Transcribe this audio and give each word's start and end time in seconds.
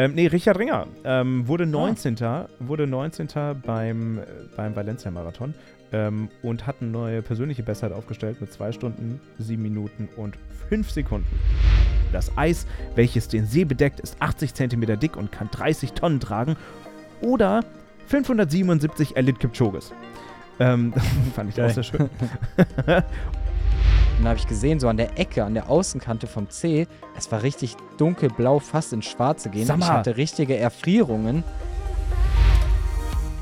Ähm, 0.00 0.14
nee, 0.14 0.28
Richard 0.28 0.58
Ringer 0.58 0.86
ähm, 1.04 1.46
wurde 1.46 1.66
19. 1.66 2.22
Ah. 2.22 2.48
Wurde 2.58 2.86
19. 2.86 3.28
beim, 3.66 4.20
beim 4.56 4.74
Valencia-Marathon 4.74 5.52
ähm, 5.92 6.30
und 6.40 6.66
hat 6.66 6.76
eine 6.80 6.90
neue 6.90 7.20
persönliche 7.20 7.62
Bestzeit 7.62 7.92
aufgestellt 7.92 8.40
mit 8.40 8.50
2 8.50 8.72
Stunden, 8.72 9.20
7 9.38 9.60
Minuten 9.62 10.08
und 10.16 10.38
5 10.70 10.90
Sekunden. 10.90 11.38
Das 12.12 12.32
Eis, 12.38 12.66
welches 12.94 13.28
den 13.28 13.44
See 13.44 13.66
bedeckt, 13.66 14.00
ist 14.00 14.16
80 14.20 14.54
cm 14.54 14.98
dick 14.98 15.18
und 15.18 15.32
kann 15.32 15.50
30 15.50 15.92
Tonnen 15.92 16.18
tragen. 16.18 16.56
Oder 17.20 17.60
577 18.06 19.18
Elite 19.18 19.38
Kipchoges. 19.38 19.92
Ähm, 20.60 20.94
fand 21.34 21.50
ich 21.50 21.60
auch 21.60 21.68
sehr 21.68 21.82
schön. 21.82 22.08
Und 24.20 24.24
da 24.24 24.30
habe 24.32 24.38
ich 24.38 24.46
gesehen, 24.46 24.78
so 24.78 24.86
an 24.86 24.98
der 24.98 25.18
Ecke, 25.18 25.42
an 25.44 25.54
der 25.54 25.70
Außenkante 25.70 26.26
vom 26.26 26.50
C, 26.50 26.86
es 27.16 27.32
war 27.32 27.42
richtig 27.42 27.74
dunkelblau, 27.96 28.58
fast 28.58 28.92
ins 28.92 29.06
Schwarze 29.06 29.48
gehen. 29.48 29.62
Ich 29.62 29.88
hatte 29.88 30.18
richtige 30.18 30.58
Erfrierungen. 30.58 31.42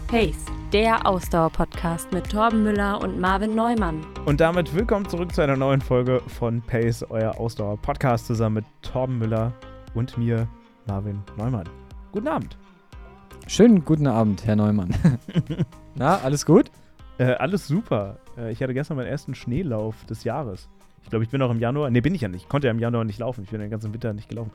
Pace, 0.07 0.37
der 0.73 1.05
Ausdauer-Podcast 1.05 2.13
mit 2.13 2.31
Torben 2.31 2.63
Müller 2.63 3.01
und 3.01 3.19
Marvin 3.19 3.57
Neumann. 3.57 4.07
Und 4.25 4.41
damit 4.41 4.73
willkommen 4.73 5.09
zurück 5.09 5.35
zu 5.35 5.43
einer 5.43 5.57
neuen 5.57 5.81
Folge 5.81 6.23
von 6.29 6.63
Pace, 6.63 7.05
euer 7.11 7.37
Ausdauer-Podcast, 7.41 8.29
zusammen 8.29 8.55
mit 8.55 8.65
Torben 8.83 9.19
Müller 9.19 9.53
und 9.95 10.17
mir, 10.17 10.47
Marvin 10.87 11.25
Neumann. 11.37 11.69
Guten 12.13 12.29
Abend. 12.29 12.57
Schönen 13.49 13.85
guten 13.85 14.07
Abend, 14.07 14.47
Herr 14.47 14.55
Neumann. 14.55 14.95
Na, 15.97 16.19
alles 16.19 16.47
gut? 16.47 16.71
Äh, 17.19 17.33
alles 17.33 17.67
super. 17.67 18.19
Äh, 18.37 18.53
ich 18.53 18.63
hatte 18.63 18.75
gestern 18.75 18.97
meinen 18.97 19.09
ersten 19.09 19.35
Schneelauf 19.35 20.05
des 20.05 20.23
Jahres. 20.25 20.69
Ich 21.09 21.11
glaube, 21.11 21.25
ich 21.25 21.31
bin 21.31 21.41
auch 21.41 21.51
im 21.51 21.59
Januar. 21.59 21.89
Ne, 21.89 22.03
bin 22.03 22.15
ich 22.15 22.21
ja 22.21 22.29
nicht. 22.29 22.43
Ich 22.43 22.49
konnte 22.51 22.67
ja 22.67 22.71
im 22.71 22.79
Januar 22.79 23.03
nicht 23.03 23.19
laufen. 23.19 23.43
Ich 23.45 23.49
bin 23.49 23.61
den 23.61 23.71
ganzen 23.71 23.95
Winter 23.95 24.13
nicht 24.13 24.29
gelaufen. 24.29 24.51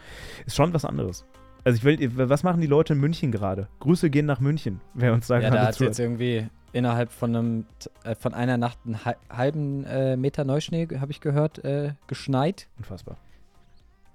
Ist 0.46 0.56
schon 0.56 0.72
was 0.72 0.86
anderes. 0.86 1.26
Also 1.64 1.78
ich 1.78 1.84
will, 1.84 2.30
was 2.30 2.44
machen 2.44 2.62
die 2.62 2.68
Leute 2.68 2.94
in 2.94 3.00
München 3.00 3.32
gerade? 3.32 3.70
Grüße 3.80 4.12
gehen 4.12 4.28
nach 4.28 4.40
München, 4.40 4.80
wer 4.94 5.14
uns 5.14 5.26
sagt. 5.26 5.42
Ja, 5.42 5.50
da 5.50 5.66
hat 5.66 5.80
jetzt 5.80 6.00
irgendwie 6.00 6.46
innerhalb 6.72 7.12
von 7.12 7.36
einem 7.36 7.66
äh, 8.04 8.14
von 8.14 8.36
einer 8.36 8.58
Nacht 8.58 8.78
einen 8.86 9.00
halben 9.32 9.84
äh, 9.86 10.16
Meter 10.16 10.44
Neuschnee, 10.44 10.88
habe 11.00 11.12
ich 11.12 11.22
gehört, 11.22 11.66
äh, 11.66 11.94
geschneit. 12.06 12.68
Unfassbar. 12.78 13.18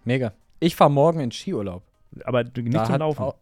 Mega. 0.05 0.33
Ich 0.61 0.77
fahre 0.77 0.93
morgen 0.93 1.19
in 1.19 1.33
Skiurlaub. 1.33 1.83
Aber 2.23 2.45
nicht 2.45 2.73
da 2.73 2.85
zum 2.85 2.99
Laufen. 2.99 3.21
Auch, 3.21 3.35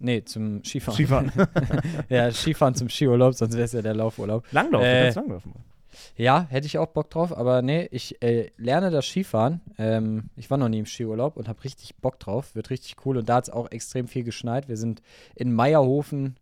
Nee, 0.00 0.24
zum 0.24 0.64
Skifahren. 0.64 0.94
Skifahren. 0.96 1.32
ja, 2.08 2.32
Skifahren 2.32 2.74
zum 2.74 2.88
Skiurlaub, 2.88 3.34
sonst 3.34 3.52
wäre 3.52 3.64
es 3.64 3.72
ja 3.72 3.82
der 3.82 3.94
Laufurlaub. 3.94 4.44
Langlauf, 4.50 4.82
äh, 4.82 4.94
du 4.94 5.02
kannst 5.02 5.16
langlaufen. 5.16 5.52
Ja, 6.16 6.46
hätte 6.50 6.66
ich 6.66 6.78
auch 6.78 6.88
Bock 6.88 7.10
drauf, 7.10 7.36
aber 7.36 7.62
nee, 7.62 7.88
ich 7.90 8.22
äh, 8.22 8.50
lerne 8.56 8.90
das 8.90 9.06
Skifahren. 9.06 9.60
Ähm, 9.78 10.30
ich 10.36 10.50
war 10.50 10.58
noch 10.58 10.68
nie 10.68 10.78
im 10.78 10.86
Skiurlaub 10.86 11.36
und 11.36 11.48
habe 11.48 11.64
richtig 11.64 11.96
Bock 11.96 12.18
drauf. 12.18 12.54
Wird 12.54 12.70
richtig 12.70 12.96
cool. 13.04 13.18
Und 13.18 13.28
da 13.28 13.36
hat 13.36 13.44
es 13.44 13.50
auch 13.50 13.70
extrem 13.70 14.08
viel 14.08 14.24
geschneit. 14.24 14.68
Wir 14.68 14.76
sind 14.76 15.02
in 15.34 15.52
Meierhofen 15.52 16.36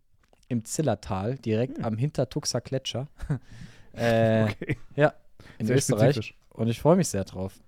im 0.47 0.65
Zillertal, 0.65 1.35
direkt 1.35 1.77
hm. 1.77 1.85
am 1.85 1.97
Hintertuxer 1.97 2.61
Gletscher. 2.61 3.07
äh, 3.93 4.43
okay. 4.45 4.77
Ja, 4.95 5.13
in 5.57 5.67
sehr 5.67 5.77
Österreich. 5.77 6.15
Spezifisch. 6.15 6.35
Und 6.49 6.67
ich 6.67 6.79
freue 6.79 6.95
mich 6.95 7.07
sehr 7.07 7.23
drauf. 7.23 7.59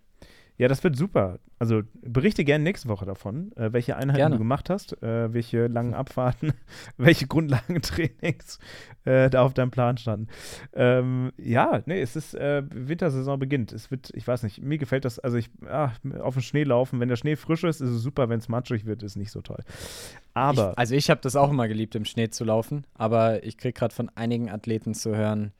Ja, 0.61 0.67
das 0.67 0.83
wird 0.83 0.95
super. 0.95 1.39
Also 1.57 1.81
berichte 2.03 2.45
gerne 2.45 2.63
nächste 2.63 2.87
Woche 2.87 3.03
davon, 3.03 3.51
äh, 3.55 3.73
welche 3.73 3.97
Einheiten 3.97 4.17
gerne. 4.17 4.35
du 4.35 4.37
gemacht 4.37 4.69
hast, 4.69 4.93
äh, 5.01 5.33
welche 5.33 5.65
langen 5.65 5.95
Abfahrten, 5.95 6.53
welche 6.97 7.25
Grundlagentrainings 7.25 8.59
äh, 9.05 9.31
da 9.31 9.41
auf 9.41 9.55
deinem 9.55 9.71
Plan 9.71 9.97
standen. 9.97 10.27
Ähm, 10.73 11.31
ja, 11.39 11.81
nee, 11.87 11.99
es 11.99 12.15
ist 12.15 12.35
äh, 12.35 12.61
Wintersaison 12.69 13.39
beginnt. 13.39 13.71
Es 13.71 13.89
wird, 13.89 14.11
ich 14.13 14.27
weiß 14.27 14.43
nicht, 14.43 14.61
mir 14.61 14.77
gefällt 14.77 15.03
das, 15.03 15.17
also 15.17 15.37
ich, 15.37 15.49
ach, 15.67 15.97
auf 16.19 16.35
dem 16.35 16.43
Schnee 16.43 16.63
laufen, 16.63 16.99
wenn 16.99 17.09
der 17.09 17.15
Schnee 17.15 17.37
frisch 17.37 17.63
ist, 17.63 17.81
ist 17.81 17.89
es 17.89 18.03
super, 18.03 18.29
wenn 18.29 18.37
es 18.37 18.47
matschig 18.47 18.85
wird, 18.85 19.01
ist 19.01 19.15
nicht 19.15 19.31
so 19.31 19.41
toll. 19.41 19.63
Aber. 20.35 20.73
Ich, 20.73 20.77
also 20.77 20.93
ich 20.93 21.09
habe 21.09 21.21
das 21.21 21.35
auch 21.35 21.49
immer 21.49 21.67
geliebt, 21.69 21.95
im 21.95 22.05
Schnee 22.05 22.29
zu 22.29 22.43
laufen, 22.43 22.85
aber 22.93 23.43
ich 23.43 23.57
kriege 23.57 23.73
gerade 23.73 23.95
von 23.95 24.09
einigen 24.13 24.51
Athleten 24.51 24.93
zu 24.93 25.15
hören, 25.15 25.53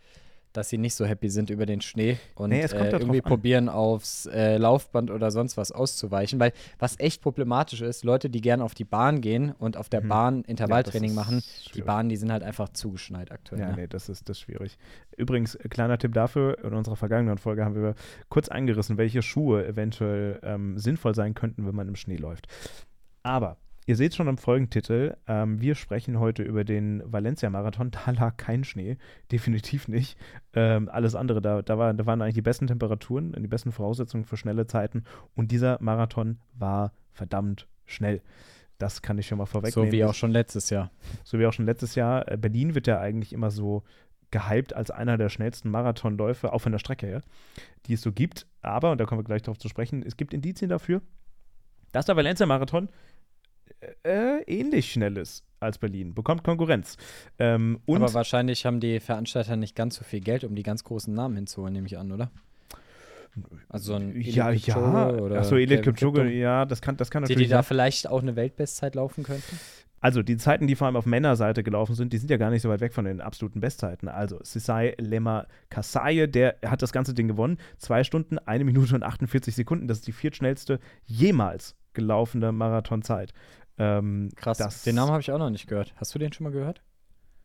dass 0.54 0.70
sie 0.70 0.78
nicht 0.78 0.96
so 0.96 1.06
happy 1.06 1.30
sind 1.30 1.50
über 1.50 1.66
den 1.66 1.82
Schnee 1.82 2.18
und 2.36 2.50
nee, 2.50 2.62
äh, 2.62 2.90
irgendwie 2.92 3.22
probieren 3.22 3.70
aufs 3.70 4.26
äh, 4.26 4.58
Laufband 4.58 5.12
oder 5.12 5.32
sonst 5.32 5.58
was 5.58 5.72
auszuweichen. 5.72 6.40
Weil 6.40 6.54
was 6.80 7.00
echt 7.00 7.22
problematisch 7.22 7.82
ist, 7.82 8.04
Leute, 8.04 8.30
die 8.30 8.42
gerne 8.42 8.64
auf 8.64 8.74
die 8.74 8.84
Bahn 8.84 9.22
gehen 9.22 9.52
und 9.58 9.78
auf 9.78 9.90
der 9.90 10.02
mhm. 10.02 10.08
Bahn 10.08 10.42
Intervalltraining 10.44 11.12
ja, 11.12 11.16
machen, 11.16 11.42
schwierig. 11.42 11.72
die 11.74 11.82
Bahnen, 11.82 12.10
die 12.10 12.18
sind 12.18 12.32
halt 12.32 12.44
einfach 12.44 12.70
zugeschneit 12.70 13.32
aktuell. 13.32 13.62
Ja, 13.62 13.70
ja, 13.70 13.76
nee, 13.76 13.88
das 13.88 14.10
ist, 14.10 14.30
das 14.30 14.38
ist 14.38 14.42
schwierig. 14.42 14.78
Übrigens, 15.18 15.56
äh, 15.56 15.70
kleiner 15.70 15.98
Tipp 15.98 16.14
dafür, 16.14 16.64
in 16.64 16.74
unserer 16.74 16.96
vergangenen 16.96 17.38
Folge 17.38 17.66
haben 17.66 17.76
wir 17.76 17.96
kurz 18.30 18.50
eingerissen, 18.50 18.98
welche 18.98 19.22
Schuhe 19.22 19.66
eventuell 19.66 20.40
ähm, 20.44 20.78
sinnvoll 20.78 21.16
sein 21.16 21.34
könnten, 21.34 21.66
wenn 21.66 21.76
man 21.76 21.88
im 21.88 21.96
Schnee 21.96 22.18
läuft. 22.18 22.48
Aber 23.24 23.58
Ihr 23.88 23.96
seht 23.96 24.14
schon 24.14 24.28
am 24.28 24.38
Folgentitel, 24.38 25.18
ähm, 25.28 25.60
wir 25.60 25.74
sprechen 25.74 26.20
heute 26.20 26.44
über 26.44 26.64
den 26.64 27.02
Valencia-Marathon. 27.06 27.92
Da 27.92 28.12
lag 28.12 28.38
kein 28.38 28.64
Schnee, 28.64 28.98
definitiv 29.32 29.88
nicht. 29.88 30.18
Ähm, 30.54 30.88
alles 30.90 31.16
andere, 31.16 31.42
da, 31.42 31.62
da, 31.62 31.78
war, 31.78 31.94
da 31.94 32.06
waren 32.06 32.22
eigentlich 32.22 32.36
die 32.36 32.42
besten 32.42 32.68
Temperaturen, 32.68 33.34
die 33.34 33.48
besten 33.48 33.72
Voraussetzungen 33.72 34.26
für 34.26 34.38
schnelle 34.38 34.68
Zeiten. 34.68 35.04
Und 35.36 35.52
dieser 35.52 35.82
Marathon 35.82 36.40
war 36.54 36.94
verdammt 37.12 37.68
schnell. 37.86 38.22
Das 38.78 39.02
kann 39.02 39.18
ich 39.18 39.28
schon 39.28 39.38
mal 39.38 39.46
vorwegnehmen. 39.46 39.90
So 39.90 39.98
wie 39.98 40.06
auch 40.06 40.14
schon 40.14 40.32
letztes 40.32 40.70
Jahr. 40.70 40.92
So 41.24 41.40
wie 41.40 41.46
auch 41.46 41.54
schon 41.54 41.66
letztes 41.66 41.96
Jahr. 41.96 42.32
Äh, 42.32 42.38
Berlin 42.38 42.76
wird 42.76 42.88
ja 42.88 43.00
eigentlich 43.00 43.34
immer 43.34 43.52
so 43.52 43.84
gehypt 44.32 44.76
als 44.76 44.92
einer 44.92 45.18
der 45.18 45.30
schnellsten 45.30 45.70
Marathonläufe, 45.70 46.54
auch 46.54 46.60
von 46.60 46.72
der 46.72 46.80
Strecke 46.80 47.06
her, 47.06 47.22
die 47.86 47.94
es 47.94 48.02
so 48.02 48.12
gibt. 48.12 48.48
Aber, 48.62 48.92
und 48.92 49.00
da 49.00 49.06
kommen 49.06 49.20
wir 49.20 49.26
gleich 49.26 49.42
darauf 49.42 49.58
zu 49.58 49.68
sprechen, 49.68 50.04
es 50.04 50.18
gibt 50.18 50.34
Indizien 50.34 50.70
dafür, 50.70 51.02
dass 51.92 52.06
der 52.06 52.16
Valencia-Marathon 52.16 52.90
äh, 54.04 54.42
ähnlich 54.44 54.92
schnell 54.92 55.18
ist 55.18 55.44
als 55.60 55.78
Berlin, 55.78 56.14
bekommt 56.14 56.44
Konkurrenz. 56.44 56.98
Ähm, 57.38 57.80
Aber 57.88 58.14
wahrscheinlich 58.14 58.66
haben 58.66 58.80
die 58.80 59.00
Veranstalter 59.00 59.56
nicht 59.56 59.76
ganz 59.76 59.96
so 59.96 60.04
viel 60.04 60.22
Geld, 60.22 60.44
um 60.44 60.56
die 60.56 60.64
ganz 60.64 60.84
großen 60.84 61.14
Namen 61.14 61.36
hinzuholen, 61.36 61.74
nehme 61.74 61.88
ich 61.88 61.98
an, 61.98 62.12
oder? 62.12 62.32
Also 63.70 63.94
ein 63.94 64.12
Elite 64.14 64.32
ja, 64.32 64.52
ja. 64.52 65.10
Oder 65.10 65.40
Achso, 65.40 65.56
Elite 65.56 65.82
Kipchoge, 65.82 66.30
ja, 66.30 66.66
das 66.66 66.82
kann, 66.82 66.98
das 66.98 67.10
kann 67.10 67.22
natürlich. 67.22 67.38
Die, 67.38 67.44
die 67.46 67.50
da 67.50 67.64
vielleicht 67.64 68.10
auch 68.10 68.22
eine 68.22 68.36
Weltbestzeit 68.36 68.96
laufen 68.96 69.24
könnten? 69.24 69.58
Also 70.02 70.24
die 70.24 70.36
Zeiten, 70.36 70.66
die 70.66 70.76
vor 70.76 70.88
allem 70.88 70.96
auf 70.96 71.06
Männerseite 71.06 71.62
gelaufen 71.62 71.94
sind, 71.94 72.12
die 72.12 72.18
sind 72.18 72.32
ja 72.32 72.38
gar 72.38 72.50
nicht 72.50 72.64
so 72.64 72.70
weit 72.70 72.82
weg 72.82 72.92
von 72.92 73.06
den 73.06 73.22
absoluten 73.22 73.60
Bestzeiten. 73.62 74.10
Also 74.10 74.40
Sisai 74.42 74.96
Lema 74.98 75.46
Kasaye, 75.70 76.28
der 76.28 76.56
hat 76.66 76.82
das 76.82 76.92
ganze 76.92 77.14
Ding 77.14 77.28
gewonnen. 77.28 77.60
Zwei 77.78 78.04
Stunden, 78.04 78.40
eine 78.40 78.64
Minute 78.66 78.96
und 78.96 79.04
48 79.04 79.54
Sekunden. 79.54 79.88
Das 79.88 80.00
ist 80.00 80.08
die 80.08 80.12
viertschnellste 80.12 80.80
jemals 81.06 81.76
gelaufene 81.94 82.52
Marathonzeit. 82.52 83.34
Ähm, 83.78 84.30
Krass, 84.36 84.58
das, 84.58 84.84
den 84.84 84.96
Namen 84.96 85.12
habe 85.12 85.22
ich 85.22 85.32
auch 85.32 85.38
noch 85.38 85.50
nicht 85.50 85.68
gehört. 85.68 85.94
Hast 85.98 86.14
du 86.14 86.20
den 86.20 86.34
schon 86.34 86.44
mal 86.44 86.52
gehört? 86.52 86.82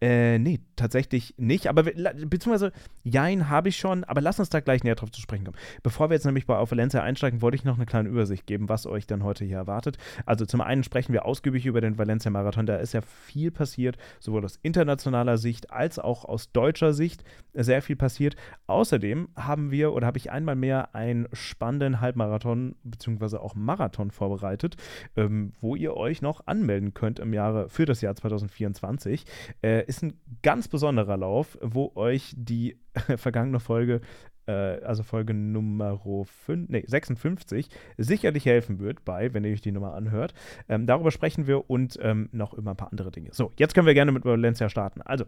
Äh, 0.01 0.39
nee, 0.39 0.61
tatsächlich 0.77 1.34
nicht. 1.39 1.69
Aber 1.69 1.84
beziehungsweise, 1.84 2.73
Jein 3.03 3.49
habe 3.49 3.71
ich 3.71 3.77
schon, 3.77 4.05
aber 4.05 4.21
lass 4.21 4.39
uns 4.39 4.51
da 4.51 4.61
gleich 4.61 4.84
näher 4.84 4.95
drauf 4.95 5.11
zu 5.11 5.21
sprechen 5.21 5.45
kommen. 5.45 5.57
Bevor 5.83 6.11
wir 6.11 6.15
jetzt 6.15 6.27
nämlich 6.27 6.47
bei 6.47 6.57
auf 6.57 6.71
Valencia 6.71 7.03
einsteigen, 7.03 7.41
wollte 7.41 7.57
ich 7.57 7.65
noch 7.65 7.77
eine 7.77 7.87
kleine 7.87 8.09
Übersicht 8.09 8.47
geben, 8.47 8.69
was 8.69 8.87
euch 8.87 9.07
dann 9.07 9.25
heute 9.25 9.45
hier 9.45 9.57
erwartet. 9.57 9.97
Also 10.27 10.45
zum 10.45 10.61
einen 10.61 10.84
sprechen 10.84 11.12
wir 11.12 11.25
ausgiebig 11.25 11.65
über 11.65 11.81
den 11.81 11.99
Valencia-Marathon. 11.99 12.67
Da 12.67 12.77
ist 12.77 12.93
ja 12.93 13.01
viel 13.01 13.51
passiert, 13.51 13.97
sowohl 14.21 14.45
aus 14.45 14.59
internationaler 14.62 15.39
Sicht 15.39 15.71
als 15.71 15.99
auch 15.99 16.25
aus 16.25 16.53
deutscher 16.53 16.93
Sicht 16.93 17.25
sehr 17.55 17.81
viel 17.81 17.97
passiert. 17.97 18.37
Außerdem 18.67 19.28
haben 19.34 19.71
wir 19.71 19.93
oder 19.95 20.07
habe 20.07 20.19
ich 20.19 20.31
einmal 20.31 20.57
mehr 20.57 20.95
einen 20.95 21.27
spannenden 21.33 22.01
Halbmarathon 22.01 22.75
beziehungsweise 22.84 23.41
auch 23.41 23.55
Marathon 23.55 24.11
vorbereitet, 24.11 24.77
ähm, 25.17 25.53
wo 25.61 25.75
ihr 25.75 25.97
euch 25.97 26.21
noch 26.21 26.47
anmelden 26.47 26.93
könnt 26.93 27.19
im 27.19 27.33
Jahre 27.33 27.71
für 27.71 27.87
das 27.87 28.03
Jahr 28.03 28.15
2024. 28.15 29.25
Äh, 29.63 29.86
ist 29.87 30.03
ein 30.03 30.21
ganz 30.43 30.69
besonderer 30.69 31.17
Lauf, 31.17 31.59
wo 31.63 31.93
euch 31.95 32.35
die 32.37 32.79
vergangene 33.17 33.61
Folge, 33.61 34.01
äh, 34.47 34.53
also 34.53 35.03
Folge 35.03 35.35
Nummer 35.35 35.99
5, 35.99 36.69
nee, 36.69 36.85
56, 36.87 37.69
sicherlich 37.97 38.45
helfen 38.47 38.79
wird 38.79 39.05
bei, 39.05 39.33
wenn 39.35 39.45
ihr 39.45 39.53
euch 39.53 39.61
die 39.61 39.73
Nummer 39.73 39.95
anhört. 39.95 40.35
Ähm, 40.69 40.87
darüber 40.87 41.11
sprechen 41.11 41.47
wir 41.47 41.71
und 41.71 41.99
ähm, 42.03 42.28
noch 42.33 42.55
über 42.55 42.71
ein 42.71 42.77
paar 42.77 42.91
andere 42.91 43.10
Dinge. 43.10 43.31
So, 43.33 43.53
jetzt 43.59 43.75
können 43.75 43.87
wir 43.87 43.95
gerne 43.95 44.13
mit 44.13 44.25
Valencia 44.25 44.69
starten. 44.69 45.03
Also, 45.03 45.25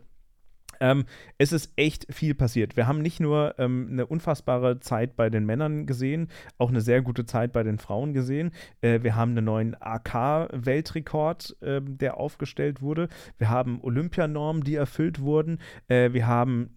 ähm, 0.81 1.05
es 1.39 1.53
ist 1.53 1.73
echt 1.77 2.07
viel 2.13 2.35
passiert. 2.35 2.77
Wir 2.77 2.87
haben 2.87 3.03
nicht 3.03 3.21
nur 3.21 3.55
ähm, 3.59 3.89
eine 3.91 4.07
unfassbare 4.07 4.81
Zeit 4.81 5.17
bei 5.17 5.31
den 5.31 5.47
Männern 5.47 5.87
gesehen, 5.87 6.29
auch 6.59 6.69
eine 6.69 6.81
sehr 6.81 7.03
gute 7.03 7.27
Zeit 7.27 7.53
bei 7.53 7.63
den 7.63 7.79
Frauen 7.79 8.13
gesehen. 8.13 8.53
Äh, 8.81 9.03
wir 9.03 9.17
haben 9.17 9.33
einen 9.33 9.45
neuen 9.45 9.77
AK-Weltrekord, 9.81 11.57
äh, 11.63 11.81
der 11.83 12.17
aufgestellt 12.17 12.83
wurde. 12.83 13.09
Wir 13.39 13.51
haben 13.51 13.81
Olympianormen, 13.83 14.65
die 14.65 14.75
erfüllt 14.75 15.21
wurden. 15.21 15.59
Äh, 15.89 16.13
wir 16.13 16.27
haben 16.27 16.71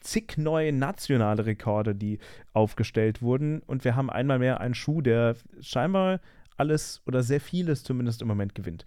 zig 0.00 0.36
neue 0.36 0.72
nationale 0.72 1.46
Rekorde, 1.46 1.94
die 1.94 2.18
aufgestellt 2.52 3.22
wurden. 3.22 3.60
Und 3.60 3.84
wir 3.84 3.96
haben 3.96 4.10
einmal 4.10 4.38
mehr 4.38 4.60
einen 4.60 4.74
Schuh, 4.74 5.00
der 5.00 5.36
scheinbar 5.60 6.20
alles 6.56 7.02
oder 7.06 7.22
sehr 7.22 7.40
vieles 7.40 7.84
zumindest 7.84 8.22
im 8.22 8.28
Moment 8.28 8.54
gewinnt. 8.54 8.84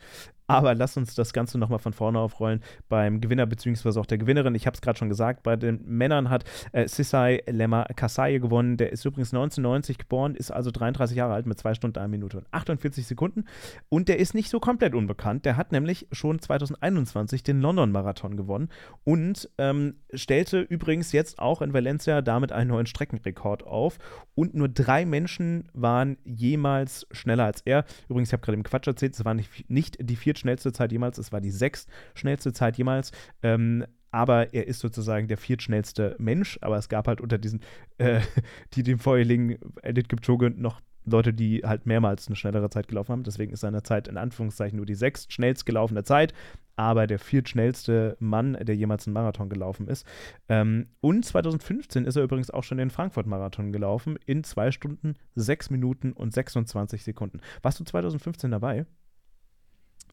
Aber 0.50 0.74
lass 0.76 0.98
uns 0.98 1.16
das 1.16 1.32
Ganze 1.32 1.60
nochmal 1.60 1.80
von 1.80 1.94
vorne 1.94 2.20
aufrollen 2.20 2.62
beim 2.90 3.22
Gewinner 3.22 3.46
beziehungsweise 3.46 4.00
auch 4.00 4.06
der 4.06 4.18
Gewinnerin. 4.18 4.56
Ich 4.56 4.66
habe 4.66 4.76
es 4.76 4.82
gerade 4.82 4.98
schon 4.98 5.10
gesagt, 5.10 5.44
bei 5.44 5.56
den 5.56 5.82
Männern 5.86 6.30
hat 6.30 6.44
äh, 6.72 6.88
Sisai 6.88 7.44
Lema 7.48 7.86
Kasaye 7.96 8.40
gewonnen. 8.40 8.78
Der 8.78 8.92
ist 8.92 9.06
übrigens 9.06 9.30
1990 9.30 10.00
geboren, 10.00 10.36
ist 10.36 10.52
also 10.52 10.72
33 10.72 11.16
Jahre 11.16 11.34
alt 11.34 11.46
mit 11.46 11.60
2 11.60 11.76
Stunden, 11.76 12.00
1 12.00 12.10
Minute 12.10 12.38
und 12.38 12.48
48 12.52 13.06
Sekunden. 13.06 13.46
Und 13.90 14.10
der 14.10 14.18
ist 14.18 14.34
nicht 14.34 14.50
so 14.50 14.60
komplett 14.60 14.96
unbekannt. 14.96 15.46
Der 15.46 15.56
hat 15.56 15.72
nämlich 15.72 16.08
schon 16.12 16.40
2021 16.40 17.44
den 17.44 17.62
London-Marathon 17.62 18.36
gewonnen 18.36 18.70
und 19.04 19.50
ähm, 19.58 19.96
stellte 20.14 20.62
übrigens 20.62 21.12
jetzt 21.12 21.40
auch 21.40 21.62
in 21.62 21.74
Valencia 21.74 22.22
damit 22.22 22.52
einen 22.52 22.70
neuen 22.70 22.88
Streckenrekord 22.88 23.64
auf. 23.64 24.00
Und 24.36 24.56
nur 24.56 24.70
drei 24.70 25.06
Menschen 25.06 25.70
waren 25.74 26.18
jemals 26.24 27.08
schneller 27.12 27.46
als 27.46 27.62
er. 27.66 27.86
Übrigens, 28.08 28.30
ich 28.30 28.34
habe 28.34 28.42
gerade 28.42 28.58
im 28.58 28.64
Quatsch 28.64 28.88
erzählt, 28.88 29.14
es 29.14 29.26
war 29.26 29.34
nicht, 29.34 29.70
nicht 29.70 29.98
die 30.00 30.16
viertschnellste 30.40 30.72
Zeit 30.72 30.92
jemals, 30.92 31.18
es 31.18 31.32
war 31.32 31.42
die 31.42 31.52
sechstschnellste 31.52 32.54
Zeit 32.54 32.78
jemals. 32.78 33.12
Ähm, 33.44 33.86
aber 34.12 34.54
er 34.56 34.66
ist 34.66 34.80
sozusagen 34.80 35.28
der 35.28 35.38
viertschnellste 35.38 36.16
Mensch. 36.18 36.58
Aber 36.62 36.78
es 36.78 36.90
gab 36.90 37.08
halt 37.08 37.22
unter 37.22 37.38
diesen, 37.38 37.62
äh, 37.98 38.22
die 38.74 38.84
dem 38.84 39.00
vorherigen 39.00 39.58
Edith 39.84 40.08
Kipchoge 40.08 40.50
noch 40.50 40.82
Leute, 41.06 41.34
die 41.34 41.62
halt 41.64 41.86
mehrmals 41.86 42.28
eine 42.28 42.36
schnellere 42.36 42.70
Zeit 42.70 42.88
gelaufen 42.88 43.12
haben. 43.12 43.24
Deswegen 43.24 43.52
ist 43.52 43.62
seine 43.62 43.84
Zeit 43.84 44.08
in 44.08 44.18
Anführungszeichen 44.18 44.78
nur 44.78 44.86
die 44.86 44.96
sechst 44.96 45.32
schnellst 45.32 45.66
gelaufene 45.66 46.04
Zeit, 46.04 46.34
aber 46.76 47.08
der 47.08 47.20
viertschnellste 47.20 48.16
Mann, 48.20 48.58
der 48.62 48.76
jemals 48.76 49.08
einen 49.08 49.14
Marathon 49.14 49.50
gelaufen 49.50 49.88
ist. 49.88 50.06
Ähm, 50.50 50.88
und 51.02 51.26
2015 51.26 52.06
ist 52.06 52.16
er 52.16 52.24
übrigens 52.24 52.52
auch 52.52 52.64
schon 52.64 52.78
den 52.78 52.90
Frankfurt-Marathon 52.90 53.72
gelaufen 53.72 54.18
in 54.26 54.44
zwei 54.44 54.72
Stunden, 54.72 55.16
sechs 55.36 55.70
Minuten 55.70 56.14
und 56.14 56.34
26 56.34 57.04
Sekunden. 57.04 57.42
Warst 57.62 57.80
du 57.80 57.84
2015 57.84 58.52
dabei? 58.52 58.86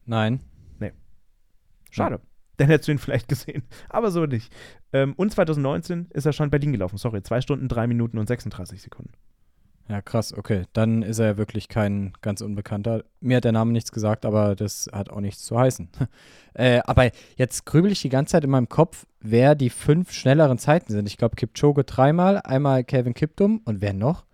Nein. 0.07 0.39
Nee. 0.79 0.93
Schade. 1.91 2.15
Ja. 2.15 2.21
Dann 2.57 2.69
hättest 2.69 2.87
du 2.87 2.93
ihn 2.93 2.97
vielleicht 2.97 3.27
gesehen. 3.27 3.63
Aber 3.89 4.09
so 4.09 4.25
nicht. 4.25 4.51
Ähm, 4.91 5.13
und 5.15 5.31
2019 5.31 6.07
ist 6.11 6.25
er 6.25 6.33
schon 6.33 6.45
in 6.45 6.51
Berlin 6.51 6.71
gelaufen. 6.71 6.97
Sorry, 6.97 7.21
zwei 7.21 7.41
Stunden, 7.41 7.67
drei 7.67 7.85
Minuten 7.85 8.17
und 8.17 8.27
36 8.27 8.81
Sekunden. 8.81 9.11
Ja, 9.89 10.01
krass, 10.01 10.33
okay. 10.33 10.63
Dann 10.73 11.01
ist 11.01 11.19
er 11.19 11.27
ja 11.27 11.37
wirklich 11.37 11.69
kein 11.69 12.13
ganz 12.21 12.41
Unbekannter. 12.41 13.05
Mir 13.21 13.37
hat 13.37 13.45
der 13.45 13.53
Name 13.53 13.71
nichts 13.71 13.91
gesagt, 13.91 14.25
aber 14.25 14.55
das 14.55 14.89
hat 14.91 15.09
auch 15.09 15.21
nichts 15.21 15.45
zu 15.45 15.57
heißen. 15.57 15.89
äh, 16.55 16.81
aber 16.85 17.11
jetzt 17.35 17.65
grübel 17.65 17.91
ich 17.91 18.01
die 18.01 18.09
ganze 18.09 18.31
Zeit 18.31 18.43
in 18.43 18.49
meinem 18.49 18.69
Kopf, 18.69 19.05
wer 19.21 19.55
die 19.55 19.69
fünf 19.69 20.11
schnelleren 20.11 20.57
Zeiten 20.57 20.91
sind. 20.91 21.07
Ich 21.07 21.17
glaube, 21.17 21.35
Kipchoge 21.35 21.83
dreimal, 21.83 22.41
einmal 22.41 22.83
Kevin 22.83 23.13
Kiptum 23.13 23.61
und 23.63 23.81
wer 23.81 23.93
noch? 23.93 24.25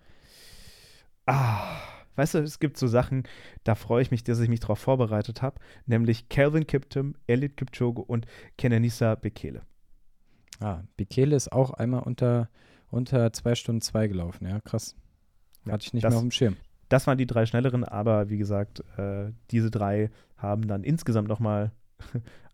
Ah, 1.26 1.78
weißt 2.16 2.36
du, 2.36 2.40
es 2.40 2.60
gibt 2.60 2.78
so 2.78 2.88
Sachen, 2.88 3.24
da 3.64 3.76
freue 3.76 4.02
ich 4.02 4.12
mich, 4.12 4.24
dass 4.24 4.40
ich 4.40 4.50
mich 4.50 4.60
darauf 4.60 4.80
vorbereitet 4.80 5.42
habe, 5.42 5.60
nämlich 5.86 6.30
Calvin 6.30 6.68
Kiptum, 6.68 7.16
Elliot 7.28 7.58
Kipchoge 7.58 8.02
und 8.02 8.26
Kenenisa 8.58 9.16
Bekele. 9.16 9.62
Ah, 10.60 10.82
Bekele 10.98 11.36
ist 11.36 11.52
auch 11.52 11.72
einmal 11.72 12.04
unter, 12.04 12.50
unter 12.90 13.34
zwei 13.34 13.56
Stunden 13.56 13.82
zwei 13.82 14.08
gelaufen, 14.08 14.48
ja, 14.48 14.60
krass. 14.62 14.96
Hatte 15.68 15.86
ich 15.86 15.94
nicht 15.94 16.04
das, 16.04 16.12
mehr 16.12 16.18
auf 16.18 16.24
dem 16.24 16.32
Schirm. 16.32 16.58
Das 16.90 17.08
waren 17.08 17.18
die 17.18 17.26
drei 17.26 17.46
schnelleren, 17.46 17.84
aber 17.84 18.30
wie 18.30 18.38
gesagt, 18.38 18.84
äh, 18.98 19.32
diese 19.52 19.72
drei 19.72 20.12
haben 20.38 20.68
dann 20.68 20.84
insgesamt 20.84 21.28
nochmal 21.28 21.72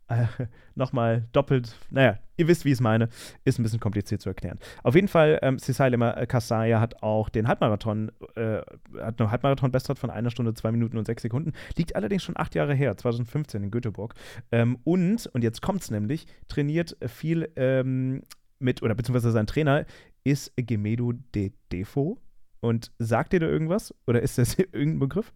nochmal 0.76 1.28
doppelt, 1.32 1.76
naja, 1.90 2.20
ihr 2.38 2.48
wisst, 2.48 2.66
wie 2.66 2.70
ich 2.70 2.74
es 2.74 2.82
meine, 2.82 3.10
ist 3.46 3.60
ein 3.60 3.64
bisschen 3.64 3.80
kompliziert 3.80 4.22
zu 4.22 4.30
erklären. 4.30 4.60
Auf 4.84 4.96
jeden 4.96 5.08
Fall, 5.08 5.40
ähm, 5.42 5.60
Cisailema 5.60 6.12
äh, 6.12 6.26
Kassaya 6.26 6.80
hat 6.80 7.04
auch 7.04 7.30
den 7.30 7.48
Halbmarathon, 7.48 8.12
äh, 8.36 8.62
hat 9.00 9.20
eine 9.20 9.32
Halbmarathon-Bestzeit 9.32 10.00
von 10.00 10.10
einer 10.10 10.32
Stunde, 10.32 10.54
zwei 10.54 10.72
Minuten 10.72 10.98
und 10.98 11.06
sechs 11.06 11.22
Sekunden, 11.22 11.54
liegt 11.78 11.96
allerdings 11.96 12.24
schon 12.24 12.38
acht 12.38 12.56
Jahre 12.56 12.74
her, 12.74 12.96
2015 12.98 13.64
in 13.64 13.72
Göteborg. 13.72 14.16
Ähm, 14.52 14.80
und, 14.84 15.28
und 15.28 15.44
jetzt 15.44 15.62
kommt 15.62 15.82
es 15.82 15.92
nämlich, 15.92 16.26
trainiert 16.48 16.98
viel 17.06 17.52
ähm, 17.56 18.24
mit, 18.60 18.82
oder 18.82 18.96
beziehungsweise 18.96 19.32
sein 19.32 19.48
Trainer 19.48 19.86
ist 20.24 20.54
Gemedo 20.58 21.14
de 21.34 21.52
Defo 21.72 22.20
und 22.62 22.92
sagt 23.00 23.34
dir 23.34 23.40
da 23.40 23.48
irgendwas? 23.48 23.94
Oder 24.08 24.22
ist 24.22 24.38
das 24.38 24.58
irgendein 24.58 25.00
Begriff? 25.00 25.34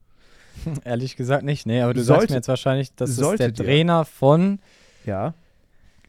Ehrlich 0.83 1.15
gesagt 1.15 1.43
nicht, 1.43 1.65
nee, 1.65 1.81
aber 1.81 1.93
du 1.93 2.03
sollte, 2.03 2.21
sagst 2.21 2.29
mir 2.31 2.35
jetzt 2.37 2.47
wahrscheinlich, 2.47 2.95
dass 2.95 3.17
es 3.17 3.37
der 3.37 3.53
Trainer 3.53 4.05
von 4.05 4.59
ja. 5.05 5.33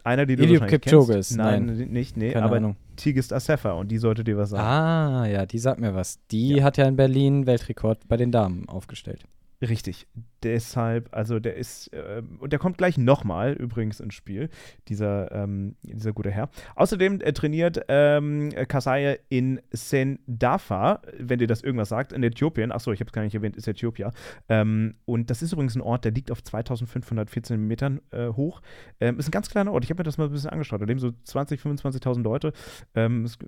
Einer, 0.05 0.27
die 0.27 0.37
du 0.37 0.43
Eliud 0.43 0.67
Kipchoge 0.67 1.15
ist. 1.15 1.35
Nein, 1.35 1.65
Nein, 1.65 1.89
nicht, 1.89 2.17
nee, 2.17 2.33
Keine 2.33 2.45
aber 2.45 2.57
Ahnung. 2.57 2.77
Tigist 2.97 3.33
Assefa 3.33 3.73
und 3.73 3.89
die 3.89 3.99
sollte 3.99 4.23
dir 4.23 4.37
was 4.37 4.51
sagen. 4.51 4.63
Ah, 4.63 5.27
ja, 5.27 5.47
die 5.47 5.59
sagt 5.59 5.81
mir 5.81 5.95
was. 5.95 6.19
Die 6.31 6.57
ja. 6.57 6.65
hat 6.65 6.77
ja 6.77 6.87
in 6.87 6.97
Berlin 6.97 7.47
Weltrekord 7.47 8.07
bei 8.07 8.19
den 8.19 8.31
Damen 8.31 8.69
aufgestellt. 8.69 9.25
Richtig. 9.63 10.07
Deshalb, 10.45 11.09
also 11.13 11.41
der 11.41 11.57
ist, 11.57 11.93
äh, 11.95 12.23
und 12.39 12.53
der 12.53 12.59
kommt 12.59 12.77
gleich 12.77 12.99
nochmal 12.99 13.55
übrigens 13.55 13.99
ins 13.99 14.15
Spiel, 14.15 14.51
dieser, 14.89 15.33
ähm, 15.33 15.75
dieser 15.83 16.13
gute 16.13 16.31
Herr. 16.31 16.51
Außerdem 16.77 17.23
äh, 17.23 17.33
trainiert 17.33 17.81
ähm, 17.89 18.51
Kasaya 18.69 19.17
in 19.31 19.61
Sendafa, 19.73 21.01
wenn 21.19 21.39
dir 21.39 21.47
das 21.47 21.63
irgendwas 21.63 21.89
sagt, 21.89 22.13
in 22.13 22.23
Äthiopien. 22.23 22.73
Achso, 22.73 22.93
ich 22.93 23.01
habe 23.01 23.09
es 23.09 23.13
gar 23.13 23.23
nicht 23.23 23.35
erwähnt, 23.35 23.57
ist 23.57 23.67
Äthiopia. 23.67 24.13
Ähm, 24.51 24.97
und 25.07 25.31
das 25.31 25.41
ist 25.41 25.53
übrigens 25.53 25.77
ein 25.77 25.81
Ort, 25.81 26.05
der 26.05 26.13
liegt 26.13 26.31
auf 26.31 26.43
2514 26.43 27.59
Metern 27.67 28.03
äh, 28.11 28.29
hoch. 28.29 28.61
Ähm, 29.01 29.19
ist 29.19 29.29
ein 29.29 29.31
ganz 29.33 29.49
kleiner 29.49 29.73
Ort. 29.73 29.85
Ich 29.85 29.91
habe 29.91 30.01
mir 30.01 30.05
das 30.05 30.19
mal 30.19 30.27
ein 30.27 30.33
bisschen 30.33 30.51
angeschaut. 30.51 30.83
Da 30.83 30.85
leben 30.85 31.01
so 31.01 31.09
20.000, 31.09 31.81
25.000 31.81 32.23
Leute. 32.23 32.53
Ähm, 32.95 33.25
ist 33.25 33.39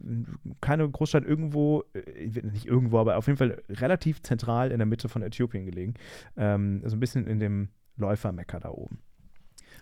keine 0.62 0.88
Großstadt 0.88 1.24
irgendwo, 1.24 1.84
äh, 1.92 2.26
nicht 2.42 2.64
irgendwo, 2.64 2.98
aber 2.98 3.18
auf 3.18 3.26
jeden 3.26 3.36
Fall 3.36 3.62
relativ 3.68 4.22
zentral 4.22 4.72
in 4.72 4.78
der 4.78 4.86
Mitte 4.86 5.10
von 5.10 5.22
Äthiopien 5.22 5.66
gelegen. 5.66 5.94
Ähm, 6.38 6.80
so 6.88 6.96
ein 6.96 7.00
bisschen 7.00 7.26
in 7.26 7.38
dem 7.38 7.68
Läufermecker 7.96 8.60
da 8.60 8.70
oben. 8.70 9.00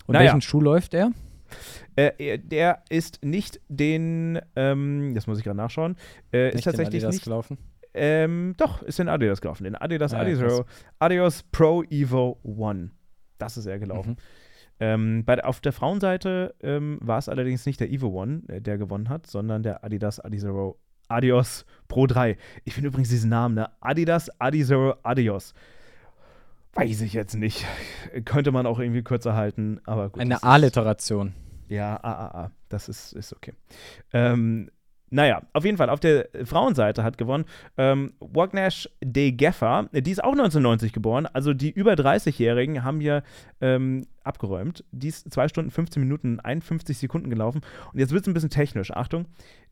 Und 0.06 0.14
naja. 0.14 0.26
welchen 0.26 0.40
Schuh 0.40 0.60
läuft 0.60 0.94
er? 0.94 1.12
Äh, 1.96 2.38
der 2.38 2.82
ist 2.88 3.24
nicht 3.24 3.60
den, 3.68 4.40
ähm, 4.56 5.12
das 5.14 5.26
muss 5.26 5.38
ich 5.38 5.44
gerade 5.44 5.56
nachschauen, 5.56 5.96
äh, 6.32 6.54
ist 6.54 6.64
tatsächlich 6.64 7.02
den 7.02 7.08
Adidas 7.08 7.14
nicht 7.14 7.24
gelaufen. 7.24 7.58
Ähm, 7.94 8.54
doch, 8.56 8.82
ist 8.82 8.98
in 8.98 9.08
Adidas 9.08 9.40
gelaufen. 9.40 9.64
Den 9.64 9.76
Adidas 9.76 10.12
ah, 10.12 10.20
Adidas, 10.20 10.64
Adios 10.98 11.44
Pro 11.44 11.84
Evo 11.84 12.40
One. 12.42 12.90
Das 13.38 13.56
ist 13.56 13.66
er 13.66 13.78
gelaufen. 13.78 14.12
Mhm. 14.12 14.16
Ähm, 14.80 15.24
bei, 15.24 15.42
auf 15.44 15.60
der 15.60 15.72
Frauenseite 15.72 16.54
ähm, 16.60 16.98
war 17.00 17.18
es 17.18 17.28
allerdings 17.28 17.64
nicht 17.66 17.78
der 17.78 17.90
Evo 17.90 18.08
One, 18.08 18.42
äh, 18.48 18.60
der 18.60 18.78
gewonnen 18.78 19.08
hat, 19.08 19.28
sondern 19.28 19.62
der 19.62 19.84
Adidas 19.84 20.18
Adizero 20.18 20.80
Adios 21.06 21.64
Pro 21.86 22.08
3. 22.08 22.36
Ich 22.64 22.74
finde 22.74 22.88
übrigens 22.88 23.10
diesen 23.10 23.30
Namen, 23.30 23.54
ne? 23.54 23.70
Adidas 23.80 24.28
Adizero 24.40 24.96
Adios. 25.04 25.54
Weiß 26.88 27.00
ich 27.00 27.12
jetzt 27.12 27.34
nicht. 27.34 27.64
Könnte 28.24 28.52
man 28.52 28.66
auch 28.66 28.78
irgendwie 28.78 29.02
kürzer 29.02 29.34
halten, 29.34 29.80
aber 29.84 30.10
gut. 30.10 30.20
Eine 30.20 30.42
A-Literation. 30.42 31.34
Ja, 31.68 31.96
A, 31.96 32.12
A, 32.12 32.44
A. 32.44 32.50
Das 32.68 32.88
ist, 32.88 33.12
ist 33.12 33.34
okay. 33.34 33.54
Ähm, 34.12 34.70
naja, 35.10 35.42
auf 35.52 35.64
jeden 35.64 35.76
Fall, 35.76 35.90
auf 35.90 36.00
der 36.00 36.28
Frauenseite 36.44 37.04
hat 37.04 37.18
gewonnen 37.18 37.44
ähm, 37.76 38.14
Wagnash 38.18 38.88
de 39.00 39.30
Geffer. 39.30 39.88
Die 39.92 40.10
ist 40.10 40.24
auch 40.24 40.32
1990 40.32 40.92
geboren. 40.92 41.26
Also 41.26 41.54
die 41.54 41.70
über 41.70 41.92
30-Jährigen 41.92 42.82
haben 42.82 43.00
hier 43.00 43.22
ähm, 43.60 44.06
abgeräumt. 44.24 44.84
Die 44.90 45.08
ist 45.08 45.32
2 45.32 45.48
Stunden 45.48 45.70
15 45.70 46.02
Minuten 46.02 46.40
51 46.40 46.98
Sekunden 46.98 47.30
gelaufen. 47.30 47.60
Und 47.92 48.00
jetzt 48.00 48.12
wird 48.12 48.22
es 48.22 48.28
ein 48.28 48.34
bisschen 48.34 48.50
technisch. 48.50 48.90
Achtung, 48.90 49.26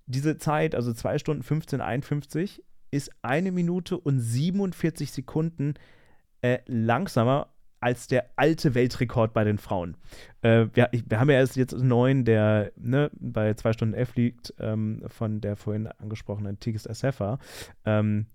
diese 0.07 0.39
Zeit, 0.39 0.77
also 0.77 0.93
2 0.93 1.19
Stunden 1.19 1.43
15, 1.43 1.81
51, 1.81 2.63
ist 2.93 3.11
eine 3.23 3.51
Minute 3.51 3.99
und 3.99 4.21
47 4.21 5.11
Sekunden 5.11 5.75
äh, 6.43 6.59
langsamer 6.67 7.49
als 7.81 8.07
der 8.07 8.31
alte 8.37 8.75
Weltrekord 8.75 9.33
bei 9.33 9.43
den 9.43 9.59
Frauen. 9.59 9.97
Äh, 10.43 10.67
wir, 10.73 10.89
ich, 10.93 11.11
wir, 11.11 11.19
haben 11.19 11.31
ja 11.31 11.37
erst 11.37 11.57
jetzt 11.57 11.73
neun, 11.73 12.25
der 12.25 12.71
ne, 12.77 13.11
bei 13.19 13.55
2 13.55 13.73
Stunden 13.73 13.95
F 13.95 14.15
liegt, 14.15 14.55
ähm, 14.61 15.03
von 15.09 15.41
der 15.41 15.57
vorhin 15.57 15.89
angesprochenen 15.89 16.61
Tigis 16.61 16.87
Assefa. 16.87 17.41
Ähm, 17.85 18.27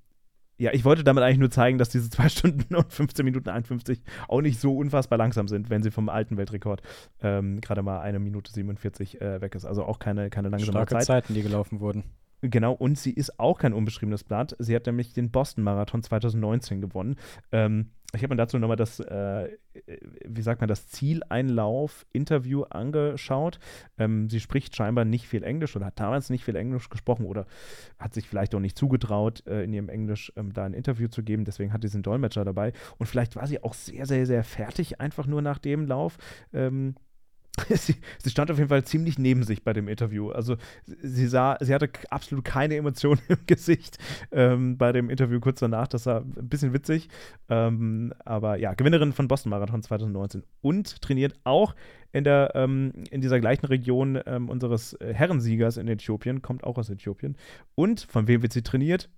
ja, 0.58 0.74
ich 0.74 0.84
wollte 0.84 1.04
damit 1.04 1.24
eigentlich 1.24 1.38
nur 1.38 1.52
zeigen, 1.52 1.78
dass 1.78 1.90
diese 1.90 2.10
2 2.10 2.30
Stunden 2.30 2.76
und 2.76 2.92
15 2.92 3.24
Minuten 3.24 3.50
51 3.50 4.02
auch 4.28 4.42
nicht 4.42 4.60
so 4.60 4.76
unfassbar 4.76 5.18
langsam 5.18 5.48
sind, 5.48 5.70
wenn 5.70 5.82
sie 5.82 5.92
vom 5.92 6.10
alten 6.10 6.36
Weltrekord 6.36 6.82
ähm, 7.22 7.62
gerade 7.62 7.84
mal 7.84 8.02
eine 8.02 8.20
Minute 8.20 8.52
47 8.52 9.22
äh, 9.22 9.40
weg 9.40 9.56
ist. 9.56 9.66
Also 9.66 9.86
auch 9.86 10.00
keine, 10.00 10.30
keine 10.30 10.50
langsame 10.50 10.72
Starke 10.72 10.96
Zeit. 10.96 11.06
Zeiten, 11.06 11.34
die 11.36 11.44
gelaufen 11.44 11.80
wurden. 11.80 12.04
Genau, 12.42 12.74
und 12.74 13.00
sie 13.00 13.12
ist 13.12 13.40
auch 13.40 13.58
kein 13.58 13.74
unbeschriebenes 13.74 14.24
Blatt. 14.24 14.56
Sie 14.60 14.76
hat 14.76 14.86
nämlich 14.86 15.14
den 15.14 15.32
Boston-Marathon 15.32 16.04
2019 16.04 16.82
gewonnen. 16.82 17.16
Ähm, 17.52 17.92
ich 18.14 18.24
habe 18.24 18.34
mir 18.34 18.38
dazu 18.38 18.58
nochmal 18.58 18.78
das, 18.78 19.02
äh, 19.02 19.50
wie 20.26 20.42
sagt 20.42 20.62
man, 20.62 20.70
das 20.70 20.88
Zieleinlauf-Interview 20.88 22.64
angeschaut. 22.64 23.60
Ähm, 23.98 24.30
sie 24.30 24.40
spricht 24.40 24.76
scheinbar 24.76 25.04
nicht 25.04 25.28
viel 25.28 25.44
Englisch 25.44 25.76
oder 25.76 25.88
hat 25.88 26.00
damals 26.00 26.30
nicht 26.30 26.46
viel 26.46 26.56
Englisch 26.56 26.90
gesprochen 26.90 27.26
oder 27.26 27.46
hat 28.00 28.14
sich 28.14 28.28
vielleicht 28.28 28.56
auch 28.56 28.62
nicht 28.62 28.78
zugetraut, 28.78 29.46
äh, 29.46 29.64
in 29.64 29.74
ihrem 29.74 29.90
Englisch 29.90 30.32
ähm, 30.38 30.54
da 30.54 30.64
ein 30.64 30.74
Interview 30.74 31.10
zu 31.10 31.22
geben. 31.22 31.44
Deswegen 31.44 31.74
hat 31.74 31.82
sie 31.84 31.94
einen 31.94 32.04
Dolmetscher 32.04 32.46
dabei. 32.46 32.72
Und 32.98 33.08
vielleicht 33.08 33.36
war 33.36 33.46
sie 33.46 33.62
auch 33.62 33.74
sehr, 33.74 34.06
sehr, 34.06 34.26
sehr 34.26 34.46
fertig, 34.46 35.02
einfach 35.02 35.28
nur 35.28 35.42
nach 35.42 35.60
dem 35.60 35.86
Lauf. 35.86 36.18
Ähm, 36.54 36.96
sie, 37.70 37.96
sie, 38.24 38.30
stand 38.30 38.52
auf 38.52 38.58
jeden 38.58 38.70
Fall 38.70 38.84
ziemlich 38.84 39.18
neben 39.18 39.44
sich 39.44 39.64
bei 39.64 39.74
dem 39.74 39.88
Interview. 39.88 40.30
Also 40.30 40.58
sie 40.86 41.28
sah, 41.28 41.58
sie 41.60 41.74
hatte 41.74 41.90
absolut 42.10 42.46
keine 42.46 42.76
Emotionen 42.76 43.20
im 43.28 43.40
Gesicht 43.46 43.98
ähm, 44.32 44.78
bei 44.78 44.92
dem 44.92 45.10
Interview 45.10 45.40
kurz 45.40 45.60
danach. 45.60 45.88
Das 45.88 46.06
war 46.06 46.22
ein 46.22 46.50
bisschen 46.50 46.74
witzig. 46.74 47.10
Ähm, 47.50 48.14
aber 48.26 48.58
ja, 48.58 48.74
Gewinnerin 48.74 49.14
von 49.14 49.28
Boston 49.28 49.50
Marathon 49.50 49.82
2019 49.82 50.44
und 50.62 51.02
trainiert 51.02 51.34
auch 51.44 51.76
in, 52.12 52.24
der, 52.24 52.52
ähm, 52.56 52.94
in 53.10 53.22
dieser 53.22 53.40
gleichen 53.40 53.66
Region 53.66 54.20
ähm, 54.26 54.50
unseres 54.50 54.94
äh, 54.94 55.14
Herrensiegers 55.14 55.78
in 55.78 55.88
Äthiopien, 55.88 56.42
kommt 56.42 56.64
auch 56.64 56.78
aus 56.78 56.90
Äthiopien. 56.90 57.38
Und 57.76 58.02
von 58.02 58.28
wem 58.28 58.42
wird 58.42 58.54
sie 58.54 58.64
trainiert? 58.64 59.10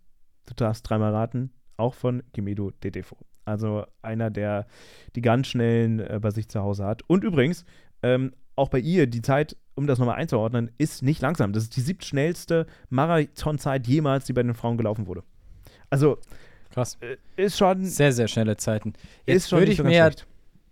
Du 0.45 0.53
darfst 0.55 0.89
dreimal 0.89 1.13
raten, 1.13 1.51
auch 1.77 1.93
von 1.93 2.23
Gemedo 2.33 2.71
Dedefo. 2.71 3.17
Also 3.45 3.85
einer, 4.01 4.29
der 4.29 4.67
die 5.15 5.21
ganz 5.21 5.47
schnellen 5.47 5.99
äh, 5.99 6.19
bei 6.21 6.31
sich 6.31 6.49
zu 6.49 6.61
Hause 6.61 6.85
hat. 6.85 7.03
Und 7.07 7.23
übrigens, 7.23 7.65
ähm, 8.03 8.33
auch 8.55 8.69
bei 8.69 8.79
ihr, 8.79 9.07
die 9.07 9.21
Zeit, 9.21 9.55
um 9.75 9.87
das 9.87 9.99
nochmal 9.99 10.17
einzuordnen, 10.17 10.71
ist 10.77 11.01
nicht 11.01 11.21
langsam. 11.21 11.53
Das 11.53 11.63
ist 11.63 11.75
die 11.75 11.81
siebtschnellste 11.81 12.67
Marathonzeit 12.89 13.87
jemals, 13.87 14.25
die 14.25 14.33
bei 14.33 14.43
den 14.43 14.53
Frauen 14.53 14.77
gelaufen 14.77 15.07
wurde. 15.07 15.23
Also, 15.89 16.17
krass. 16.71 16.97
Äh, 17.01 17.17
ist 17.43 17.57
schon. 17.57 17.85
Sehr, 17.85 18.11
sehr 18.11 18.27
schnelle 18.27 18.57
Zeiten. 18.57 18.93
Jetzt 19.25 19.51
würde 19.51 19.71
ich 19.71 19.77
so 19.77 19.83
mir 19.83 20.11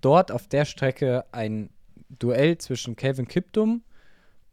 dort 0.02 0.32
auf 0.32 0.48
der 0.48 0.66
Strecke 0.66 1.26
ein 1.32 1.70
Duell 2.10 2.58
zwischen 2.58 2.96
Kevin 2.96 3.28
Kiptum 3.28 3.84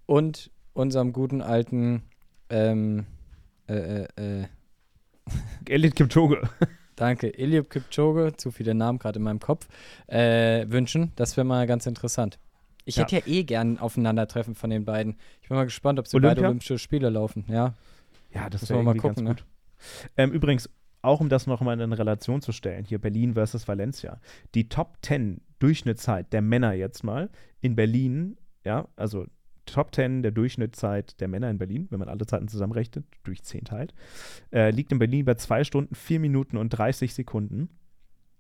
und 0.07 0.51
unserem 0.73 1.13
guten 1.13 1.41
alten 1.41 2.03
ähm, 2.51 3.07
äh, 3.69 4.05
äh, 4.05 4.43
äh 4.43 4.45
Elliot 5.69 5.97
Kipchoge. 5.97 6.43
Danke, 6.97 7.37
Eliab 7.37 7.71
Kipchoge, 7.71 8.35
zu 8.37 8.51
viele 8.51 8.75
Namen 8.75 8.99
gerade 8.99 9.19
in 9.19 9.25
meinem 9.25 9.41
Kopf, 9.41 9.67
äh, 10.07 10.67
wünschen. 10.69 11.13
Das 11.17 11.37
wäre 11.37 11.45
mal 11.45 11.67
ganz 11.67 11.87
interessant. 11.87 12.39
Ich 12.85 12.97
ja. 12.97 13.03
hätte 13.03 13.17
ja 13.17 13.23
eh 13.27 13.45
gern 13.45 13.79
Aufeinandertreffen 13.79 14.55
von 14.55 14.71
den 14.71 14.85
beiden. 14.85 15.17
Ich 15.41 15.49
bin 15.49 15.57
mal 15.57 15.65
gespannt, 15.65 15.99
ob 15.99 16.07
sie 16.07 16.17
Olympia? 16.17 16.35
beide 16.35 16.47
Olympische 16.47 16.79
Spiele 16.79 17.11
laufen. 17.11 17.45
Ja, 17.49 17.75
ja 18.33 18.51
das 18.51 18.69
wäre 18.69 18.83
mal 18.83 18.97
gucken. 18.97 19.25
Ne? 19.25 19.37
Ähm, 20.17 20.33
übrigens, 20.33 20.69
auch 21.03 21.21
um 21.21 21.29
das 21.29 21.47
nochmal 21.47 21.81
in 21.81 21.93
Relation 21.93 22.41
zu 22.41 22.53
stellen, 22.53 22.85
hier 22.85 22.99
Berlin 22.99 23.35
versus 23.35 23.69
Valencia. 23.69 24.21
Die 24.55 24.69
Top 24.69 24.99
10 25.03 25.41
Durchschnittszeit 25.59 26.33
der 26.33 26.43
Männer 26.43 26.73
jetzt 26.73 27.05
mal 27.05 27.31
in 27.61 27.77
Berlin, 27.77 28.37
ja, 28.65 28.89
also 28.97 29.27
Top 29.67 29.95
10 29.95 30.23
der 30.23 30.33
Durchschnittszeit 30.33 31.21
der 31.21 31.29
Männer 31.29 31.51
in 31.51 31.59
Berlin, 31.59 31.87
wenn 31.91 31.99
man 31.99 32.09
alle 32.09 32.27
Zeiten 32.27 32.49
zusammenrechnet, 32.49 33.05
durch 33.23 33.43
10 33.43 33.65
teilt, 33.65 33.95
äh, 34.53 34.71
liegt 34.71 34.93
in 34.93 34.99
Berlin 34.99 35.25
bei 35.25 35.35
2 35.35 35.65
Stunden, 35.65 35.95
4 35.95 36.21
Minuten 36.21 36.57
und 36.57 36.71
30 36.71 37.15
Sekunden. 37.15 37.69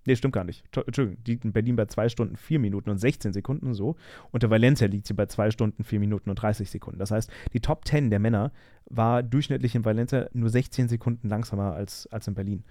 Nee, 0.07 0.17
stimmt 0.17 0.35
gar 0.35 0.45
nicht. 0.45 0.65
Entschuldigung, 0.77 1.23
die 1.25 1.33
liegt 1.33 1.45
in 1.45 1.53
Berlin 1.53 1.77
bei 1.77 1.87
2 1.87 2.09
Stunden, 2.09 2.37
4 2.37 2.59
Minuten 2.59 2.91
und 2.91 2.99
16 2.99 3.33
Sekunden 3.33 3.75
so. 3.75 3.97
Unter 4.33 4.51
Valencia 4.51 4.87
liegt 4.87 5.07
sie 5.07 5.15
bei 5.15 5.27
2 5.27 5.51
Stunden, 5.51 5.85
4 5.85 6.01
Minuten 6.01 6.31
und 6.31 6.37
30 6.37 6.71
Sekunden. 6.71 6.99
Das 6.99 7.11
heißt, 7.11 7.31
die 7.53 7.61
Top 7.61 7.87
10 7.87 8.11
der 8.11 8.19
Männer 8.19 8.53
war 8.87 9.23
durchschnittlich 9.23 9.75
in 9.75 9.85
Valencia 9.85 10.29
nur 10.33 10.51
16 10.51 10.89
Sekunden 10.89 11.29
langsamer 11.29 11.75
als, 11.75 12.07
als 12.09 12.29
in 12.29 12.35
Berlin. 12.35 12.65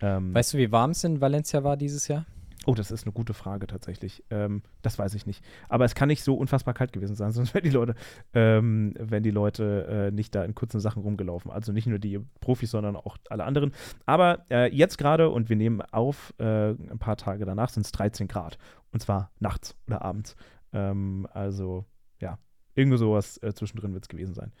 Ähm, 0.00 0.34
weißt 0.34 0.54
du, 0.54 0.58
wie 0.58 0.70
warm 0.72 0.90
es 0.90 1.04
in 1.04 1.20
Valencia 1.20 1.64
war 1.64 1.76
dieses 1.76 2.08
Jahr? 2.08 2.26
Oh, 2.66 2.74
das 2.74 2.90
ist 2.90 3.04
eine 3.04 3.12
gute 3.12 3.34
Frage 3.34 3.66
tatsächlich. 3.66 4.24
Ähm, 4.30 4.62
das 4.82 4.98
weiß 4.98 5.14
ich 5.14 5.26
nicht. 5.26 5.44
Aber 5.68 5.84
es 5.84 5.94
kann 5.94 6.08
nicht 6.08 6.24
so 6.24 6.34
unfassbar 6.34 6.74
kalt 6.74 6.92
gewesen 6.92 7.14
sein, 7.14 7.32
sonst 7.32 7.54
wären 7.54 7.64
die 7.64 7.70
Leute, 7.70 7.94
ähm, 8.32 8.94
wenn 8.98 9.22
die 9.22 9.30
Leute 9.30 9.86
äh, 9.86 10.10
nicht 10.10 10.34
da 10.34 10.44
in 10.44 10.54
kurzen 10.54 10.80
Sachen 10.80 11.02
rumgelaufen. 11.02 11.50
Also 11.50 11.72
nicht 11.72 11.86
nur 11.86 11.98
die 11.98 12.20
Profis, 12.40 12.70
sondern 12.70 12.96
auch 12.96 13.18
alle 13.28 13.44
anderen. 13.44 13.72
Aber 14.06 14.44
äh, 14.50 14.74
jetzt 14.74 14.98
gerade, 14.98 15.30
und 15.30 15.48
wir 15.48 15.56
nehmen 15.56 15.82
auf, 15.82 16.32
äh, 16.38 16.70
ein 16.70 16.98
paar 16.98 17.16
Tage 17.16 17.44
danach 17.44 17.68
sind 17.68 17.84
es 17.84 17.92
13 17.92 18.28
Grad. 18.28 18.58
Und 18.92 19.00
zwar 19.00 19.30
nachts 19.40 19.76
oder 19.86 20.02
abends. 20.02 20.36
Ähm, 20.72 21.26
also, 21.32 21.84
ja, 22.20 22.38
irgendwo 22.74 22.96
sowas 22.96 23.38
äh, 23.42 23.52
zwischendrin 23.52 23.92
wird 23.92 24.04
es 24.04 24.08
gewesen 24.08 24.34
sein. 24.34 24.52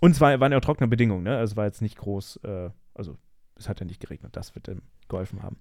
Und 0.00 0.12
es 0.12 0.20
war, 0.20 0.38
waren 0.40 0.52
ja 0.52 0.58
auch 0.58 0.62
trockene 0.62 0.88
Bedingungen, 0.88 1.24
ne? 1.24 1.36
Also 1.36 1.52
es 1.52 1.56
war 1.56 1.66
jetzt 1.66 1.82
nicht 1.82 1.98
groß, 1.98 2.36
äh, 2.44 2.70
also 2.94 3.18
es 3.56 3.68
hat 3.68 3.80
ja 3.80 3.86
nicht 3.86 4.00
geregnet. 4.00 4.34
Das 4.36 4.54
wird 4.54 4.66
dem 4.66 4.82
geholfen 5.08 5.42
haben. 5.42 5.58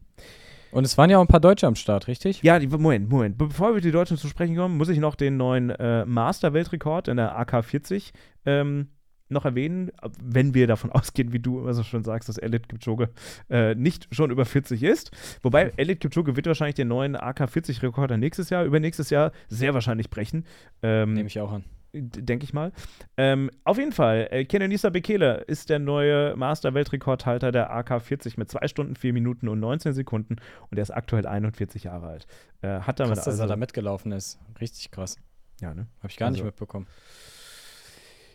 Und 0.72 0.86
es 0.86 0.98
waren 0.98 1.10
ja 1.10 1.18
auch 1.18 1.22
ein 1.22 1.28
paar 1.28 1.40
Deutsche 1.40 1.68
am 1.68 1.76
Start, 1.76 2.08
richtig? 2.08 2.44
Ja, 2.44 2.60
die, 2.60 2.68
Moment, 2.68 3.10
Moment. 3.10 3.38
Bevor 3.38 3.74
wir 3.74 3.82
die 3.82 3.92
Deutschen 3.92 4.18
zu 4.18 4.28
sprechen 4.28 4.56
kommen, 4.56 4.78
muss 4.78 4.90
ich 4.90 5.00
noch 5.00 5.16
den 5.16 5.38
neuen 5.38 5.70
äh, 5.72 6.06
Master-Weltrekord 6.06 7.08
in 7.08 7.18
der 7.18 7.38
AK-40 7.40 8.12
ähm, 8.46 8.90
noch 9.30 9.46
erwähnen, 9.46 9.92
wenn 10.22 10.54
wir 10.54 10.68
davon 10.68 10.92
ausgehen, 10.92 11.34
wie 11.34 11.40
du 11.40 11.60
immer 11.60 11.74
so 11.74 11.84
schon 11.84 12.04
sagst, 12.04 12.30
dass 12.30 12.38
Elliot 12.38 12.70
Kipchoge 12.70 13.10
äh, 13.50 13.76
nicht 13.76 14.08
schon 14.12 14.32
über 14.32 14.46
40 14.46 14.84
ist. 14.84 15.12
Wobei 15.42 15.72
Elliot 15.78 16.00
Kipchoge 16.00 16.36
wird 16.36 16.48
wahrscheinlich 16.48 16.76
den 16.76 16.88
neuen 16.88 17.16
AK-40-Rekord 17.16 18.18
nächstes 18.18 18.50
Jahr, 18.50 18.64
übernächstes 18.66 19.10
Jahr 19.10 19.32
sehr 19.48 19.74
wahrscheinlich 19.74 20.10
brechen. 20.10 20.46
Ähm, 20.84 21.14
Nehme 21.14 21.28
ich 21.28 21.40
auch 21.40 21.52
an 21.52 21.64
denke 21.94 22.44
ich 22.44 22.54
mal. 22.54 22.72
Ähm, 23.18 23.50
auf 23.64 23.78
jeden 23.78 23.92
Fall, 23.92 24.28
äh, 24.32 24.46
Kenenisa 24.46 24.90
Bekele 24.90 25.42
ist 25.48 25.70
der 25.70 25.80
neue 25.80 26.36
Master-Weltrekordhalter 26.36 27.52
der 27.52 27.72
AK40 27.72 28.34
mit 28.38 28.50
2 28.50 28.68
Stunden, 28.68 28.96
4 28.96 29.14
Minuten 29.14 29.48
und 29.48 29.60
19 29.60 29.94
Sekunden 29.94 30.38
und 30.70 30.78
er 30.78 30.84
ist 30.84 30.92
aktuell 30.92 31.26
41 31.26 31.84
Jahre 31.84 32.08
alt. 32.08 32.28
Äh, 32.62 32.82
hat 32.82 33.00
damit 33.00 33.16
krass, 33.16 33.28
also, 33.28 33.38
dass 33.38 33.40
er 33.40 33.48
da 33.48 33.56
mitgelaufen 33.56 34.12
ist. 34.12 34.40
Richtig 34.60 34.92
krass. 34.92 35.18
Ja, 35.62 35.74
ne? 35.74 35.88
Habe 36.00 36.10
ich 36.10 36.18
gar 36.18 36.28
also, 36.28 36.38
nicht 36.38 36.46
mitbekommen. 36.46 36.88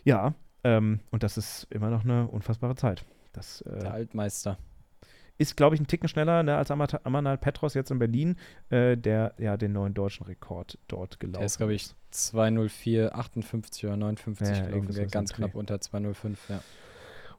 Ja, 0.03 0.35
ähm, 0.63 0.99
und 1.11 1.23
das 1.23 1.37
ist 1.37 1.67
immer 1.69 1.89
noch 1.89 2.03
eine 2.03 2.27
unfassbare 2.27 2.75
Zeit. 2.75 3.05
Das, 3.33 3.61
äh, 3.61 3.79
der 3.79 3.93
Altmeister 3.93 4.57
ist, 5.37 5.57
glaube 5.57 5.75
ich, 5.75 5.81
ein 5.81 5.87
Ticken 5.87 6.07
schneller 6.07 6.43
ne, 6.43 6.55
als 6.55 6.71
Amanal 6.71 7.37
Petros 7.37 7.73
jetzt 7.73 7.91
in 7.91 7.99
Berlin, 7.99 8.37
äh, 8.69 8.95
der 8.95 9.33
ja 9.37 9.57
den 9.57 9.73
neuen 9.73 9.93
deutschen 9.93 10.25
Rekord 10.25 10.77
dort 10.87 11.19
gelaufen 11.19 11.35
ist. 11.35 11.39
Der 11.39 11.45
ist, 11.45 11.57
glaube 11.57 11.73
ich, 11.73 11.95
204, 12.11 13.15
58 13.15 13.85
oder 13.85 13.97
59 13.97 14.57
ja, 14.57 14.65
gelaufen, 14.65 15.07
ganz 15.11 15.33
knapp 15.33 15.55
unter 15.55 15.79
205, 15.81 16.49
ja. 16.49 16.61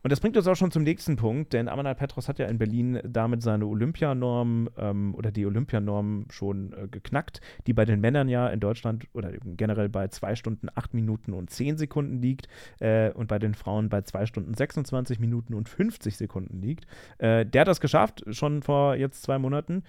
Und 0.03 0.13
das 0.13 0.21
bringt 0.21 0.37
uns 0.37 0.47
auch 0.47 0.55
schon 0.55 0.71
zum 0.71 0.83
nächsten 0.83 1.17
Punkt, 1.17 1.53
denn 1.53 1.69
Amanal 1.69 1.95
Petros 1.95 2.29
hat 2.29 2.39
ja 2.39 2.47
in 2.47 2.59
Berlin 2.59 3.01
damit 3.05 3.43
seine 3.43 3.67
Olympianorm 3.67 4.69
ähm, 4.77 5.15
oder 5.15 5.31
die 5.31 5.47
Olympianorm 5.47 6.27
schon 6.31 6.73
äh, 6.73 6.89
geknackt, 6.89 7.41
die 7.67 7.73
bei 7.73 7.85
den 7.85 8.01
Männern 8.01 8.29
ja 8.29 8.49
in 8.49 8.61
Deutschland 8.61 9.07
oder 9.13 9.33
generell 9.45 9.89
bei 9.89 10.09
2 10.09 10.37
Stunden 10.37 10.69
8 10.75 10.95
Minuten 10.95 11.33
und 11.33 11.51
10 11.51 11.79
Sekunden 11.79 12.21
liegt 12.21 12.49
äh, 12.81 13.11
und 13.11 13.29
bei 13.29 13.39
den 13.39 13.55
Frauen 13.55 13.89
bei 13.89 14.03
2 14.03 14.27
Stunden 14.27 14.55
26 14.55 15.19
Minuten 15.19 15.55
und 15.55 15.69
50 15.69 16.17
Sekunden 16.17 16.61
liegt. 16.61 16.87
Äh, 17.19 17.47
der 17.47 17.63
hat 17.63 17.69
das 17.69 17.81
geschafft, 17.81 18.25
schon 18.31 18.63
vor 18.63 18.95
jetzt 18.97 19.23
zwei 19.23 19.39
Monaten. 19.39 19.83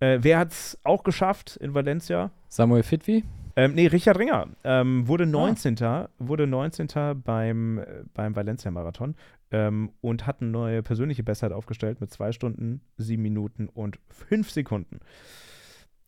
Äh, 0.00 0.18
wer 0.22 0.38
hat 0.38 0.52
es 0.52 0.78
auch 0.82 1.04
geschafft 1.04 1.56
in 1.56 1.74
Valencia? 1.74 2.30
Samuel 2.48 2.82
Fitwi? 2.82 3.24
Ähm, 3.56 3.74
nee, 3.74 3.86
Richard 3.88 4.18
Ringer 4.18 4.48
ähm, 4.64 5.06
wurde 5.06 5.26
19. 5.26 5.82
Ah. 5.82 6.08
Wurde 6.18 6.46
19. 6.46 6.88
beim, 7.22 7.78
äh, 7.78 7.84
beim 8.14 8.34
Valencia-Marathon 8.34 9.14
ähm, 9.50 9.92
und 10.00 10.26
hat 10.26 10.40
eine 10.40 10.50
neue 10.50 10.82
persönliche 10.82 11.22
Bestzeit 11.22 11.52
aufgestellt 11.52 12.00
mit 12.00 12.10
2 12.10 12.32
Stunden, 12.32 12.80
7 12.96 13.20
Minuten 13.20 13.68
und 13.68 13.98
5 14.08 14.50
Sekunden. 14.50 15.00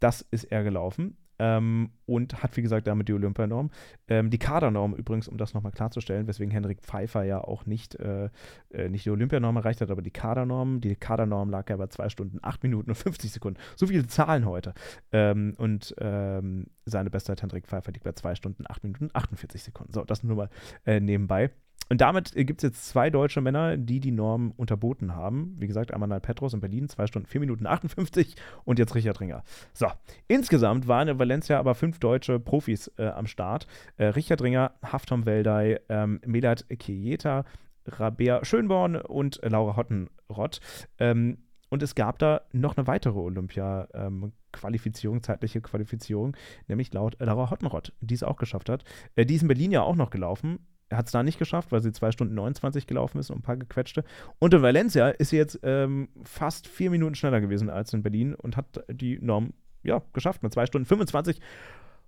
Das 0.00 0.22
ist 0.30 0.44
er 0.44 0.64
gelaufen 0.64 1.16
ähm, 1.42 1.90
und 2.06 2.42
hat, 2.42 2.56
wie 2.56 2.62
gesagt, 2.62 2.86
damit 2.86 3.08
die 3.08 3.14
Olympianorm. 3.14 3.70
Ähm, 4.06 4.30
die 4.30 4.38
Kadernorm 4.38 4.94
übrigens, 4.94 5.26
um 5.26 5.38
das 5.38 5.54
nochmal 5.54 5.72
klarzustellen, 5.72 6.28
weswegen 6.28 6.52
Henrik 6.52 6.80
Pfeiffer 6.82 7.24
ja 7.24 7.42
auch 7.42 7.66
nicht, 7.66 7.96
äh, 7.96 8.30
äh, 8.70 8.88
nicht 8.88 9.06
die 9.06 9.10
Olympianorm 9.10 9.56
erreicht 9.56 9.80
hat, 9.80 9.90
aber 9.90 10.02
die 10.02 10.12
Kadernorm. 10.12 10.80
Die 10.80 10.94
Kadernorm 10.94 11.50
lag 11.50 11.68
ja 11.68 11.76
bei 11.76 11.88
2 11.88 12.10
Stunden, 12.10 12.38
8 12.42 12.62
Minuten 12.62 12.90
und 12.90 12.96
50 12.96 13.32
Sekunden. 13.32 13.58
So 13.74 13.88
viele 13.88 14.06
Zahlen 14.06 14.46
heute. 14.46 14.72
Ähm, 15.10 15.54
und 15.58 15.94
ähm, 15.98 16.66
seine 16.84 17.10
Bestzeit 17.10 17.42
Henrik 17.42 17.66
Pfeiffer 17.66 17.90
liegt 17.90 18.04
bei 18.04 18.12
2 18.12 18.36
Stunden, 18.36 18.64
8 18.68 18.84
Minuten 18.84 19.04
und 19.06 19.16
48 19.16 19.64
Sekunden. 19.64 19.92
So, 19.92 20.04
das 20.04 20.22
nur 20.22 20.36
mal 20.36 20.50
äh, 20.86 21.00
nebenbei. 21.00 21.50
Und 21.92 22.00
damit 22.00 22.32
gibt 22.34 22.64
es 22.64 22.70
jetzt 22.70 22.88
zwei 22.88 23.10
deutsche 23.10 23.42
Männer, 23.42 23.76
die 23.76 24.00
die 24.00 24.12
Norm 24.12 24.54
unterboten 24.56 25.14
haben. 25.14 25.54
Wie 25.58 25.66
gesagt, 25.66 25.92
einmal 25.92 26.22
Petros 26.22 26.54
in 26.54 26.60
Berlin, 26.60 26.88
2 26.88 27.06
Stunden, 27.06 27.28
4 27.28 27.40
Minuten 27.40 27.66
58 27.66 28.34
und 28.64 28.78
jetzt 28.78 28.94
Richard 28.94 29.20
Ringer. 29.20 29.44
So, 29.74 29.88
insgesamt 30.26 30.88
waren 30.88 31.08
in 31.08 31.18
Valencia 31.18 31.58
aber 31.58 31.74
fünf 31.74 31.98
deutsche 31.98 32.40
Profis 32.40 32.90
äh, 32.96 33.08
am 33.08 33.26
Start. 33.26 33.66
Äh, 33.98 34.06
Richard 34.06 34.40
Ringer, 34.40 34.72
Haftom 34.82 35.26
Weldei, 35.26 35.80
ähm, 35.90 36.18
Melat 36.24 36.64
Kieta, 36.78 37.44
Rabea 37.84 38.42
Schönborn 38.42 38.96
und 38.96 39.38
Laura 39.42 39.76
Hottenrott. 39.76 40.60
Ähm, 40.98 41.36
und 41.68 41.82
es 41.82 41.94
gab 41.94 42.18
da 42.18 42.40
noch 42.52 42.78
eine 42.78 42.86
weitere 42.86 43.18
Olympia-Qualifizierung, 43.18 45.16
ähm, 45.18 45.22
zeitliche 45.22 45.60
Qualifizierung, 45.60 46.38
nämlich 46.68 46.90
laut 46.94 47.16
Laura 47.18 47.50
Hottenrott, 47.50 47.92
die 48.00 48.14
es 48.14 48.22
auch 48.22 48.36
geschafft 48.38 48.70
hat. 48.70 48.82
Äh, 49.14 49.26
die 49.26 49.34
ist 49.34 49.42
in 49.42 49.48
Berlin 49.48 49.72
ja 49.72 49.82
auch 49.82 49.96
noch 49.96 50.08
gelaufen, 50.08 50.58
hat 50.92 51.06
es 51.06 51.12
da 51.12 51.22
nicht 51.22 51.38
geschafft, 51.38 51.72
weil 51.72 51.82
sie 51.82 51.92
2 51.92 52.12
Stunden 52.12 52.34
29 52.34 52.86
gelaufen 52.86 53.18
ist 53.18 53.30
und 53.30 53.38
ein 53.38 53.42
paar 53.42 53.56
gequetschte. 53.56 54.04
Und 54.38 54.54
in 54.54 54.62
Valencia 54.62 55.08
ist 55.08 55.30
sie 55.30 55.36
jetzt 55.36 55.60
ähm, 55.62 56.08
fast 56.24 56.68
vier 56.68 56.90
Minuten 56.90 57.14
schneller 57.14 57.40
gewesen 57.40 57.70
als 57.70 57.92
in 57.92 58.02
Berlin 58.02 58.34
und 58.34 58.56
hat 58.56 58.84
die 58.90 59.18
Norm 59.20 59.52
ja, 59.82 60.02
geschafft 60.12 60.42
mit 60.42 60.52
2 60.52 60.66
Stunden 60.66 60.86
25 60.86 61.40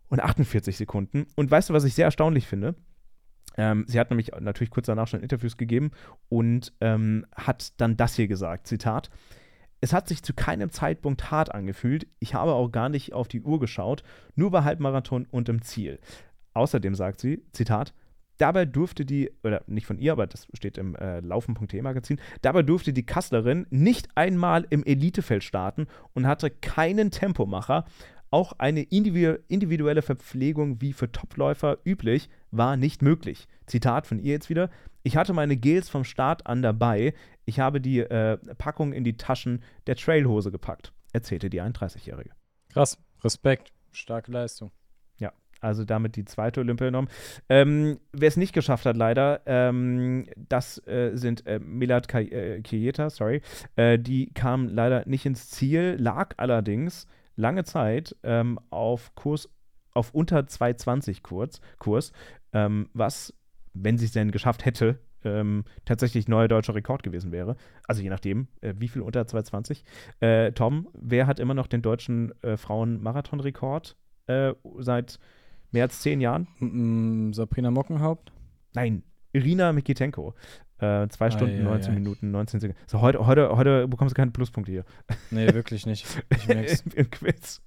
und 0.09 0.21
48 0.21 0.77
Sekunden. 0.77 1.27
Und 1.35 1.51
weißt 1.51 1.71
du, 1.71 1.75
was 1.75 1.85
ich 1.85 1.95
sehr 1.95 2.07
erstaunlich 2.07 2.47
finde? 2.47 2.75
Ähm, 3.57 3.85
sie 3.87 4.01
hat 4.01 4.11
nämlich 4.11 4.33
natürlich 4.41 4.71
kurz 4.71 4.87
danach 4.87 5.09
schon 5.09 5.21
Interviews 5.21 5.57
gegeben 5.57 5.93
und 6.29 6.73
ähm, 6.81 7.27
hat 7.35 7.81
dann 7.81 7.97
das 7.97 8.15
hier 8.15 8.29
gesagt: 8.29 8.67
Zitat. 8.67 9.11
Es 9.81 9.93
hat 9.93 10.09
sich 10.09 10.23
zu 10.23 10.33
keinem 10.33 10.71
Zeitpunkt 10.71 11.31
hart 11.31 11.55
angefühlt. 11.55 12.07
Ich 12.19 12.35
habe 12.35 12.55
auch 12.55 12.71
gar 12.71 12.89
nicht 12.89 13.13
auf 13.13 13.29
die 13.29 13.43
Uhr 13.43 13.61
geschaut, 13.61 14.03
nur 14.35 14.51
bei 14.51 14.65
Halbmarathon 14.65 15.27
und 15.31 15.51
im 15.51 15.61
Ziel. 15.61 16.01
Außerdem 16.55 16.95
sagt 16.95 17.21
sie, 17.21 17.43
Zitat, 17.53 17.93
Dabei 18.39 18.65
durfte 18.65 19.05
die, 19.05 19.31
oder 19.43 19.63
nicht 19.67 19.87
von 19.87 19.99
ihr, 19.99 20.13
aber 20.13 20.27
das 20.27 20.49
steht 20.55 20.79
im 20.79 20.97
äh, 20.97 21.21
Laufen.de-Magazin, 21.21 22.21
dabei 22.43 22.63
durfte 22.63 22.93
die 22.93 23.07
Kasslerin 23.07 23.67
nicht 23.71 24.09
einmal 24.17 24.67
im 24.71 24.85
Elitefeld 24.85 25.45
starten 25.45 25.87
und 26.15 26.27
hatte 26.27 26.51
keinen 26.51 27.11
Tempomacher. 27.11 27.85
Auch 28.31 28.53
eine 28.59 28.83
individuelle 28.83 30.03
Verpflegung 30.03 30.81
wie 30.81 30.93
für 30.93 31.13
Topläufer 31.13 31.79
üblich 31.85 32.29
war 32.51 32.77
nicht 32.77 33.01
möglich. 33.01 33.47
Zitat 33.67 34.09
von 34.09 34.19
ihr 34.19 34.33
jetzt 34.33 34.51
wieder. 34.51 34.71
Ich 35.05 35.17
hatte 35.17 35.33
meine 35.33 35.57
Gels 35.57 35.89
vom 35.89 36.03
Start 36.03 36.47
an 36.47 36.61
dabei. 36.61 37.15
Ich 37.45 37.61
habe 37.61 37.81
die 37.81 38.01
äh, 38.01 38.39
Packung 38.59 38.93
in 38.93 39.05
die 39.05 39.17
Taschen 39.17 39.63
der 39.87 39.95
Trailhose 39.95 40.51
gepackt, 40.51 40.93
erzählte 41.13 41.49
die 41.49 41.63
31-Jährige. 41.63 42.31
Krass, 42.73 42.99
Respekt, 43.23 43.73
starke 43.93 44.33
Leistung. 44.33 44.73
Also 45.65 45.85
damit 45.85 46.17
die 46.17 46.25
zweite 46.25 46.61
Olympianorm. 46.61 47.09
Ähm, 47.49 47.99
Wer 48.13 48.29
es 48.29 48.37
nicht 48.37 48.53
geschafft 48.53 48.87
hat, 48.87 48.97
leider, 48.97 49.41
ähm, 49.47 50.27
das 50.37 50.79
äh, 50.87 51.13
sind 51.15 51.47
äh, 51.47 51.59
Milad 51.59 52.07
Kieta, 52.09 53.07
äh, 53.07 53.11
sorry. 53.11 53.41
Äh, 53.77 53.99
die 53.99 54.33
kam 54.35 54.69
leider 54.69 55.09
nicht 55.09 55.25
ins 55.27 55.49
Ziel, 55.51 55.97
lag 55.99 56.35
allerdings 56.37 57.07
lange 57.37 57.65
Zeit 57.65 58.15
ähm, 58.23 58.61
auf 58.71 59.15
Kurs, 59.15 59.49
auf 59.95 60.13
unter 60.13 60.41
2,20 60.41 61.23
Kurs, 61.23 61.61
Kurs 61.79 62.13
ähm, 62.53 62.89
was, 62.93 63.35
wenn 63.73 63.99
sie 63.99 64.05
es 64.05 64.13
denn 64.13 64.31
geschafft 64.31 64.65
hätte, 64.65 64.99
ähm, 65.25 65.65
tatsächlich 65.87 66.29
neuer 66.29 66.49
deutscher 66.49 66.75
Rekord 66.75 67.03
gewesen 67.03 67.33
wäre. 67.33 67.57
Also 67.89 68.03
je 68.03 68.11
nachdem, 68.11 68.49
äh, 68.61 68.75
wie 68.77 68.89
viel 68.89 69.03
unter 69.03 69.23
2,20. 69.23 69.83
Äh, 70.21 70.53
Tom, 70.53 70.89
wer 70.93 71.27
hat 71.27 71.41
immer 71.41 71.55
noch 71.55 71.67
den 71.67 71.81
deutschen 71.81 72.33
äh, 72.43 72.59
Frauen-Marathon-Rekord 72.59 73.97
äh, 74.27 74.53
seit 74.79 75.19
mehr 75.75 75.85
als 75.85 76.01
zehn 76.01 76.21
Jahren? 76.21 76.49
Mm, 76.61 77.33
Sabrina 77.33 77.71
Mockenhaupt? 77.71 78.33
Nein, 78.75 79.03
Irina 79.33 79.73
Mikitenko. 79.73 80.35
Äh, 80.79 81.09
zwei 81.09 81.31
Stunden, 81.31 81.57
ah, 81.57 81.59
ja, 81.59 81.65
19 81.65 81.93
ja. 81.93 81.99
Minuten, 81.99 82.31
19 82.31 82.61
Sekunden. 82.61 82.81
So, 82.87 83.01
heute, 83.01 83.27
heute, 83.27 83.57
heute 83.57 83.87
bekommst 83.89 84.13
du 84.13 84.17
keine 84.17 84.31
Pluspunkte 84.31 84.73
hier. 84.73 84.85
Nee, 85.31 85.53
wirklich 85.53 85.85
nicht. 85.87 86.07
Ich 86.31 86.49
merk's. 86.49 86.81
Im 86.95 87.11
Quiz. 87.11 87.61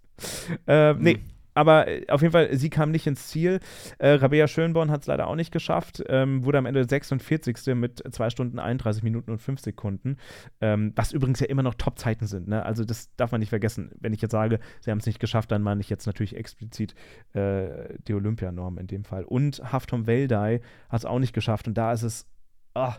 Äh, 0.66 0.94
nee, 0.96 1.16
hm 1.16 1.37
aber 1.58 1.88
äh, 1.88 2.06
auf 2.10 2.22
jeden 2.22 2.32
Fall, 2.32 2.56
sie 2.56 2.70
kam 2.70 2.92
nicht 2.92 3.08
ins 3.08 3.28
Ziel. 3.28 3.60
Äh, 3.98 4.12
Rabea 4.12 4.48
Schönborn 4.48 4.92
hat 4.92 5.02
es 5.02 5.08
leider 5.08 5.28
auch 5.28 5.36
nicht 5.36 5.52
geschafft, 5.52 6.04
ähm, 6.08 6.46
wurde 6.46 6.60
am 6.60 6.68
Ende 6.68 6.88
46. 6.88 7.74
mit 7.76 8.04
2 8.10 8.30
Stunden 8.30 8.60
31 8.60 9.02
Minuten 9.02 9.32
und 9.32 9.40
5 9.40 9.60
Sekunden, 9.60 10.18
ähm, 10.62 10.94
was 10.96 11.12
übrigens 11.12 11.40
ja 11.40 11.48
immer 11.48 11.64
noch 11.64 11.74
Top-Zeiten 11.74 12.28
sind. 12.28 12.48
Ne? 12.48 12.64
Also 12.64 12.86
das 12.86 13.16
darf 13.16 13.32
man 13.32 13.40
nicht 13.40 13.50
vergessen. 13.50 13.90
Wenn 14.00 14.14
ich 14.14 14.22
jetzt 14.22 14.34
sage, 14.34 14.60
sie 14.82 14.92
haben 14.92 15.00
es 15.00 15.08
nicht 15.08 15.20
geschafft, 15.20 15.52
dann 15.52 15.64
meine 15.64 15.82
ich 15.82 15.90
jetzt 15.90 16.06
natürlich 16.06 16.36
explizit 16.36 16.94
äh, 17.34 17.96
die 18.08 18.14
Olympianorm 18.14 18.78
in 18.78 18.86
dem 18.86 19.04
Fall. 19.04 19.24
Und 19.24 19.62
Haftom 19.72 20.06
Weldai 20.06 20.62
hat 20.90 21.00
es 21.00 21.06
auch 21.06 21.20
nicht 21.20 21.34
geschafft 21.34 21.68
und 21.68 21.76
da 21.76 21.92
ist 21.92 22.04
es, 22.04 22.28
oh, 22.76 22.94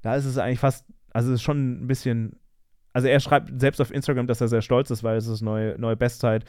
da 0.00 0.16
ist 0.16 0.24
es 0.24 0.38
eigentlich 0.38 0.60
fast, 0.60 0.86
also 1.12 1.28
es 1.28 1.36
ist 1.36 1.42
schon 1.42 1.82
ein 1.82 1.86
bisschen 1.86 2.40
also 2.92 3.08
er 3.08 3.20
schreibt 3.20 3.60
selbst 3.60 3.80
auf 3.80 3.90
Instagram, 3.90 4.26
dass 4.26 4.40
er 4.40 4.48
sehr 4.48 4.62
stolz 4.62 4.90
ist, 4.90 5.02
weil 5.02 5.16
es 5.16 5.26
ist 5.26 5.40
neue, 5.40 5.78
neue 5.78 5.96
Bestzeit. 5.96 6.44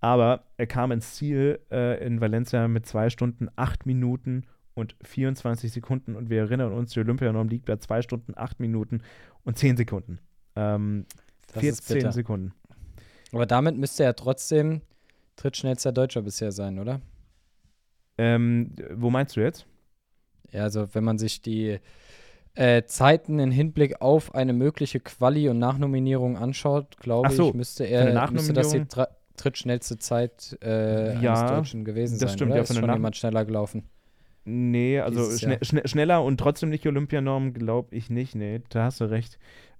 Aber 0.00 0.44
er 0.56 0.66
kam 0.66 0.92
ins 0.92 1.14
Ziel 1.14 1.60
äh, 1.70 2.04
in 2.04 2.20
Valencia 2.20 2.66
mit 2.68 2.86
zwei 2.86 3.10
Stunden, 3.10 3.48
acht 3.56 3.86
Minuten 3.86 4.44
und 4.74 4.96
24 5.02 5.70
Sekunden. 5.70 6.16
Und 6.16 6.30
wir 6.30 6.40
erinnern 6.40 6.72
uns, 6.72 6.92
die 6.92 7.00
Olympianorm 7.00 7.48
liegt 7.48 7.66
bei 7.66 7.76
zwei 7.76 8.02
Stunden, 8.02 8.32
acht 8.36 8.60
Minuten 8.60 9.02
und 9.44 9.58
zehn 9.58 9.76
Sekunden. 9.76 10.18
Ähm, 10.56 11.06
14 11.54 12.12
Sekunden. 12.12 12.54
Aber 13.32 13.46
damit 13.46 13.76
müsste 13.76 14.04
er 14.04 14.16
trotzdem 14.16 14.80
drittschnellster 15.36 15.92
Deutscher 15.92 16.22
bisher 16.22 16.52
sein, 16.52 16.78
oder? 16.78 17.00
Ähm, 18.18 18.74
wo 18.94 19.10
meinst 19.10 19.36
du 19.36 19.40
jetzt? 19.40 19.66
Ja, 20.50 20.64
also 20.64 20.94
wenn 20.94 21.04
man 21.04 21.18
sich 21.18 21.40
die 21.40 21.78
äh, 22.54 22.84
Zeiten 22.84 23.38
im 23.38 23.50
Hinblick 23.50 24.00
auf 24.00 24.34
eine 24.34 24.52
mögliche 24.52 25.00
Quali- 25.00 25.48
und 25.48 25.58
Nachnominierung 25.58 26.36
anschaut, 26.36 26.98
glaube 26.98 27.30
so, 27.30 27.48
ich, 27.48 27.54
müsste 27.54 27.84
er 27.84 28.30
müsste 28.30 28.52
das 28.52 28.70
die 28.70 28.84
drittschnellste 29.36 29.98
Zeit 29.98 30.58
äh, 30.62 31.20
ja, 31.20 31.34
eines 31.34 31.50
Deutschen 31.50 31.84
gewesen 31.84 32.18
das 32.18 32.30
sein. 32.30 32.38
Stimmt, 32.38 32.50
oder? 32.50 32.58
ja, 32.58 32.62
ist 32.62 32.74
schon 32.74 32.92
jemand 32.92 33.16
schneller 33.16 33.44
gelaufen. 33.44 33.84
Nee, 34.44 34.98
also 34.98 35.30
schne 35.38 35.58
schne 35.62 35.82
schneller 35.84 36.22
und 36.24 36.38
trotzdem 36.38 36.68
nicht 36.68 36.86
Olympianorm, 36.86 37.54
glaube 37.54 37.94
ich 37.94 38.10
nicht. 38.10 38.34
Nee, 38.34 38.60
da 38.70 38.84
hast 38.84 39.00
du 39.00 39.04
recht. 39.04 39.38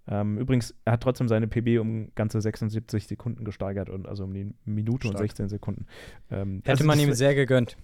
Ähm, 0.09 0.38
übrigens, 0.38 0.75
er 0.85 0.95
hat 0.95 1.02
trotzdem 1.02 1.29
seine 1.29 1.47
PB 1.47 1.81
um 1.81 2.09
ganze 2.14 2.41
76 2.41 3.07
Sekunden 3.07 3.45
gesteigert 3.45 3.88
und 3.88 4.09
also 4.09 4.25
um 4.25 4.35
die 4.35 4.52
Minute 4.64 5.07
Stark. 5.07 5.21
und 5.21 5.26
16 5.29 5.49
Sekunden. 5.49 5.87
Ähm, 6.31 6.59
Hätte 6.59 6.71
also 6.71 6.85
man 6.85 6.99
ihm 6.99 7.12
sehr 7.12 7.35
gegönnt. 7.35 7.76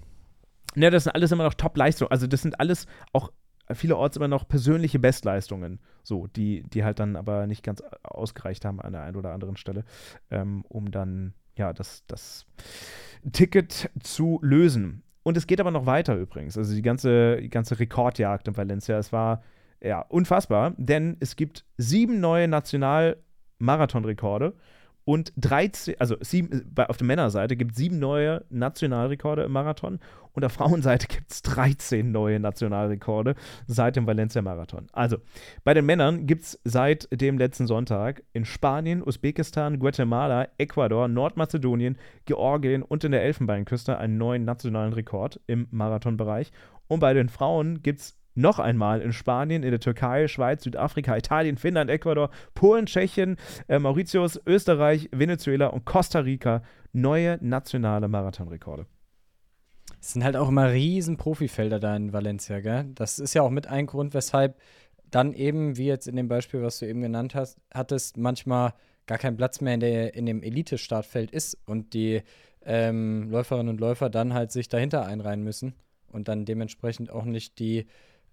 Ne, 0.74 0.90
das 0.90 1.04
sind 1.04 1.14
alles 1.14 1.32
immer 1.32 1.44
noch 1.44 1.54
Top-Leistungen. 1.54 2.10
Also 2.10 2.26
das 2.26 2.42
sind 2.42 2.60
alles 2.60 2.86
auch 3.12 3.32
vielerorts 3.74 4.16
immer 4.16 4.28
noch 4.28 4.48
persönliche 4.48 4.98
Bestleistungen, 4.98 5.80
so, 6.02 6.26
die, 6.26 6.62
die 6.62 6.84
halt 6.84 6.98
dann 6.98 7.16
aber 7.16 7.46
nicht 7.46 7.62
ganz 7.62 7.82
ausgereicht 8.02 8.64
haben 8.64 8.80
an 8.80 8.92
der 8.92 9.02
einen 9.02 9.16
oder 9.16 9.32
anderen 9.32 9.56
Stelle, 9.56 9.84
ähm, 10.30 10.64
um 10.68 10.90
dann, 10.90 11.34
ja, 11.56 11.72
das, 11.72 12.04
das 12.06 12.46
Ticket 13.32 13.90
zu 14.02 14.38
lösen. 14.42 15.02
Und 15.22 15.36
es 15.36 15.46
geht 15.46 15.60
aber 15.60 15.70
noch 15.70 15.86
weiter 15.86 16.16
übrigens. 16.16 16.56
Also 16.56 16.74
die 16.74 16.82
ganze, 16.82 17.40
die 17.40 17.50
ganze 17.50 17.78
Rekordjagd 17.78 18.48
in 18.48 18.56
Valencia, 18.56 18.98
es 18.98 19.12
war 19.12 19.42
ja 19.82 20.00
unfassbar, 20.00 20.74
denn 20.78 21.16
es 21.20 21.36
gibt 21.36 21.64
sieben 21.76 22.20
neue 22.20 22.48
Nationalmarathonrekorde 22.48 24.54
und 25.08 25.32
13, 25.38 25.94
also 26.00 26.16
sieben, 26.20 26.70
auf 26.76 26.98
der 26.98 27.06
Männerseite 27.06 27.56
gibt 27.56 27.70
es 27.70 27.78
sieben 27.78 27.98
neue 27.98 28.44
Nationalrekorde 28.50 29.44
im 29.44 29.52
Marathon 29.52 30.00
und 30.34 30.44
auf 30.44 30.54
der 30.54 30.66
Frauenseite 30.66 31.06
gibt 31.06 31.32
es 31.32 31.40
13 31.40 32.12
neue 32.12 32.38
Nationalrekorde 32.38 33.34
seit 33.66 33.96
dem 33.96 34.06
Valencia-Marathon. 34.06 34.88
Also, 34.92 35.16
bei 35.64 35.72
den 35.72 35.86
Männern 35.86 36.26
gibt 36.26 36.42
es 36.42 36.60
seit 36.62 37.08
dem 37.10 37.38
letzten 37.38 37.66
Sonntag 37.66 38.22
in 38.34 38.44
Spanien, 38.44 39.02
Usbekistan, 39.02 39.78
Guatemala, 39.78 40.48
Ecuador, 40.58 41.08
Nordmazedonien, 41.08 41.96
Georgien 42.26 42.82
und 42.82 43.02
in 43.02 43.12
der 43.12 43.22
Elfenbeinküste 43.22 43.96
einen 43.96 44.18
neuen 44.18 44.44
nationalen 44.44 44.92
Rekord 44.92 45.40
im 45.46 45.68
Marathonbereich. 45.70 46.52
Und 46.86 47.00
bei 47.00 47.14
den 47.14 47.30
Frauen 47.30 47.82
gibt 47.82 48.00
es 48.00 48.17
noch 48.38 48.58
einmal 48.58 49.00
in 49.00 49.12
Spanien, 49.12 49.62
in 49.62 49.70
der 49.70 49.80
Türkei, 49.80 50.28
Schweiz, 50.28 50.62
Südafrika, 50.62 51.16
Italien, 51.16 51.56
Finnland, 51.56 51.90
Ecuador, 51.90 52.30
Polen, 52.54 52.86
Tschechien, 52.86 53.36
äh, 53.66 53.78
Mauritius, 53.78 54.40
Österreich, 54.46 55.08
Venezuela 55.12 55.66
und 55.66 55.84
Costa 55.84 56.20
Rica 56.20 56.62
neue 56.92 57.38
nationale 57.40 58.08
Marathonrekorde. 58.08 58.86
Es 60.00 60.12
sind 60.12 60.24
halt 60.24 60.36
auch 60.36 60.48
immer 60.48 60.70
riesen 60.72 61.16
Profifelder 61.16 61.80
da 61.80 61.96
in 61.96 62.12
Valencia, 62.12 62.60
gell? 62.60 62.90
Das 62.94 63.18
ist 63.18 63.34
ja 63.34 63.42
auch 63.42 63.50
mit 63.50 63.66
ein 63.66 63.86
Grund, 63.86 64.14
weshalb 64.14 64.56
dann 65.10 65.32
eben, 65.32 65.76
wie 65.76 65.86
jetzt 65.86 66.06
in 66.06 66.16
dem 66.16 66.28
Beispiel, 66.28 66.62
was 66.62 66.78
du 66.78 66.86
eben 66.86 67.00
genannt 67.00 67.34
hast, 67.34 67.58
hattest, 67.72 68.16
manchmal 68.16 68.74
gar 69.06 69.18
kein 69.18 69.36
Platz 69.36 69.60
mehr 69.60 69.74
in, 69.74 69.80
der, 69.80 70.14
in 70.14 70.26
dem 70.26 70.42
Elite-Startfeld 70.42 71.30
ist 71.30 71.56
und 71.66 71.94
die 71.94 72.22
ähm, 72.62 73.30
Läuferinnen 73.30 73.70
und 73.70 73.80
Läufer 73.80 74.10
dann 74.10 74.34
halt 74.34 74.52
sich 74.52 74.68
dahinter 74.68 75.06
einreihen 75.06 75.42
müssen 75.42 75.74
und 76.12 76.28
dann 76.28 76.44
dementsprechend 76.44 77.10
auch 77.10 77.24
nicht 77.24 77.58
die 77.58 77.86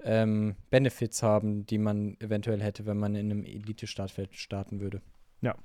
ähm, 0.04 0.56
Benefits 0.70 1.24
haben, 1.24 1.66
die 1.66 1.78
man 1.78 2.18
eventuell 2.20 2.62
hätte, 2.62 2.86
wenn 2.86 2.98
man 2.98 3.16
in 3.16 3.32
einem 3.32 3.44
Elite-Startfeld 3.44 4.36
starten 4.36 4.80
würde. 4.80 5.02
Ja. 5.42 5.56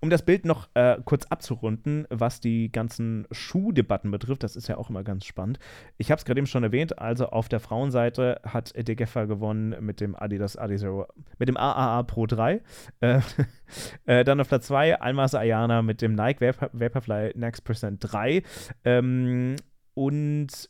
Um 0.00 0.10
das 0.10 0.22
Bild 0.22 0.44
noch 0.44 0.68
äh, 0.74 0.98
kurz 1.02 1.24
abzurunden, 1.24 2.06
was 2.10 2.40
die 2.40 2.70
ganzen 2.70 3.26
Schuhdebatten 3.30 4.10
betrifft, 4.10 4.42
das 4.42 4.56
ist 4.56 4.68
ja 4.68 4.76
auch 4.76 4.90
immer 4.90 5.02
ganz 5.02 5.24
spannend. 5.24 5.58
Ich 5.96 6.10
habe 6.10 6.18
es 6.18 6.26
gerade 6.26 6.38
eben 6.38 6.46
schon 6.46 6.62
erwähnt, 6.62 6.98
also 6.98 7.28
auf 7.28 7.48
der 7.48 7.60
Frauenseite 7.60 8.40
hat 8.44 8.74
De 8.76 8.94
Geffer 8.94 9.26
gewonnen 9.26 9.74
mit 9.80 10.02
dem 10.02 10.14
Adidas 10.14 10.58
Adizero, 10.58 11.06
mit 11.38 11.48
dem 11.48 11.56
AAA 11.56 12.02
Pro 12.02 12.26
3. 12.26 12.60
Äh, 13.00 13.20
äh, 14.04 14.24
dann 14.24 14.40
auf 14.40 14.48
der 14.48 14.60
2 14.60 15.00
Almas 15.00 15.34
Ayana 15.34 15.80
mit 15.80 16.02
dem 16.02 16.14
Nike 16.14 16.42
Vapor, 16.42 16.68
Vaporfly 16.74 17.32
Next 17.34 17.64
Percent 17.64 18.00
3. 18.00 18.42
Ähm, 18.84 19.56
und 19.94 20.68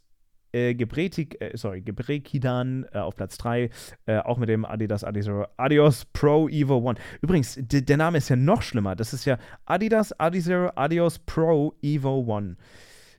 äh, 0.52 0.74
Gebretik, 0.74 1.40
äh, 1.40 1.56
sorry, 1.56 1.80
Gebrekidan 1.82 2.86
äh, 2.92 2.98
auf 2.98 3.16
Platz 3.16 3.38
3, 3.38 3.70
äh, 4.06 4.18
auch 4.18 4.38
mit 4.38 4.48
dem 4.48 4.64
Adidas 4.64 5.04
Adizero 5.04 5.46
Adios 5.56 6.04
Pro 6.06 6.48
Evo 6.48 6.76
One. 6.78 6.98
Übrigens, 7.20 7.58
der 7.60 7.96
Name 7.96 8.18
ist 8.18 8.28
ja 8.28 8.36
noch 8.36 8.62
schlimmer. 8.62 8.94
Das 8.96 9.12
ist 9.12 9.24
ja 9.24 9.38
Adidas 9.64 10.18
Adizero 10.18 10.70
Adios 10.74 11.18
Pro 11.18 11.74
Evo 11.82 12.24
One. 12.26 12.56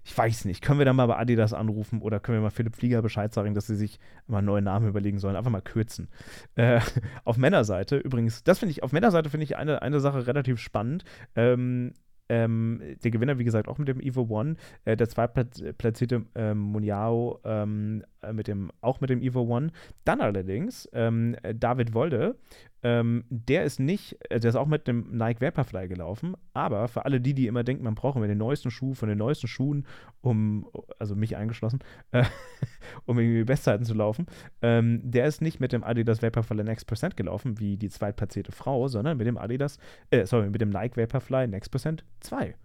Ich 0.06 0.18
weiß 0.18 0.46
nicht, 0.46 0.62
können 0.62 0.80
wir 0.80 0.86
da 0.86 0.92
mal 0.92 1.06
bei 1.06 1.18
Adidas 1.18 1.54
anrufen 1.54 2.02
oder 2.02 2.20
können 2.20 2.38
wir 2.38 2.42
mal 2.42 2.50
Philipp 2.50 2.76
Flieger 2.76 3.02
Bescheid 3.02 3.34
sagen, 3.34 3.54
dass 3.54 3.68
sie 3.68 3.76
sich 3.76 4.00
mal 4.28 4.40
einen 4.40 4.48
neuen 4.48 4.66
Namen 4.66 4.90
überlegen 4.90 5.18
sollen? 5.18 5.38
Einfach 5.38 5.52
mal 5.52 5.62
kürzen. 5.62 6.10
Äh, 6.56 6.82
auf 7.24 7.38
Männerseite, 7.38 7.98
übrigens, 7.98 8.44
das 8.44 8.60
finde 8.60 8.72
ich, 8.72 8.84
auf 8.84 8.92
Männerseite 8.92 9.30
finde 9.30 9.46
ich 9.46 9.56
eine, 9.56 9.82
eine 9.82 10.02
Sache 10.02 10.28
relativ 10.28 10.60
spannend. 10.60 11.06
Ähm, 11.36 11.94
ähm, 12.30 12.82
der 13.04 13.12
Gewinner, 13.12 13.38
wie 13.38 13.44
gesagt, 13.44 13.68
auch 13.68 13.78
mit 13.78 13.88
dem 13.88 14.00
Evo 14.00 14.28
One. 14.30 14.56
Äh, 14.86 14.96
der 14.96 15.10
zweitplatzierte 15.10 16.26
ähm, 16.36 16.60
Muniao 16.60 17.40
ähm, 17.44 18.04
äh, 18.22 18.34
mit 18.34 18.48
dem, 18.48 18.72
auch 18.82 19.02
mit 19.02 19.10
dem 19.10 19.22
Evo 19.22 19.42
One. 19.42 19.72
Dann 20.06 20.22
allerdings 20.22 20.90
ähm, 20.94 21.36
David 21.56 21.94
Wolde 21.94 22.38
Ähm, 22.84 23.24
der 23.30 23.64
ist 23.64 23.80
nicht, 23.80 24.18
äh, 24.30 24.40
der 24.40 24.50
ist 24.50 24.56
auch 24.56 24.68
mit 24.68 24.88
dem 24.88 25.16
Nike 25.16 25.40
Vaporfly 25.42 25.88
gelaufen, 25.88 26.36
aber 26.54 26.90
für 26.90 27.06
alle 27.06 27.22
die, 27.22 27.34
die 27.34 27.48
immer 27.48 27.64
denken, 27.64 27.86
man 27.86 27.96
braucht 27.96 28.18
immer 28.18 28.28
den 28.28 28.38
neuesten 28.38 28.72
Schuh 28.72 28.94
von 28.94 29.08
den 29.08 29.18
neuesten 29.18 29.48
Schuhen, 29.48 29.88
um, 30.22 30.68
also 31.00 31.16
mich 31.16 31.38
eingeschlossen, 31.38 31.80
äh, 32.12 32.26
um 33.06 33.18
irgendwie 33.18 33.46
Bestzeiten 33.46 33.86
zu 33.86 33.94
laufen, 33.94 34.26
ähm, 34.62 35.00
der 35.04 35.28
ist 35.28 35.42
nicht 35.42 35.62
mit 35.62 35.72
dem 35.72 35.84
Adidas 35.84 36.22
Vaporfly 36.22 36.64
Next 36.64 36.86
Percent 36.86 37.16
gelaufen, 37.16 37.60
wie 37.60 37.78
die 37.78 37.90
zweitplatzierte 37.90 38.52
Frau, 38.52 38.90
sondern 38.90 39.18
mit 39.18 39.28
dem 39.28 39.38
Adidas, 39.38 39.78
äh, 40.12 40.26
sorry, 40.26 40.50
mit 40.50 40.60
dem 40.60 40.70
Nike 40.70 40.98
Vaporfly 40.98 41.48
Next 41.48 41.72
Percent 41.72 42.04
2. 42.20 42.56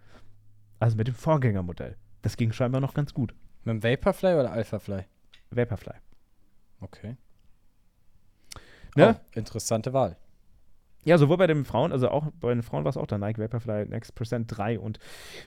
Also 0.80 0.96
mit 0.96 1.06
dem 1.06 1.14
Vorgängermodell. 1.14 1.96
Das 2.22 2.36
ging 2.36 2.52
scheinbar 2.52 2.80
noch 2.80 2.94
ganz 2.94 3.14
gut. 3.14 3.34
Mit 3.64 3.74
dem 3.74 3.82
Vaporfly 3.84 4.34
oder 4.34 4.50
Alphafly? 4.50 5.04
Vaporfly. 5.50 5.94
Okay. 6.80 7.16
Ne? 8.94 9.16
Oh, 9.18 9.38
interessante 9.38 9.92
Wahl. 9.92 10.16
Ja, 11.04 11.16
sowohl 11.16 11.36
bei 11.36 11.46
den 11.46 11.64
Frauen, 11.64 11.92
also 11.92 12.10
auch 12.10 12.30
bei 12.40 12.52
den 12.52 12.62
Frauen 12.62 12.84
war 12.84 12.90
es 12.90 12.96
auch 12.96 13.06
der 13.06 13.18
Nike 13.18 13.38
Vaporfly 13.38 13.86
Next 13.86 14.14
Percent 14.14 14.46
3 14.54 14.78
und 14.78 14.98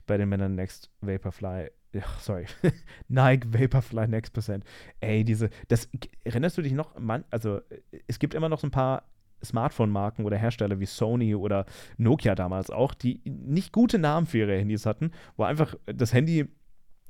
bei 0.07 0.17
den 0.17 0.29
Männern 0.29 0.55
Next 0.55 0.89
Vaporfly, 1.01 1.69
ja, 1.93 2.03
sorry, 2.19 2.45
Nike 3.09 3.47
Vaporfly 3.53 4.07
Next 4.07 4.33
Percent. 4.33 4.63
Ey, 5.01 5.23
diese, 5.23 5.49
das, 5.67 5.89
erinnerst 6.23 6.57
du 6.57 6.61
dich 6.61 6.73
noch, 6.73 6.97
man, 6.97 7.25
also 7.29 7.59
es 8.07 8.17
gibt 8.17 8.33
immer 8.33 8.49
noch 8.49 8.59
so 8.59 8.67
ein 8.67 8.71
paar 8.71 9.03
Smartphone-Marken 9.43 10.25
oder 10.25 10.37
Hersteller 10.37 10.79
wie 10.79 10.85
Sony 10.85 11.35
oder 11.35 11.65
Nokia 11.97 12.35
damals 12.35 12.69
auch, 12.69 12.93
die 12.93 13.21
nicht 13.25 13.71
gute 13.71 13.99
Namen 13.99 14.27
für 14.27 14.39
ihre 14.39 14.57
Handys 14.57 14.85
hatten, 14.85 15.11
wo 15.35 15.43
einfach 15.43 15.75
das 15.85 16.13
Handy 16.13 16.47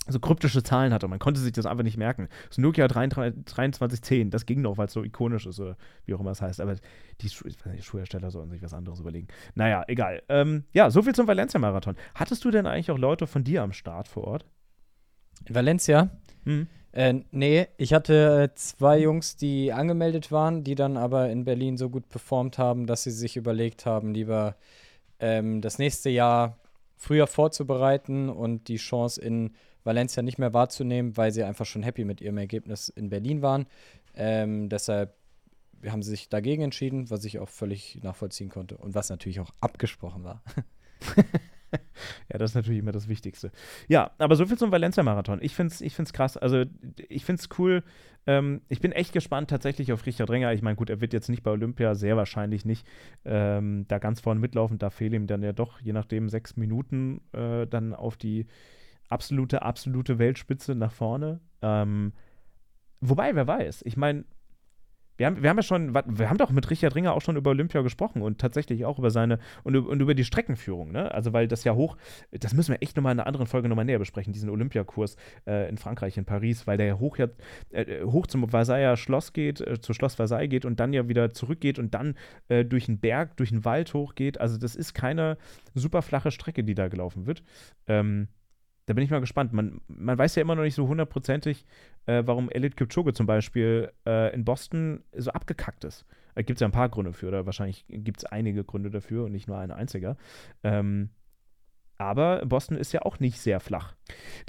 so 0.08 0.20
kryptische 0.20 0.64
Zahlen 0.64 0.94
hatte. 0.94 1.08
Man 1.08 1.20
konnte 1.20 1.40
sich 1.40 1.54
das 1.54 1.66
einfach 1.66 1.84
nicht 1.84 1.98
merken. 1.98 2.28
Das 2.50 2.58
Nokia 2.58 2.90
2310, 2.90 4.32
das 4.32 4.46
ging 4.46 4.62
noch, 4.62 4.78
weil 4.78 4.88
es 4.88 4.94
so 4.94 5.04
ikonisch 5.04 5.46
ist 5.46 5.60
oder 5.60 5.78
wie 6.06 6.14
auch 6.14 6.20
immer 6.20 6.32
es 6.32 6.42
heißt. 6.42 6.60
Aber 6.60 6.76
die, 7.22 7.30
Schu 7.30 7.48
die 7.48 7.82
Schuhhersteller 7.82 8.32
sollen 8.32 8.50
sich 8.50 8.62
was 8.62 8.74
anderes 8.74 9.00
überlegen. 9.00 9.28
Naja, 9.54 9.84
egal. 9.88 10.24
Ähm, 10.30 10.64
ja, 10.74 10.90
soviel 10.90 11.14
zum 11.14 11.28
Valencia-Marathon. 11.28 11.96
Hattest 12.16 12.44
du 12.44 12.52
denn 12.52 12.66
eigentlich 12.66 12.92
auch 12.92 12.98
Leute 12.98 13.28
von 13.28 13.44
dir 13.44 13.62
am 13.62 13.74
Start 13.74 14.08
vor 14.08 14.26
Ort? 14.26 14.46
In 15.46 15.56
Valencia? 15.56 16.10
Hm. 16.46 16.68
Äh, 16.94 17.22
nee, 17.32 17.68
ich 17.78 17.94
hatte 17.94 18.50
äh, 18.52 18.56
zwei 18.56 19.00
Jungs, 19.00 19.38
die 19.38 19.72
angemeldet 19.72 20.32
waren, 20.32 20.64
die 20.64 20.76
dann 20.76 20.98
aber 20.98 21.30
in 21.30 21.46
Berlin 21.46 21.78
so 21.78 21.90
gut 21.90 22.10
performt 22.10 22.58
haben, 22.58 22.86
dass 22.86 23.04
sie 23.04 23.12
sich 23.12 23.38
überlegt 23.38 23.86
haben, 23.86 24.14
lieber 24.14 24.56
ähm, 25.20 25.62
das 25.62 25.78
nächste 25.78 26.10
Jahr 26.10 26.58
früher 26.98 27.28
vorzubereiten 27.28 28.30
und 28.30 28.68
die 28.68 28.76
Chance 28.76 29.22
in 29.22 29.56
Valencia 29.84 30.24
nicht 30.24 30.38
mehr 30.38 30.54
wahrzunehmen, 30.54 31.18
weil 31.18 31.32
sie 31.32 31.44
einfach 31.44 31.66
schon 31.66 31.84
happy 31.84 32.06
mit 32.06 32.22
ihrem 32.22 32.38
Ergebnis 32.38 32.90
in 32.90 33.10
Berlin 33.10 33.42
waren. 33.42 33.68
Ähm, 34.16 34.70
deshalb 34.70 35.16
haben 35.90 36.04
sie 36.04 36.12
sich 36.12 36.30
dagegen 36.30 36.62
entschieden, 36.62 37.10
was 37.10 37.26
ich 37.26 37.40
auch 37.40 37.50
völlig 37.50 38.00
nachvollziehen 38.04 38.50
konnte 38.50 38.78
und 38.78 38.94
was 38.94 39.10
natürlich 39.10 39.40
auch 39.40 39.52
abgesprochen 39.62 40.24
war. 40.24 40.44
ja, 42.32 42.38
das 42.38 42.52
ist 42.52 42.56
natürlich 42.56 42.80
immer 42.80 42.92
das 42.92 43.08
Wichtigste. 43.08 43.52
Ja, 43.88 44.12
aber 44.18 44.36
so 44.36 44.46
viel 44.46 44.58
zum 44.58 44.72
Valencia-Marathon. 44.72 45.40
Ich 45.42 45.56
finde 45.56 45.74
es 45.74 45.82
ich 45.82 45.96
find's 45.96 46.14
krass. 46.14 46.38
Also, 46.38 46.66
ich 47.10 47.26
finde 47.26 47.42
es 47.42 47.50
cool. 47.58 47.84
Ähm, 48.28 48.62
ich 48.70 48.80
bin 48.80 48.92
echt 48.92 49.14
gespannt 49.14 49.50
tatsächlich 49.50 49.92
auf 49.92 50.06
Richard 50.06 50.30
Renger. 50.30 50.54
Ich 50.54 50.62
meine, 50.62 50.76
gut, 50.76 50.90
er 50.90 51.02
wird 51.02 51.14
jetzt 51.14 51.30
nicht 51.30 51.44
bei 51.44 51.52
Olympia, 51.52 51.96
sehr 51.96 52.18
wahrscheinlich 52.18 52.66
nicht, 52.66 52.86
ähm, 53.26 53.86
da 53.88 53.98
ganz 53.98 54.20
vorne 54.20 54.40
mitlaufen. 54.40 54.78
Da 54.78 54.90
fehlen 54.90 55.14
ihm 55.14 55.28
dann 55.28 55.42
ja 55.42 55.54
doch, 55.54 55.80
je 55.80 55.94
nachdem, 55.94 56.30
sechs 56.30 56.58
Minuten 56.58 57.22
äh, 57.34 57.66
dann 57.66 57.96
auf 57.96 58.18
die 58.18 58.46
absolute, 59.12 59.62
absolute 59.62 60.20
Weltspitze 60.20 60.76
nach 60.76 60.92
vorne. 60.92 61.40
Ähm, 61.62 62.14
wobei, 63.00 63.36
wer 63.36 63.48
weiß. 63.48 63.84
Ich 63.86 63.98
meine, 63.98 64.26
wir 65.22 65.28
haben, 65.28 65.44
wir 65.44 65.52
haben 65.52 65.58
ja 65.58 65.64
schon, 65.64 65.94
wir 65.94 66.30
haben 66.32 66.40
doch 66.40 66.50
mit 66.50 66.68
Richard 66.72 66.96
Ringer 66.96 67.14
auch 67.14 67.22
schon 67.22 67.36
über 67.36 67.52
Olympia 67.52 67.82
gesprochen 67.82 68.24
und 68.24 68.40
tatsächlich 68.40 68.86
auch 68.86 68.98
über 68.98 69.12
seine 69.12 69.38
und, 69.62 69.76
und 69.76 70.00
über 70.02 70.16
die 70.16 70.24
Streckenführung, 70.24 70.92
ne? 70.92 71.14
Also, 71.14 71.32
weil 71.32 71.48
das 71.48 71.64
ja 71.64 71.76
hoch, 71.76 71.96
das 72.32 72.56
müssen 72.56 72.72
wir 72.72 72.82
echt 72.82 72.96
nochmal 72.96 73.12
in 73.12 73.20
einer 73.20 73.28
anderen 73.28 73.46
Folge 73.46 73.70
nochmal 73.70 73.86
näher 73.86 74.00
besprechen, 74.00 74.34
diesen 74.34 74.50
Olympiakurs 74.50 75.18
äh, 75.46 75.70
in 75.70 75.78
Frankreich, 75.78 76.18
in 76.18 76.26
Paris, 76.26 76.66
weil 76.66 76.78
der 76.78 76.88
ja 76.88 76.98
hoch, 76.98 77.18
ja, 77.18 77.28
äh, 77.70 78.04
hoch 78.04 78.26
zum 78.26 78.50
Versailler 78.50 78.98
Schloss 78.98 79.32
geht, 79.32 79.62
äh, 79.62 79.80
zu 79.80 79.94
Schloss 79.94 80.16
Versailles 80.16 80.50
geht 80.50 80.66
und 80.66 80.80
dann 80.80 80.92
ja 80.92 81.08
wieder 81.08 81.34
zurückgeht 81.34 81.78
und 81.78 81.94
dann 81.94 82.16
äh, 82.48 82.66
durch 82.66 82.88
einen 82.88 83.00
Berg, 83.00 83.38
durch 83.38 83.52
einen 83.52 83.64
Wald 83.64 83.94
hochgeht. 83.94 84.42
Also, 84.42 84.58
das 84.58 84.76
ist 84.76 84.96
keine 84.96 85.38
super 85.76 86.02
flache 86.02 86.32
Strecke, 86.32 86.64
die 86.64 86.74
da 86.74 86.88
gelaufen 86.88 87.28
wird. 87.28 87.44
Ähm, 87.86 88.28
da 88.92 88.94
bin 88.94 89.06
ich 89.06 89.10
mal 89.10 89.22
gespannt. 89.22 89.54
Man, 89.54 89.80
man 89.88 90.18
weiß 90.18 90.36
ja 90.36 90.42
immer 90.42 90.54
noch 90.54 90.64
nicht 90.64 90.76
so 90.76 90.86
hundertprozentig, 90.86 91.66
äh, 92.08 92.24
warum 92.26 92.50
Elliot 92.50 92.76
Kipchoge 92.76 93.14
zum 93.14 93.26
Beispiel 93.26 93.90
äh, 94.06 94.34
in 94.36 94.44
Boston 94.44 95.06
so 95.16 95.32
abgekackt 95.32 95.86
ist. 95.86 96.06
Da 96.36 96.42
gibt 96.42 96.58
es 96.58 96.60
ja 96.60 96.68
ein 96.68 96.74
paar 96.74 96.90
Gründe 96.90 97.14
für, 97.14 97.30
oder 97.30 97.46
wahrscheinlich 97.46 97.86
gibt 97.88 98.18
es 98.18 98.26
einige 98.26 98.66
Gründe 98.66 98.92
dafür 98.92 99.24
und 99.24 99.32
nicht 99.32 99.48
nur 99.48 99.58
ein 99.58 99.72
einziger. 99.72 100.18
Ähm, 100.64 101.10
aber 101.98 102.46
Boston 102.46 102.76
ist 102.76 102.92
ja 102.92 103.04
auch 103.04 103.22
nicht 103.22 103.40
sehr 103.40 103.62
flach. 103.62 103.96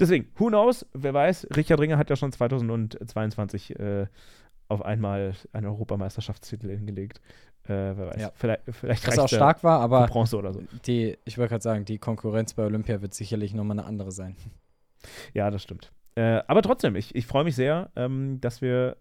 Deswegen, 0.00 0.26
who 0.34 0.48
knows? 0.48 0.86
Wer 0.92 1.14
weiß, 1.14 1.46
Richard 1.54 1.78
Ringer 1.78 1.98
hat 1.98 2.10
ja 2.10 2.16
schon 2.16 2.32
2022 2.32 3.78
äh, 3.78 4.08
auf 4.66 4.82
einmal 4.84 5.34
einen 5.52 5.66
Europameisterschaftstitel 5.66 6.68
hingelegt. 6.68 7.20
Äh, 7.64 7.96
wer 7.96 8.06
weiß. 8.08 8.20
Ja. 8.20 8.30
Vielleicht, 8.34 8.62
vielleicht 8.70 9.06
Was 9.06 9.18
auch 9.18 9.28
stark 9.28 9.62
war, 9.62 9.80
aber 9.80 10.06
Bronze 10.06 10.36
oder 10.36 10.52
so. 10.52 10.62
Die, 10.86 11.16
ich 11.24 11.38
wollte 11.38 11.50
gerade 11.50 11.62
sagen, 11.62 11.84
die 11.84 11.98
Konkurrenz 11.98 12.54
bei 12.54 12.64
Olympia 12.64 13.00
wird 13.02 13.14
sicherlich 13.14 13.54
nochmal 13.54 13.78
eine 13.78 13.86
andere 13.86 14.12
sein. 14.12 14.36
Ja, 15.34 15.50
das 15.50 15.62
stimmt. 15.62 15.92
Äh, 16.14 16.42
aber 16.46 16.62
trotzdem, 16.62 16.96
ich, 16.96 17.14
ich 17.14 17.26
freue 17.26 17.44
mich 17.44 17.56
sehr, 17.56 17.90
ähm, 17.96 18.40
dass 18.40 18.62
wir 18.62 18.96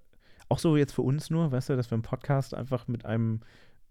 auch 0.50 0.60
so 0.60 0.78
jetzt 0.78 0.94
für 0.94 1.02
uns 1.02 1.30
nur, 1.30 1.52
weißt 1.52 1.70
du, 1.70 1.76
dass 1.76 1.92
wir 1.92 1.96
im 1.96 2.02
Podcast 2.02 2.54
einfach 2.54 2.88
mit 2.88 3.06
einem, 3.06 3.42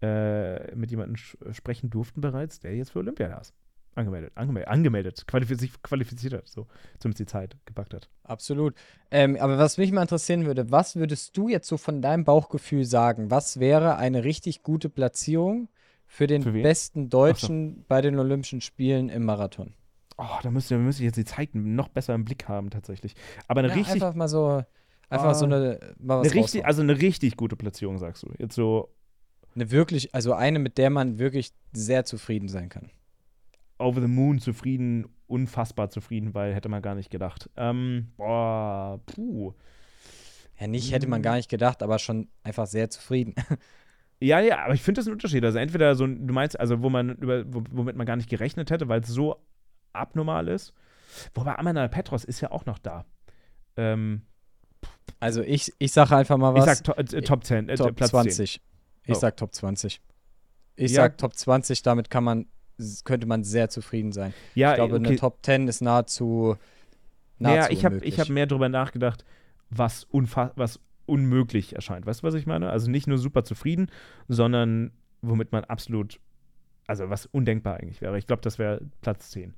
äh, 0.01 0.75
mit 0.75 0.91
jemandem 0.91 1.15
sprechen 1.51 1.89
durften 1.89 2.21
bereits, 2.21 2.59
der 2.59 2.75
jetzt 2.75 2.91
für 2.91 2.99
Olympia 2.99 3.27
da 3.27 3.37
ist 3.37 3.53
angemeldet, 3.95 4.31
angemeldet, 4.35 4.69
angemeldet 4.69 5.27
qualifiziert, 5.27 5.83
qualifiziert 5.83 6.33
hat, 6.33 6.47
so 6.47 6.67
zumindest 6.99 7.19
die 7.19 7.25
Zeit 7.25 7.57
gepackt 7.65 7.93
hat. 7.93 8.09
Absolut. 8.23 8.75
Ähm, 9.09 9.37
aber 9.39 9.57
was 9.57 9.77
mich 9.77 9.91
mal 9.91 10.01
interessieren 10.01 10.45
würde, 10.45 10.71
was 10.71 10.95
würdest 10.95 11.35
du 11.37 11.49
jetzt 11.49 11.67
so 11.67 11.77
von 11.77 12.01
deinem 12.01 12.23
Bauchgefühl 12.23 12.85
sagen? 12.85 13.31
Was 13.31 13.59
wäre 13.59 13.97
eine 13.97 14.23
richtig 14.23 14.63
gute 14.63 14.89
Platzierung 14.89 15.69
für 16.07 16.27
den 16.27 16.43
für 16.43 16.51
besten 16.51 17.09
Deutschen 17.09 17.75
so. 17.75 17.83
bei 17.87 18.01
den 18.01 18.17
Olympischen 18.17 18.61
Spielen 18.61 19.09
im 19.09 19.25
Marathon? 19.25 19.73
Oh, 20.17 20.39
da 20.43 20.51
müsste, 20.51 20.77
müsste 20.77 21.03
ich 21.03 21.07
jetzt 21.07 21.17
die 21.17 21.25
Zeiten 21.25 21.75
noch 21.75 21.89
besser 21.89 22.13
im 22.13 22.25
Blick 22.25 22.47
haben, 22.47 22.69
tatsächlich. 22.69 23.15
Aber 23.47 23.59
eine 23.59 23.69
ja, 23.69 23.75
richtig. 23.75 23.93
Einfach 23.93 24.13
mal 24.13 24.27
so. 24.27 24.63
Einfach 25.09 25.31
uh, 25.31 25.33
so 25.33 25.45
eine. 25.45 25.79
Mal 25.99 26.19
was 26.19 26.31
eine 26.31 26.41
richtig, 26.41 26.65
also 26.65 26.81
eine 26.81 27.01
richtig 27.01 27.37
gute 27.37 27.55
Platzierung, 27.55 27.97
sagst 27.97 28.23
du. 28.23 28.31
Jetzt 28.37 28.55
so. 28.55 28.93
Eine 29.53 29.69
wirklich, 29.71 30.15
also 30.15 30.31
eine, 30.31 30.59
mit 30.59 30.77
der 30.77 30.89
man 30.89 31.19
wirklich 31.19 31.51
sehr 31.73 32.05
zufrieden 32.05 32.47
sein 32.47 32.69
kann 32.69 32.89
over 33.81 34.01
the 34.01 34.07
moon 34.07 34.39
zufrieden, 34.39 35.07
unfassbar 35.27 35.89
zufrieden, 35.89 36.33
weil 36.33 36.53
hätte 36.53 36.69
man 36.69 36.81
gar 36.81 36.95
nicht 36.95 37.09
gedacht. 37.09 37.49
Ähm, 37.57 38.11
boah, 38.17 38.99
puh. 39.05 39.53
Ja, 40.59 40.67
nicht 40.67 40.91
hätte 40.91 41.07
man 41.07 41.21
gar 41.21 41.35
nicht 41.35 41.49
gedacht, 41.49 41.81
aber 41.81 41.99
schon 41.99 42.29
einfach 42.43 42.67
sehr 42.67 42.89
zufrieden. 42.89 43.35
Ja, 44.23 44.39
ja, 44.39 44.65
aber 44.65 44.75
ich 44.75 44.83
finde 44.83 44.99
das 44.99 45.07
ein 45.07 45.13
Unterschied. 45.13 45.43
Also 45.43 45.57
entweder 45.57 45.95
so, 45.95 46.05
du 46.05 46.31
meinst, 46.31 46.59
also 46.59 46.83
wo 46.83 46.91
man 46.91 47.15
über, 47.15 47.43
womit 47.47 47.95
man 47.95 48.05
gar 48.05 48.15
nicht 48.15 48.29
gerechnet 48.29 48.69
hätte, 48.69 48.87
weil 48.87 49.01
es 49.01 49.07
so 49.07 49.43
abnormal 49.93 50.47
ist. 50.47 50.73
Wobei 51.33 51.57
Amanda 51.57 51.87
Petros 51.87 52.23
ist 52.23 52.39
ja 52.39 52.51
auch 52.51 52.67
noch 52.67 52.77
da. 52.77 53.05
Ähm, 53.77 54.21
also 55.19 55.41
ich, 55.41 55.73
ich 55.79 55.91
sage 55.91 56.15
einfach 56.15 56.37
mal 56.37 56.53
was. 56.53 56.67
Ich 56.67 56.77
sag 56.77 56.83
to 56.83 56.93
äh, 56.93 57.21
Top 57.23 57.43
10, 57.43 57.67
äh, 57.67 57.75
Top 57.75 57.95
Platz 57.95 58.11
20. 58.11 58.35
10. 58.35 58.61
Ich 59.05 59.15
oh. 59.15 59.19
sag 59.19 59.37
Top 59.37 59.55
20. 59.55 60.01
Ich 60.75 60.91
ja. 60.91 60.95
sag 61.01 61.17
Top 61.17 61.35
20, 61.35 61.81
damit 61.81 62.11
kann 62.11 62.23
man 62.23 62.45
könnte 63.03 63.27
man 63.27 63.43
sehr 63.43 63.69
zufrieden 63.69 64.11
sein. 64.11 64.33
Ja, 64.55 64.71
ich 64.71 64.75
glaube, 64.75 64.95
okay. 64.95 65.07
eine 65.07 65.15
Top 65.15 65.39
10 65.43 65.67
ist 65.67 65.81
nahezu. 65.81 66.57
nahezu 67.39 67.59
naja, 67.59 67.69
ich 67.69 67.85
habe 67.85 67.99
hab 67.99 68.29
mehr 68.29 68.45
darüber 68.45 68.69
nachgedacht, 68.69 69.25
was, 69.69 70.07
was 70.11 70.79
unmöglich 71.05 71.75
erscheint. 71.75 72.05
Weißt 72.05 72.21
du, 72.21 72.27
was 72.27 72.33
ich 72.35 72.45
meine? 72.45 72.69
Also 72.69 72.89
nicht 72.89 73.07
nur 73.07 73.17
super 73.17 73.43
zufrieden, 73.43 73.87
sondern 74.27 74.91
womit 75.21 75.51
man 75.51 75.63
absolut, 75.63 76.19
also 76.87 77.09
was 77.09 77.25
undenkbar 77.25 77.77
eigentlich 77.77 78.01
wäre. 78.01 78.17
Ich 78.17 78.27
glaube, 78.27 78.41
das 78.41 78.59
wäre 78.59 78.81
Platz 79.01 79.31
10. 79.31 79.53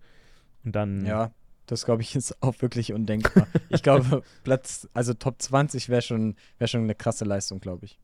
Und 0.65 0.75
dann. 0.75 1.05
Ja, 1.05 1.31
das 1.65 1.85
glaube 1.85 2.01
ich 2.01 2.15
ist 2.15 2.41
auch 2.41 2.61
wirklich 2.61 2.91
undenkbar. 2.93 3.47
ich 3.69 3.83
glaube, 3.83 4.23
Platz, 4.43 4.87
also 4.93 5.13
Top 5.13 5.41
20 5.41 5.89
wäre 5.89 6.01
schon, 6.01 6.35
wär 6.57 6.67
schon 6.67 6.81
eine 6.81 6.95
krasse 6.95 7.25
Leistung, 7.25 7.59
glaube 7.59 7.85
ich. 7.85 7.99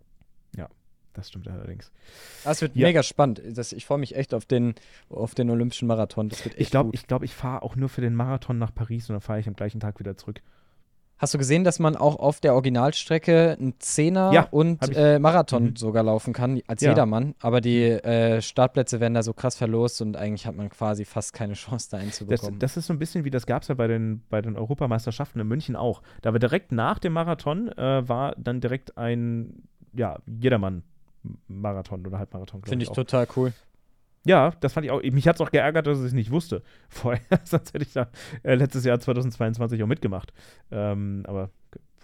Das 1.20 1.28
stimmt 1.28 1.50
allerdings. 1.50 1.92
Das 2.46 2.62
wird 2.62 2.78
ja. 2.78 2.88
mega 2.88 3.04
spannend. 3.04 3.42
Das, 3.46 3.74
ich 3.74 3.86
freue 3.86 3.98
mich 3.98 4.16
echt 4.16 4.34
auf 4.34 4.46
den, 4.46 4.74
auf 5.10 5.36
den 5.36 5.50
Olympischen 5.50 5.86
Marathon. 5.86 6.30
Das 6.30 6.46
wird 6.46 6.56
echt 6.56 6.62
ich 6.62 6.72
glaube, 6.72 6.92
ich, 6.94 7.08
glaub, 7.08 7.24
ich 7.24 7.34
fahre 7.34 7.62
auch 7.62 7.76
nur 7.76 7.90
für 7.90 8.00
den 8.00 8.16
Marathon 8.16 8.58
nach 8.58 8.74
Paris 8.74 9.10
und 9.10 9.16
dann 9.16 9.22
fahre 9.22 9.42
ich 9.42 9.48
am 9.48 9.54
gleichen 9.54 9.82
Tag 9.82 10.00
wieder 10.00 10.16
zurück. 10.16 10.42
Hast 11.18 11.34
du 11.34 11.38
gesehen, 11.38 11.66
dass 11.66 11.80
man 11.80 11.98
auch 11.98 12.16
auf 12.16 12.40
der 12.40 12.54
Originalstrecke 12.54 13.58
einen 13.60 13.74
Zehner 13.80 14.32
ja, 14.32 14.48
und 14.52 14.80
äh, 14.96 15.20
Marathon 15.20 15.64
mhm. 15.64 15.76
sogar 15.76 16.02
laufen 16.02 16.32
kann, 16.32 16.62
als 16.68 16.82
ja. 16.82 16.92
jedermann? 16.92 17.36
Aber 17.42 17.60
die 17.60 17.84
äh, 17.84 18.42
Startplätze 18.42 19.02
werden 19.02 19.16
da 19.16 19.22
so 19.22 19.34
krass 19.34 19.58
verlost 19.58 20.02
und 20.02 20.16
eigentlich 20.16 20.46
hat 20.46 20.56
man 20.56 20.70
quasi 20.70 21.04
fast 21.04 21.34
keine 21.34 21.56
Chance, 21.56 21.90
da 21.92 21.98
einzubekommen. 21.98 22.60
Das, 22.60 22.76
das 22.76 22.78
ist 22.78 22.88
so 22.88 22.94
ein 22.94 23.00
bisschen 23.00 23.26
wie 23.26 23.32
das 23.32 23.46
gab 23.46 23.64
es 23.64 23.68
ja 23.68 23.76
bei 23.76 23.88
den, 23.88 24.24
bei 24.30 24.42
den 24.42 24.56
Europameisterschaften 24.56 25.42
in 25.42 25.48
München 25.50 25.76
auch. 25.76 26.02
Da 26.22 26.32
war 26.32 26.40
direkt 26.40 26.72
nach 26.72 27.00
dem 27.00 27.12
Marathon 27.12 27.68
äh, 27.68 28.08
war 28.08 28.34
dann 28.38 28.62
direkt 28.62 28.98
ein 28.98 29.64
ja, 29.94 30.20
Jedermann 30.26 30.84
Marathon 31.48 32.06
oder 32.06 32.20
Halbmarathon. 32.20 32.64
Finde 32.64 32.84
ich, 32.84 32.90
ich 32.90 32.96
total 32.96 33.28
cool. 33.36 33.54
Ja, 34.26 34.52
das 34.60 34.74
fand 34.74 34.86
ich 34.86 34.92
auch. 34.92 35.02
Mich 35.02 35.28
hat 35.28 35.36
es 35.36 35.42
auch 35.42 35.52
geärgert, 35.52 35.88
dass 35.88 36.00
ich 36.00 36.06
es 36.06 36.14
nicht 36.14 36.32
wusste 36.32 36.62
vorher. 36.90 37.22
Sonst 37.44 37.74
hätte 37.74 37.86
ich 37.86 37.94
da 37.94 38.10
äh, 38.44 38.56
letztes 38.56 38.86
Jahr 38.86 39.00
2022 39.00 39.82
auch 39.82 39.88
mitgemacht. 39.88 40.34
Ähm, 40.72 41.24
aber 41.28 41.50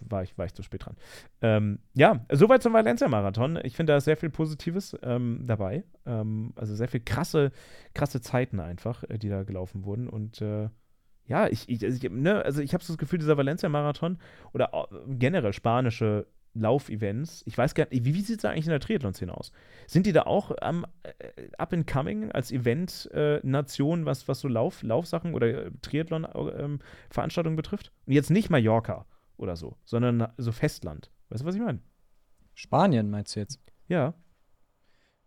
war 0.01 0.23
ich, 0.23 0.37
war 0.37 0.45
ich 0.45 0.53
zu 0.53 0.63
spät 0.63 0.85
dran. 0.85 0.95
Ähm, 1.41 1.79
ja, 1.93 2.25
soweit 2.31 2.63
zum 2.63 2.73
Valencia-Marathon. 2.73 3.59
Ich 3.63 3.75
finde 3.75 3.93
da 3.93 3.97
ist 3.97 4.05
sehr 4.05 4.17
viel 4.17 4.29
Positives 4.29 4.97
ähm, 5.03 5.43
dabei. 5.45 5.83
Ähm, 6.05 6.53
also 6.55 6.75
sehr 6.75 6.87
viel 6.87 7.01
krasse, 7.01 7.51
krasse 7.93 8.21
Zeiten 8.21 8.59
einfach, 8.59 9.03
äh, 9.03 9.17
die 9.17 9.29
da 9.29 9.43
gelaufen 9.43 9.85
wurden. 9.85 10.09
Und 10.09 10.41
äh, 10.41 10.69
ja, 11.27 11.47
ich, 11.47 11.69
ich, 11.69 11.83
also 11.83 11.97
ich, 11.97 12.11
ne, 12.11 12.43
also 12.43 12.61
ich 12.61 12.73
habe 12.73 12.83
so 12.83 12.93
das 12.93 12.97
Gefühl, 12.97 13.19
dieser 13.19 13.37
Valencia-Marathon 13.37 14.17
oder 14.53 14.87
generell 15.07 15.53
spanische 15.53 16.27
Laufevents. 16.55 17.43
Ich 17.45 17.57
weiß 17.57 17.75
gar 17.75 17.87
nicht, 17.89 18.05
wie, 18.05 18.15
wie 18.15 18.21
sieht 18.21 18.39
es 18.39 18.45
eigentlich 18.45 18.65
in 18.65 18.71
der 18.71 18.79
Triathlon-Szene 18.79 19.35
aus? 19.35 19.51
Sind 19.87 20.05
die 20.05 20.13
da 20.13 20.23
auch 20.23 20.51
ähm, 20.61 20.85
up 21.57 21.73
and 21.73 21.85
coming 21.85 22.31
als 22.31 22.51
Event-Nation, 22.51 24.03
äh, 24.03 24.05
was, 24.05 24.27
was 24.27 24.39
so 24.39 24.47
Lauf, 24.47 24.81
Laufsachen 24.81 25.33
oder 25.33 25.65
äh, 25.65 25.71
Triathlon-Veranstaltungen 25.81 27.53
ähm, 27.53 27.57
betrifft? 27.57 27.91
Und 28.05 28.13
jetzt 28.13 28.31
nicht 28.31 28.49
Mallorca 28.49 29.05
oder 29.37 29.55
so, 29.55 29.77
sondern 29.83 30.31
so 30.37 30.51
Festland. 30.51 31.11
Weißt 31.29 31.43
du, 31.43 31.45
was 31.45 31.55
ich 31.55 31.61
meine? 31.61 31.79
Spanien 32.53 33.09
meinst 33.09 33.35
du 33.35 33.41
jetzt? 33.41 33.59
Ja. 33.87 34.13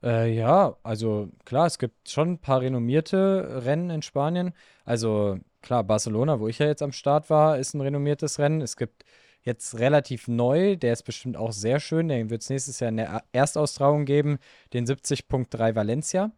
Äh, 0.02 0.34
ja, 0.34 0.76
also 0.82 1.30
klar, 1.44 1.66
es 1.66 1.78
gibt 1.78 2.08
schon 2.08 2.32
ein 2.32 2.38
paar 2.38 2.60
renommierte 2.60 3.64
Rennen 3.64 3.90
in 3.90 4.02
Spanien. 4.02 4.52
Also 4.84 5.38
klar, 5.60 5.84
Barcelona, 5.84 6.40
wo 6.40 6.48
ich 6.48 6.58
ja 6.58 6.66
jetzt 6.66 6.82
am 6.82 6.92
Start 6.92 7.28
war, 7.30 7.58
ist 7.58 7.74
ein 7.74 7.80
renommiertes 7.80 8.38
Rennen. 8.38 8.62
Es 8.62 8.76
gibt 8.76 9.04
jetzt 9.48 9.78
relativ 9.78 10.28
neu, 10.28 10.76
der 10.76 10.92
ist 10.92 11.02
bestimmt 11.02 11.36
auch 11.36 11.52
sehr 11.52 11.80
schön, 11.80 12.08
den 12.08 12.30
wird 12.30 12.42
es 12.42 12.50
nächstes 12.50 12.80
Jahr 12.80 12.90
in 12.90 12.98
der 12.98 13.24
Erstaustragung 13.32 14.04
geben, 14.04 14.38
den 14.72 14.86
70.3 14.86 15.74
Valencia. 15.74 16.30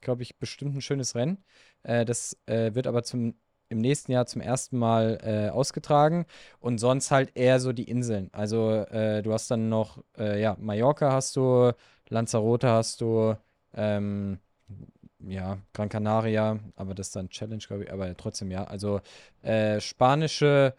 Glaube 0.00 0.22
ich, 0.22 0.36
bestimmt 0.38 0.74
ein 0.74 0.80
schönes 0.80 1.14
Rennen. 1.14 1.38
Äh, 1.84 2.04
das 2.04 2.36
äh, 2.46 2.74
wird 2.74 2.86
aber 2.86 3.04
zum, 3.04 3.34
im 3.68 3.78
nächsten 3.78 4.12
Jahr 4.12 4.26
zum 4.26 4.40
ersten 4.40 4.78
Mal 4.78 5.18
äh, 5.22 5.50
ausgetragen 5.50 6.26
und 6.58 6.78
sonst 6.78 7.10
halt 7.10 7.36
eher 7.36 7.60
so 7.60 7.72
die 7.72 7.88
Inseln. 7.88 8.30
Also 8.32 8.72
äh, 8.72 9.22
du 9.22 9.32
hast 9.32 9.50
dann 9.50 9.68
noch, 9.68 10.02
äh, 10.18 10.40
ja, 10.40 10.56
Mallorca 10.58 11.12
hast 11.12 11.36
du, 11.36 11.72
Lanzarote 12.08 12.68
hast 12.70 13.00
du, 13.00 13.36
ähm, 13.74 14.38
ja, 15.26 15.58
Gran 15.72 15.88
Canaria, 15.88 16.58
aber 16.76 16.94
das 16.94 17.08
ist 17.08 17.16
dann 17.16 17.28
Challenge, 17.30 17.62
glaube 17.66 17.84
ich, 17.84 17.92
aber 17.92 18.16
trotzdem 18.16 18.50
ja. 18.50 18.64
Also 18.64 19.00
äh, 19.42 19.80
spanische 19.80 20.74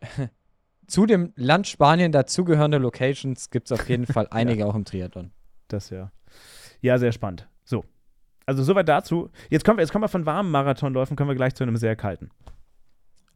zu 0.86 1.06
dem 1.06 1.32
Land 1.36 1.66
Spanien 1.66 2.12
dazugehörende 2.12 2.78
Locations 2.78 3.50
gibt 3.50 3.70
es 3.70 3.72
auf 3.78 3.88
jeden 3.88 4.06
Fall 4.12 4.28
einige 4.30 4.60
ja. 4.60 4.66
auch 4.66 4.74
im 4.74 4.84
Triathlon. 4.84 5.30
Das 5.68 5.90
ja. 5.90 6.10
Ja, 6.80 6.98
sehr 6.98 7.12
spannend. 7.12 7.48
So. 7.64 7.84
Also 8.46 8.62
soweit 8.62 8.88
dazu. 8.88 9.30
Jetzt 9.48 9.64
kommen 9.64 9.78
wir, 9.78 9.82
jetzt 9.82 9.92
kommen 9.92 10.04
wir 10.04 10.08
von 10.08 10.26
warmen 10.26 10.50
Marathonläufen, 10.50 11.16
kommen 11.16 11.30
wir 11.30 11.36
gleich 11.36 11.54
zu 11.54 11.64
einem 11.64 11.76
sehr 11.76 11.96
kalten. 11.96 12.30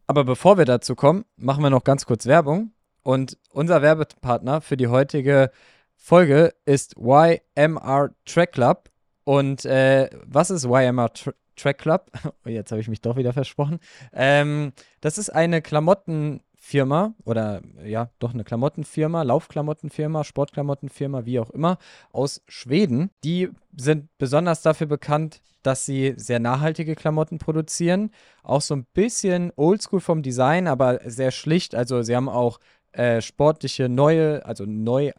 Aber 0.06 0.24
bevor 0.24 0.58
wir 0.58 0.64
dazu 0.64 0.94
kommen, 0.94 1.24
machen 1.36 1.62
wir 1.62 1.70
noch 1.70 1.84
ganz 1.84 2.06
kurz 2.06 2.26
Werbung. 2.26 2.72
Und 3.02 3.38
unser 3.50 3.80
Werbepartner 3.82 4.60
für 4.60 4.76
die 4.76 4.88
heutige 4.88 5.50
Folge 5.96 6.54
ist 6.64 6.96
YMR 6.98 8.10
Track 8.24 8.52
Club. 8.52 8.90
Und 9.24 9.64
äh, 9.64 10.10
was 10.24 10.50
ist 10.50 10.64
YMR 10.64 11.12
Tra 11.12 11.32
Track 11.56 11.78
Club? 11.78 12.10
Jetzt 12.44 12.70
habe 12.70 12.80
ich 12.80 12.88
mich 12.88 13.00
doch 13.00 13.16
wieder 13.16 13.32
versprochen. 13.32 13.78
Ähm, 14.12 14.72
das 15.00 15.18
ist 15.18 15.30
eine 15.30 15.60
Klamotten- 15.60 16.40
Firma 16.58 17.14
oder 17.24 17.62
ja, 17.84 18.10
doch 18.18 18.34
eine 18.34 18.44
Klamottenfirma, 18.44 19.22
Laufklamottenfirma, 19.22 20.24
Sportklamottenfirma, 20.24 21.24
wie 21.24 21.38
auch 21.38 21.50
immer, 21.50 21.78
aus 22.12 22.42
Schweden. 22.48 23.10
Die 23.24 23.48
sind 23.76 24.08
besonders 24.18 24.62
dafür 24.62 24.88
bekannt, 24.88 25.40
dass 25.62 25.86
sie 25.86 26.14
sehr 26.16 26.40
nachhaltige 26.40 26.94
Klamotten 26.94 27.38
produzieren. 27.38 28.10
Auch 28.42 28.60
so 28.60 28.74
ein 28.74 28.86
bisschen 28.92 29.52
oldschool 29.56 30.00
vom 30.00 30.22
Design, 30.22 30.66
aber 30.66 31.00
sehr 31.04 31.30
schlicht. 31.30 31.74
Also 31.74 32.02
sie 32.02 32.16
haben 32.16 32.28
auch 32.28 32.58
äh, 32.92 33.20
sportliche, 33.20 33.88
neue, 33.88 34.44
also 34.44 34.64
neu 34.66 35.12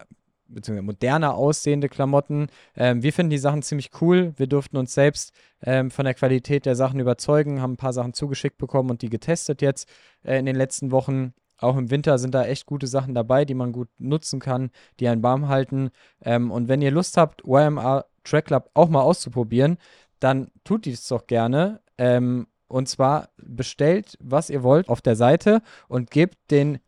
beziehungsweise 0.54 0.86
moderner 0.86 1.34
aussehende 1.34 1.88
Klamotten. 1.88 2.48
Ähm, 2.76 3.02
wir 3.02 3.12
finden 3.12 3.30
die 3.30 3.38
Sachen 3.38 3.62
ziemlich 3.62 3.90
cool. 4.00 4.32
Wir 4.36 4.46
durften 4.46 4.76
uns 4.76 4.94
selbst 4.94 5.32
ähm, 5.62 5.90
von 5.90 6.04
der 6.04 6.14
Qualität 6.14 6.66
der 6.66 6.76
Sachen 6.76 7.00
überzeugen, 7.00 7.60
haben 7.60 7.72
ein 7.72 7.76
paar 7.76 7.92
Sachen 7.92 8.14
zugeschickt 8.14 8.58
bekommen 8.58 8.90
und 8.90 9.02
die 9.02 9.10
getestet 9.10 9.62
jetzt 9.62 9.88
äh, 10.24 10.38
in 10.38 10.46
den 10.46 10.56
letzten 10.56 10.90
Wochen. 10.90 11.34
Auch 11.58 11.76
im 11.76 11.90
Winter 11.90 12.18
sind 12.18 12.34
da 12.34 12.44
echt 12.44 12.66
gute 12.66 12.86
Sachen 12.86 13.14
dabei, 13.14 13.44
die 13.44 13.54
man 13.54 13.72
gut 13.72 13.88
nutzen 13.98 14.40
kann, 14.40 14.70
die 14.98 15.08
einen 15.08 15.22
warm 15.22 15.48
halten. 15.48 15.90
Ähm, 16.22 16.50
und 16.50 16.68
wenn 16.68 16.82
ihr 16.82 16.90
Lust 16.90 17.16
habt, 17.16 17.42
YMR 17.44 18.06
Track 18.24 18.46
Club 18.46 18.70
auch 18.74 18.88
mal 18.88 19.02
auszuprobieren, 19.02 19.78
dann 20.20 20.50
tut 20.64 20.84
dies 20.84 21.06
doch 21.08 21.26
gerne. 21.26 21.80
Ähm, 21.98 22.46
und 22.68 22.88
zwar 22.88 23.30
bestellt, 23.36 24.16
was 24.20 24.48
ihr 24.48 24.62
wollt 24.62 24.88
auf 24.88 25.00
der 25.00 25.16
Seite 25.16 25.60
und 25.88 26.10
gebt 26.10 26.38
den 26.50 26.78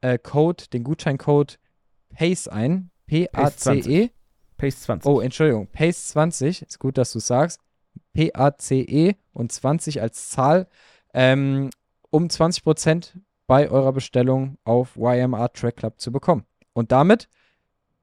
äh, 0.00 0.16
Code, 0.16 0.64
den 0.72 0.84
Gutscheincode 0.84 1.58
PACE 2.14 2.48
ein. 2.48 2.91
P-A-C-E. 3.12 4.10
PACE 4.56 4.80
20. 4.80 5.06
Oh, 5.06 5.20
Entschuldigung. 5.20 5.66
PACE 5.66 6.08
20. 6.08 6.62
Ist 6.62 6.78
gut, 6.78 6.96
dass 6.96 7.12
du 7.12 7.18
sagst. 7.18 7.60
P-A-C-E 8.14 9.16
und 9.34 9.52
20 9.52 10.00
als 10.00 10.30
Zahl. 10.30 10.66
Ähm, 11.12 11.68
um 12.08 12.28
20% 12.28 13.18
bei 13.46 13.68
eurer 13.68 13.92
Bestellung 13.92 14.56
auf 14.64 14.96
YMR 14.96 15.52
Track 15.52 15.76
Club 15.76 16.00
zu 16.00 16.10
bekommen. 16.10 16.46
Und 16.72 16.90
damit 16.90 17.28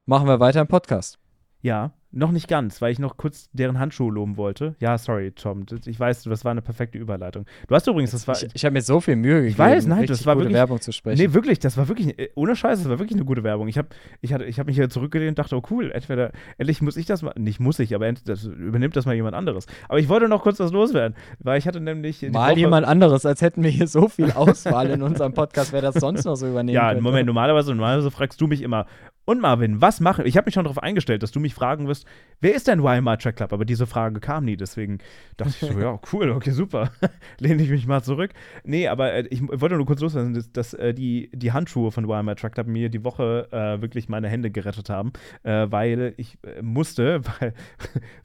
machen 0.05 0.27
wir 0.27 0.39
weiter 0.39 0.61
im 0.61 0.67
Podcast. 0.67 1.17
Ja, 1.61 1.91
noch 2.11 2.31
nicht 2.31 2.47
ganz, 2.47 2.81
weil 2.81 2.91
ich 2.91 2.97
noch 2.97 3.17
kurz 3.17 3.49
deren 3.53 3.77
Handschuhe 3.77 4.11
loben 4.11 4.35
wollte. 4.35 4.75
Ja, 4.79 4.97
sorry, 4.97 5.31
Tom. 5.31 5.65
Ich 5.85 5.99
weiß, 5.99 6.23
das 6.23 6.43
war 6.43 6.51
eine 6.51 6.61
perfekte 6.61 6.97
Überleitung. 6.97 7.45
Du 7.67 7.75
hast 7.75 7.85
übrigens, 7.87 8.11
das 8.11 8.27
war. 8.27 8.35
Ich, 8.35 8.47
ich 8.53 8.65
habe 8.65 8.73
mir 8.73 8.81
so 8.81 8.99
viel 8.99 9.15
Mühe 9.15 9.35
gegeben. 9.35 9.51
Ich 9.51 9.59
weiß, 9.59 9.85
nein, 9.85 10.07
das 10.07 10.25
war 10.25 10.33
gute 10.33 10.45
wirklich. 10.45 10.55
Werbung 10.55 10.81
zu 10.81 10.91
sprechen. 10.91 11.21
Nee, 11.21 11.33
wirklich, 11.33 11.59
das 11.59 11.77
war 11.77 11.87
wirklich, 11.87 12.17
äh, 12.17 12.29
ohne 12.33 12.55
Scheiß, 12.55 12.79
das 12.79 12.89
war 12.89 12.97
wirklich 12.97 13.17
eine 13.17 13.25
gute 13.25 13.43
Werbung. 13.43 13.67
Ich 13.67 13.77
habe 13.77 13.89
ich 14.21 14.31
ich 14.31 14.59
hab 14.59 14.65
mich 14.65 14.75
hier 14.75 14.89
zurückgelehnt 14.89 15.31
und 15.31 15.39
dachte, 15.39 15.55
oh 15.55 15.61
cool, 15.69 15.91
entweder, 15.91 16.31
endlich 16.57 16.81
muss 16.81 16.97
ich 16.97 17.05
das 17.05 17.21
mal, 17.21 17.33
nicht 17.37 17.59
muss 17.59 17.77
ich, 17.77 17.93
aber 17.93 18.11
das 18.11 18.43
übernimmt 18.43 18.95
das 18.95 19.05
mal 19.05 19.13
jemand 19.13 19.35
anderes. 19.35 19.67
Aber 19.87 19.99
ich 19.99 20.09
wollte 20.09 20.27
noch 20.27 20.41
kurz 20.41 20.59
was 20.59 20.71
loswerden, 20.71 21.15
weil 21.39 21.59
ich 21.59 21.67
hatte 21.67 21.79
nämlich. 21.79 22.23
Mal 22.23 22.51
Woche, 22.51 22.59
jemand 22.59 22.87
anderes, 22.87 23.25
als 23.25 23.41
hätten 23.41 23.61
wir 23.61 23.69
hier 23.69 23.87
so 23.87 24.07
viel 24.07 24.31
Auswahl 24.31 24.89
in 24.89 25.03
unserem 25.03 25.33
Podcast, 25.33 25.73
wer 25.73 25.81
das 25.81 25.95
sonst 25.95 26.25
noch 26.25 26.35
so 26.35 26.47
übernehmen 26.47 26.75
Ja, 26.75 26.89
könnte. 26.89 27.03
Moment, 27.03 27.27
normalerweise, 27.27 27.69
normalerweise 27.69 28.09
fragst 28.09 28.41
du 28.41 28.47
mich 28.47 28.63
immer, 28.63 28.87
und 29.29 29.41
Marvin, 29.41 29.79
was 29.79 29.99
machen? 29.99 30.25
Ich 30.25 30.37
habe 30.37 30.47
mich 30.47 30.55
schon 30.55 30.63
darauf 30.63 30.81
eingestellt, 30.81 31.21
dass 31.21 31.29
du 31.29 31.39
mich 31.39 31.53
fragen 31.53 31.87
wirst, 31.87 31.98
wer 32.41 32.55
ist 32.55 32.67
denn 32.67 32.79
YMR 32.79 33.17
Track 33.17 33.37
Club? 33.37 33.53
Aber 33.53 33.65
diese 33.65 33.85
Frage 33.85 34.19
kam 34.19 34.45
nie, 34.45 34.57
deswegen 34.57 34.99
dachte 35.37 35.53
ich 35.61 35.71
so, 35.71 35.79
ja, 35.79 35.99
cool, 36.13 36.31
okay, 36.31 36.51
super. 36.51 36.91
Lehne 37.39 37.63
ich 37.63 37.69
mich 37.69 37.87
mal 37.87 38.03
zurück. 38.03 38.31
Nee, 38.63 38.87
aber 38.87 39.13
äh, 39.13 39.27
ich 39.29 39.41
wollte 39.41 39.75
nur 39.75 39.85
kurz 39.85 40.01
loswerden, 40.01 40.33
dass, 40.33 40.51
dass 40.51 40.73
äh, 40.73 40.93
die, 40.93 41.29
die 41.33 41.51
Handschuhe 41.51 41.91
von 41.91 42.09
YMR 42.09 42.35
Track 42.35 42.53
Club 42.53 42.67
mir 42.67 42.89
die 42.89 43.03
Woche 43.03 43.47
äh, 43.51 43.81
wirklich 43.81 44.09
meine 44.09 44.29
Hände 44.29 44.51
gerettet 44.51 44.89
haben, 44.89 45.11
äh, 45.43 45.67
weil 45.69 46.13
ich 46.17 46.37
äh, 46.43 46.61
musste, 46.61 47.21
weil, 47.39 47.53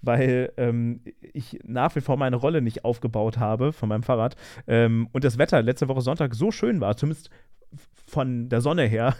weil 0.02 0.52
ähm, 0.56 1.00
ich 1.20 1.58
nach 1.64 1.94
wie 1.96 2.00
vor 2.00 2.16
meine 2.16 2.36
Rolle 2.36 2.62
nicht 2.62 2.84
aufgebaut 2.84 3.38
habe 3.38 3.72
von 3.72 3.88
meinem 3.88 4.02
Fahrrad 4.02 4.36
ähm, 4.66 5.08
und 5.12 5.24
das 5.24 5.38
Wetter 5.38 5.62
letzte 5.62 5.88
Woche 5.88 6.00
Sonntag 6.00 6.34
so 6.34 6.50
schön 6.50 6.80
war, 6.80 6.96
zumindest 6.96 7.30
von 8.06 8.48
der 8.48 8.60
Sonne 8.60 8.84
her, 8.84 9.16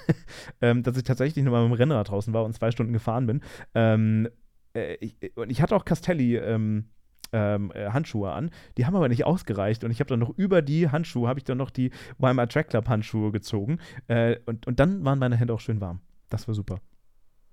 ähm, 0.60 0.82
dass 0.82 0.96
ich 0.96 1.02
tatsächlich 1.02 1.44
nur 1.44 1.52
mal 1.52 1.62
mit 1.62 1.72
dem 1.72 1.80
Rennrad 1.80 2.10
draußen 2.10 2.32
war 2.32 2.44
und 2.44 2.52
zwei 2.52 2.70
Stunden 2.70 2.92
gefahren 2.92 3.26
bin. 3.26 3.40
Ähm, 3.74 4.28
äh, 4.74 4.96
ich, 5.00 5.16
und 5.36 5.50
ich 5.50 5.62
hatte 5.62 5.74
auch 5.74 5.84
Castelli. 5.84 6.36
Ähm, 6.36 6.86
ähm, 7.32 7.72
äh, 7.74 7.90
Handschuhe 7.90 8.30
an. 8.30 8.50
Die 8.78 8.86
haben 8.86 8.94
aber 8.94 9.08
nicht 9.08 9.26
ausgereicht 9.26 9.82
und 9.82 9.90
ich 9.90 9.98
habe 9.98 10.08
dann 10.08 10.20
noch 10.20 10.30
über 10.38 10.62
die 10.62 10.88
Handschuhe, 10.90 11.26
habe 11.26 11.40
ich 11.40 11.44
dann 11.44 11.58
noch 11.58 11.70
die 11.70 11.90
Weimar 12.18 12.48
Track 12.48 12.68
Club 12.68 12.88
Handschuhe 12.88 13.32
gezogen 13.32 13.80
äh, 14.06 14.36
und, 14.46 14.68
und 14.68 14.78
dann 14.78 15.04
waren 15.04 15.18
meine 15.18 15.36
Hände 15.36 15.52
auch 15.52 15.58
schön 15.58 15.80
warm. 15.80 16.00
Das 16.28 16.46
war 16.46 16.54
super. 16.54 16.80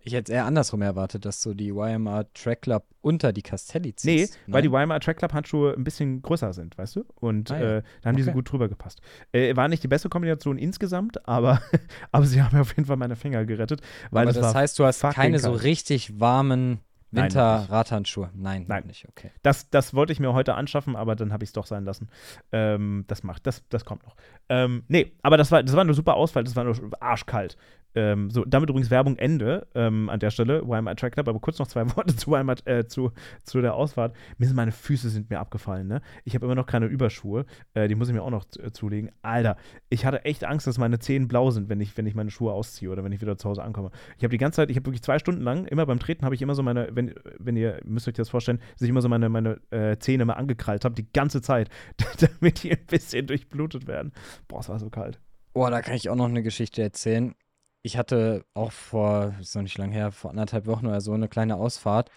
Ich 0.04 0.14
hätte 0.14 0.32
es 0.32 0.36
eher 0.36 0.46
andersrum 0.46 0.82
erwartet, 0.82 1.26
dass 1.26 1.42
du 1.42 1.54
die 1.54 1.70
YMR 1.70 2.32
Track 2.34 2.64
Club 2.64 2.86
unter 3.02 3.34
die 3.34 3.42
Castelli 3.42 3.96
ziehst. 3.96 4.34
Nee, 4.34 4.40
Nein? 4.48 4.54
weil 4.54 4.62
die 4.64 4.70
YMR 4.70 5.00
Track 5.00 5.18
Club 5.18 5.34
Handschuhe 5.34 5.74
ein 5.74 5.84
bisschen 5.84 6.22
größer 6.22 6.54
sind, 6.54 6.78
weißt 6.78 6.96
du? 6.98 7.06
Und 7.16 7.52
ah, 7.52 7.60
ja. 7.60 7.78
äh, 7.78 7.84
da 8.02 8.10
haben 8.10 8.16
okay. 8.16 8.18
die 8.18 8.24
so 8.24 8.32
gut 8.32 8.52
drüber 8.52 8.70
gepasst. 8.70 9.02
Äh, 9.32 9.56
war 9.56 9.68
nicht 9.68 9.84
die 9.84 9.88
beste 9.88 10.10
Kombination 10.10 10.58
insgesamt, 10.58 11.28
aber, 11.28 11.62
aber 12.12 12.26
sie 12.26 12.42
haben 12.42 12.56
mir 12.56 12.62
auf 12.62 12.76
jeden 12.76 12.86
Fall 12.86 12.98
meine 12.98 13.16
Finger 13.16 13.46
gerettet. 13.46 13.82
Weil 14.10 14.28
aber 14.28 14.40
das 14.40 14.54
heißt, 14.56 14.78
du 14.80 14.86
hast 14.86 15.02
keine 15.02 15.40
kalt. 15.40 15.44
so 15.44 15.52
richtig 15.52 16.20
warmen 16.20 16.80
Winter-Radhandschuhe. 17.12 18.30
Nein, 18.34 18.66
Nein, 18.68 18.86
nicht. 18.88 19.08
Okay. 19.10 19.32
Das, 19.44 19.70
das 19.70 19.94
wollte 19.94 20.14
ich 20.14 20.20
mir 20.20 20.34
heute 20.34 20.56
anschaffen, 20.56 20.96
aber 20.96 21.16
dann 21.16 21.34
habe 21.34 21.44
ich 21.44 21.50
es 21.50 21.54
doch 21.54 21.66
sein 21.66 21.84
lassen. 21.86 22.10
Ähm, 22.52 23.06
das 23.08 23.24
macht, 23.24 23.46
das, 23.46 23.68
das 23.70 23.86
kommt 23.86 24.04
noch. 24.04 24.16
Ähm, 24.50 24.84
nee, 24.88 25.14
aber 25.22 25.38
das 25.38 25.52
war, 25.52 25.62
das 25.62 25.74
war 25.74 25.82
eine 25.82 25.94
super 25.94 26.16
Auswahl. 26.16 26.44
Das 26.44 26.56
war 26.56 26.64
nur 26.64 26.76
arschkalt. 27.00 27.58
Ähm, 27.96 28.30
so, 28.30 28.46
damit 28.46 28.70
übrigens 28.70 28.90
Werbung 28.90 29.18
Ende 29.18 29.68
ähm, 29.76 30.10
an 30.10 30.20
der 30.20 30.30
Stelle, 30.30 30.68
Weimar 30.68 30.96
Track 30.96 31.14
Club, 31.14 31.28
aber 31.28 31.40
kurz 31.40 31.60
noch 31.60 31.68
zwei 31.68 31.86
Worte 31.96 32.16
zu, 32.16 32.32
Weimar, 32.32 32.56
äh, 32.66 32.86
zu, 32.86 33.12
zu 33.44 33.62
der 33.62 33.74
Ausfahrt. 33.74 34.16
Mir 34.38 34.48
sind 34.48 34.56
meine 34.56 34.72
Füße 34.72 35.10
sind 35.10 35.30
mir 35.30 35.40
abgefallen, 35.40 35.88
ne? 35.88 36.02
Ich 36.24 36.36
habe 36.36 36.46
immer 36.46 36.56
noch 36.56 36.66
keine 36.66 36.86
Überschuhe, 36.86 37.46
äh, 37.74 37.88
die 37.88 37.96
muss 37.96 38.08
ich 38.08 38.14
mir 38.14 38.24
auch 38.24 38.30
noch 38.30 38.46
äh, 38.60 38.72
zulegen. 38.72 39.12
Alter, 39.22 39.58
ich 39.90 40.06
hatte 40.06 40.26
echt 40.26 40.44
Angst, 40.44 40.68
dass 40.68 40.78
meine 40.78 41.00
Zehen 41.00 41.28
blau 41.28 41.52
sind, 41.52 41.70
wenn 41.70 41.82
ich, 41.82 41.98
wenn 41.98 42.06
ich 42.06 42.16
meine 42.16 42.32
Schuhe 42.32 42.54
ausziehe 42.54 42.90
oder 42.90 43.04
wenn 43.04 43.12
ich 43.12 43.22
wieder 43.22 43.38
zu 43.38 43.50
Hause 43.50 43.64
ankomme. 43.64 43.92
Ich 44.18 44.24
habe 44.24 44.32
die 44.32 44.38
ganze 44.38 44.58
Zeit, 44.58 44.70
ich 44.70 44.78
habe 44.78 44.86
wirklich 44.86 45.04
zwei 45.04 45.20
Stunden 45.20 45.42
lang, 45.42 45.66
immer 45.66 45.86
beim 45.86 46.00
Treten 46.00 46.26
habe 46.26 46.36
ich 46.36 46.42
immer 46.42 46.56
so 46.56 46.64
meine, 46.64 46.90
wenn, 46.94 47.14
wenn 47.38 47.56
ihr, 47.56 47.80
müsst 47.84 48.08
euch 48.08 48.14
das 48.14 48.30
vorstellen, 48.30 48.60
dass 48.74 48.82
ich 48.82 48.90
immer 48.90 49.02
so 49.02 49.10
meine, 49.10 49.30
meine 49.30 49.60
äh, 49.72 49.98
Zähne 49.98 50.24
immer 50.24 50.38
angekrallt 50.38 50.86
habe, 50.86 50.96
die 50.96 51.12
ganze 51.12 51.42
Zeit, 51.42 51.70
damit 52.40 52.64
die 52.64 52.72
ein 52.72 52.86
bisschen 52.86 53.28
durchblutet 53.28 53.88
werden. 53.88 54.12
Boah, 54.48 54.60
es 54.60 54.70
war 54.70 54.80
so 54.80 54.90
kalt. 54.90 55.20
Boah, 55.54 55.70
da 55.70 55.82
kann 55.82 55.96
ich 55.96 56.10
auch 56.10 56.16
noch 56.16 56.30
eine 56.30 56.44
Geschichte 56.44 56.82
erzählen 56.82 57.36
ich 57.84 57.98
hatte 57.98 58.46
auch 58.54 58.72
vor, 58.72 59.34
ist 59.40 59.56
noch 59.56 59.64
nicht 59.64 59.78
lange 59.78 59.94
her, 59.94 60.12
vor 60.12 60.32
anderthalb 60.32 60.66
Wochen 60.68 60.88
oder 60.88 61.02
so 61.02 61.14
eine 61.14 61.28
kleine 61.28 61.56
Ausfahrt 61.56 62.10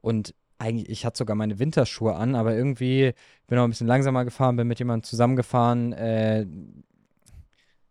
und 0.00 0.34
eigentlich, 0.58 0.88
ich 0.88 1.06
hatte 1.06 1.18
sogar 1.18 1.36
meine 1.36 1.58
Winterschuhe 1.58 2.14
an, 2.14 2.34
aber 2.34 2.54
irgendwie 2.54 3.14
bin 3.46 3.58
auch 3.58 3.64
ein 3.64 3.70
bisschen 3.70 3.86
langsamer 3.86 4.24
gefahren, 4.24 4.56
bin 4.56 4.68
mit 4.68 4.78
jemandem 4.78 5.04
zusammengefahren. 5.04 5.92
Äh, 5.92 6.46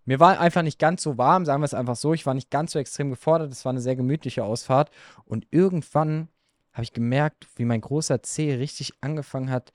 mir 0.05 0.19
war 0.19 0.39
einfach 0.39 0.61
nicht 0.61 0.79
ganz 0.79 1.01
so 1.03 1.17
warm, 1.17 1.45
sagen 1.45 1.61
wir 1.61 1.65
es 1.65 1.73
einfach 1.73 1.95
so. 1.95 2.13
Ich 2.13 2.25
war 2.25 2.33
nicht 2.33 2.49
ganz 2.49 2.73
so 2.73 2.79
extrem 2.79 3.09
gefordert. 3.09 3.51
Es 3.51 3.65
war 3.65 3.71
eine 3.71 3.81
sehr 3.81 3.95
gemütliche 3.95 4.43
Ausfahrt. 4.43 4.91
Und 5.25 5.47
irgendwann 5.51 6.29
habe 6.73 6.83
ich 6.83 6.93
gemerkt, 6.93 7.47
wie 7.55 7.65
mein 7.65 7.81
großer 7.81 8.21
Zeh 8.21 8.53
richtig 8.53 8.93
angefangen 9.01 9.49
hat, 9.49 9.73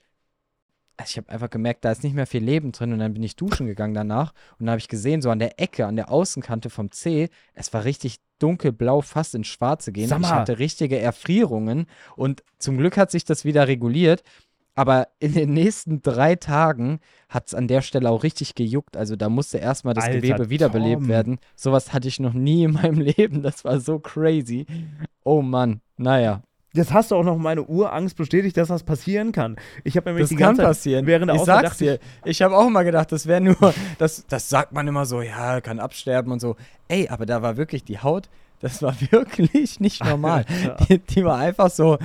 also 0.96 1.10
ich 1.10 1.16
habe 1.16 1.28
einfach 1.30 1.50
gemerkt, 1.50 1.84
da 1.84 1.92
ist 1.92 2.02
nicht 2.02 2.14
mehr 2.14 2.26
viel 2.26 2.44
Leben 2.44 2.72
drin 2.72 2.92
und 2.92 2.98
dann 2.98 3.14
bin 3.14 3.22
ich 3.22 3.36
duschen 3.36 3.66
gegangen 3.66 3.94
danach 3.94 4.32
und 4.58 4.66
dann 4.66 4.70
habe 4.70 4.78
ich 4.80 4.88
gesehen, 4.88 5.22
so 5.22 5.30
an 5.30 5.38
der 5.38 5.60
Ecke, 5.60 5.86
an 5.86 5.96
der 5.96 6.10
Außenkante 6.10 6.70
vom 6.70 6.90
C, 6.90 7.28
es 7.54 7.72
war 7.72 7.84
richtig 7.84 8.18
dunkelblau, 8.38 9.00
fast 9.00 9.34
ins 9.34 9.46
Schwarze 9.46 9.92
gehen. 9.92 10.12
Ich 10.20 10.30
hatte 10.30 10.58
richtige 10.58 10.98
Erfrierungen 10.98 11.86
und 12.16 12.42
zum 12.58 12.76
Glück 12.76 12.96
hat 12.96 13.10
sich 13.10 13.24
das 13.24 13.44
wieder 13.44 13.68
reguliert. 13.68 14.22
Aber 14.74 15.08
in 15.18 15.34
den 15.34 15.52
nächsten 15.52 16.00
drei 16.00 16.34
Tagen 16.34 17.00
hat 17.28 17.48
es 17.48 17.54
an 17.54 17.68
der 17.68 17.82
Stelle 17.82 18.08
auch 18.08 18.22
richtig 18.22 18.54
gejuckt. 18.54 18.96
Also 18.96 19.16
da 19.16 19.28
musste 19.28 19.58
erstmal 19.58 19.92
das 19.92 20.04
Alter, 20.04 20.16
Gewebe 20.16 20.48
wiederbelebt 20.48 21.02
Tom. 21.02 21.08
werden. 21.08 21.38
Sowas 21.56 21.92
hatte 21.92 22.08
ich 22.08 22.20
noch 22.20 22.32
nie 22.32 22.64
in 22.64 22.72
meinem 22.72 22.98
Leben. 23.18 23.42
Das 23.42 23.64
war 23.66 23.80
so 23.80 23.98
crazy. 23.98 24.64
Oh 25.24 25.42
Mann. 25.42 25.82
Naja, 25.98 26.42
Jetzt 26.74 26.92
hast 26.92 27.10
du 27.10 27.16
auch 27.16 27.24
noch 27.24 27.36
meine 27.36 27.62
Urangst 27.64 28.16
bestätigt, 28.16 28.56
dass 28.56 28.68
das 28.68 28.82
passieren 28.82 29.32
kann. 29.32 29.56
Ich 29.84 29.96
habe 29.96 30.08
nämlich 30.08 30.24
das 30.24 30.30
die 30.30 30.36
ganze 30.36 30.62
kann 30.62 30.70
passieren. 30.70 31.06
während 31.06 31.28
der 31.28 31.34
ich 31.34 31.42
Ausfahrt 31.42 31.66
sag's 31.66 31.78
dir. 31.78 31.98
Ich 32.24 32.40
habe 32.40 32.56
auch 32.56 32.66
immer 32.66 32.82
gedacht, 32.82 33.12
das 33.12 33.26
wäre 33.26 33.42
nur, 33.42 33.56
das, 33.98 34.26
das 34.26 34.48
sagt 34.48 34.72
man 34.72 34.88
immer 34.88 35.04
so, 35.04 35.20
ja, 35.20 35.60
kann 35.60 35.78
absterben 35.78 36.32
und 36.32 36.40
so. 36.40 36.56
Ey, 36.88 37.08
aber 37.08 37.26
da 37.26 37.42
war 37.42 37.58
wirklich 37.58 37.84
die 37.84 37.98
Haut, 37.98 38.30
das 38.62 38.80
war 38.80 38.94
wirklich 39.10 39.80
nicht 39.80 40.02
normal. 40.04 40.46
die, 40.88 40.98
die, 40.98 41.24
war 41.24 41.36
einfach 41.36 41.68
so 41.68 41.98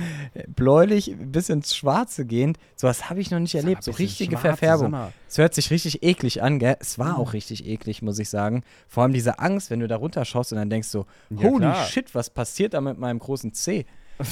bläulich 0.54 1.16
bis 1.18 1.48
ins 1.48 1.74
Schwarze 1.74 2.26
gehend. 2.26 2.58
So 2.76 2.88
was 2.88 3.08
habe 3.08 3.20
ich 3.20 3.30
noch 3.30 3.38
nicht 3.38 3.54
erlebt. 3.54 3.82
So 3.82 3.92
richtige 3.92 4.36
Verfärbung. 4.36 4.94
Es 5.26 5.38
hört 5.38 5.54
sich 5.54 5.70
richtig 5.70 6.02
eklig 6.02 6.42
an, 6.42 6.58
gell? 6.58 6.76
Es 6.78 6.98
war 6.98 7.14
mhm. 7.14 7.20
auch 7.20 7.32
richtig 7.32 7.66
eklig, 7.66 8.02
muss 8.02 8.18
ich 8.18 8.28
sagen. 8.28 8.64
Vor 8.86 9.04
allem 9.04 9.14
diese 9.14 9.38
Angst, 9.38 9.70
wenn 9.70 9.80
du 9.80 9.88
da 9.88 9.96
runterschaust 9.96 10.52
und 10.52 10.58
dann 10.58 10.68
denkst 10.68 10.88
so, 10.88 11.06
ja, 11.30 11.48
holy 11.48 11.60
klar. 11.60 11.86
shit, 11.86 12.14
was 12.14 12.28
passiert 12.28 12.74
da 12.74 12.82
mit 12.82 12.98
meinem 12.98 13.18
großen 13.18 13.54
C? 13.54 13.86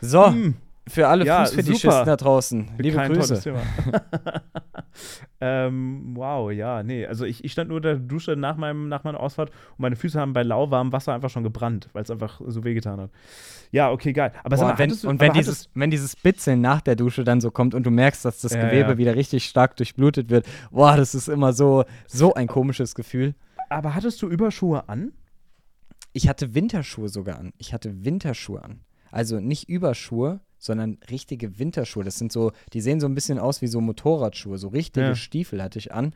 So, 0.00 0.30
hm. 0.30 0.54
für 0.86 1.08
alle 1.08 1.24
ja, 1.24 1.44
Fußfetischisten 1.44 2.04
da 2.04 2.16
draußen, 2.16 2.70
liebe 2.78 2.96
Kein 2.96 3.12
Grüße. 3.12 3.42
ähm, 5.40 6.12
wow, 6.14 6.52
ja, 6.52 6.82
nee. 6.82 7.06
Also 7.06 7.24
ich, 7.24 7.44
ich 7.44 7.52
stand 7.52 7.68
nur 7.68 7.78
in 7.78 7.82
der 7.82 7.96
Dusche 7.96 8.36
nach, 8.36 8.56
meinem, 8.56 8.88
nach 8.88 9.04
meiner 9.04 9.20
Ausfahrt 9.20 9.50
und 9.50 9.78
meine 9.78 9.96
Füße 9.96 10.20
haben 10.20 10.32
bei 10.32 10.42
lauwarmem 10.42 10.92
Wasser 10.92 11.14
einfach 11.14 11.30
schon 11.30 11.42
gebrannt, 11.42 11.88
weil 11.92 12.02
es 12.02 12.10
einfach 12.10 12.40
so 12.46 12.62
wehgetan 12.64 13.00
hat. 13.00 13.10
Ja, 13.72 13.90
okay, 13.90 14.12
geil. 14.12 14.32
Aber 14.44 14.56
Boah, 14.56 14.64
mal, 14.64 14.78
wenn, 14.78 14.90
du, 14.90 15.08
und 15.08 15.20
wenn 15.20 15.32
dieses, 15.32 15.68
wenn 15.74 15.90
dieses 15.90 16.14
Bitzeln 16.14 16.60
nach 16.60 16.80
der 16.80 16.94
Dusche 16.94 17.24
dann 17.24 17.40
so 17.40 17.50
kommt 17.50 17.74
und 17.74 17.84
du 17.84 17.90
merkst, 17.90 18.24
dass 18.24 18.40
das 18.40 18.52
ja, 18.52 18.64
Gewebe 18.64 18.90
ja. 18.90 18.98
wieder 18.98 19.16
richtig 19.16 19.46
stark 19.46 19.76
durchblutet 19.76 20.30
wird, 20.30 20.46
boah, 20.70 20.96
das 20.96 21.14
ist 21.14 21.28
immer 21.28 21.52
so, 21.52 21.84
so 22.06 22.34
ein 22.34 22.46
komisches 22.46 22.94
Gefühl. 22.94 23.34
Aber 23.68 23.94
hattest 23.94 24.22
du 24.22 24.28
Überschuhe 24.28 24.88
an? 24.88 25.12
Ich 26.12 26.28
hatte 26.28 26.54
Winterschuhe 26.54 27.08
sogar 27.08 27.38
an. 27.38 27.52
Ich 27.58 27.74
hatte 27.74 28.04
Winterschuhe 28.04 28.62
an. 28.62 28.80
Also 29.10 29.40
nicht 29.40 29.68
Überschuhe, 29.68 30.40
sondern 30.58 30.98
richtige 31.10 31.58
Winterschuhe. 31.58 32.04
Das 32.04 32.18
sind 32.18 32.32
so, 32.32 32.52
die 32.72 32.80
sehen 32.80 33.00
so 33.00 33.06
ein 33.06 33.14
bisschen 33.14 33.38
aus 33.38 33.62
wie 33.62 33.66
so 33.66 33.80
Motorradschuhe. 33.80 34.58
So 34.58 34.68
richtige 34.68 35.06
ja. 35.06 35.14
Stiefel 35.14 35.62
hatte 35.62 35.78
ich 35.78 35.92
an. 35.92 36.14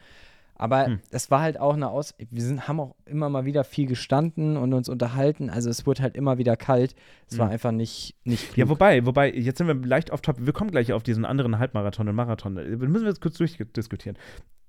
Aber 0.61 0.87
hm. 0.87 1.01
das 1.11 1.31
war 1.31 1.41
halt 1.41 1.59
auch 1.59 1.73
eine 1.73 1.89
Aus. 1.89 2.15
Wir 2.19 2.43
sind, 2.43 2.69
haben 2.69 2.81
auch 2.81 2.95
immer 3.07 3.31
mal 3.31 3.47
wieder 3.47 3.65
viel 3.65 3.87
gestanden 3.87 4.59
und 4.59 4.75
uns 4.75 4.91
unterhalten. 4.91 5.49
Also 5.49 5.71
es 5.71 5.87
wurde 5.87 6.03
halt 6.03 6.17
immer 6.17 6.37
wieder 6.37 6.55
kalt. 6.55 6.95
Es 7.27 7.33
hm. 7.33 7.39
war 7.39 7.49
einfach 7.49 7.73
nicht, 7.73 8.15
nicht 8.25 8.45
klug. 8.45 8.59
Ja, 8.59 8.69
wobei, 8.69 9.07
wobei, 9.07 9.33
jetzt 9.33 9.57
sind 9.57 9.69
wir 9.69 9.75
leicht 9.75 10.13
auf 10.13 10.21
Top. 10.21 10.37
Wir 10.39 10.53
kommen 10.53 10.71
gleich 10.71 10.93
auf 10.93 11.03
diesen 11.03 11.25
anderen 11.25 11.59
Halbmarathon 11.59 12.09
und 12.09 12.15
Marathon. 12.15 12.57
Wir 12.57 12.89
müssen 12.89 13.07
jetzt 13.07 13.23
kurz 13.23 13.39
durchdiskutieren. 13.39 14.19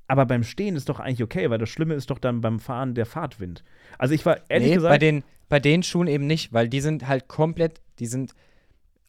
Aber 0.08 0.26
beim 0.26 0.44
Stehen 0.44 0.78
ist 0.78 0.88
doch 0.88 1.02
eigentlich 1.02 1.24
okay, 1.24 1.50
weil 1.50 1.58
das 1.58 1.70
Schlimme 1.70 1.94
ist 1.94 2.10
doch 2.10 2.20
dann 2.20 2.40
beim 2.40 2.60
Fahren 2.60 2.96
der 2.96 3.06
Fahrtwind. 3.06 3.64
Also 3.98 4.14
ich 4.14 4.26
war 4.26 4.38
ehrlich 4.50 4.70
nee, 4.70 4.76
gesagt. 4.76 4.94
Bei 4.94 4.98
den, 4.98 5.24
bei 5.52 5.60
den 5.60 5.84
Schuhen 5.84 6.08
eben 6.08 6.28
nicht, 6.28 6.54
weil 6.54 6.70
die 6.70 6.80
sind 6.80 7.10
halt 7.10 7.28
komplett, 7.28 7.82
die 8.00 8.06
sind 8.06 8.34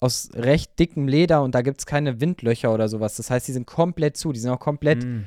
aus 0.01 0.31
recht 0.35 0.77
dickem 0.81 1.07
Leder 1.07 1.41
und 1.45 1.55
da 1.55 1.63
gibt 1.63 1.79
es 1.79 1.87
keine 1.87 2.21
Windlöcher 2.21 2.75
oder 2.75 2.89
sowas. 2.89 3.17
Das 3.17 3.31
heißt, 3.31 3.47
die 3.47 3.53
sind 3.53 3.65
komplett 3.65 4.17
zu, 4.17 4.33
die 4.33 4.41
sind 4.41 4.51
auch 4.51 4.59
komplett, 4.59 5.05
mm. 5.05 5.21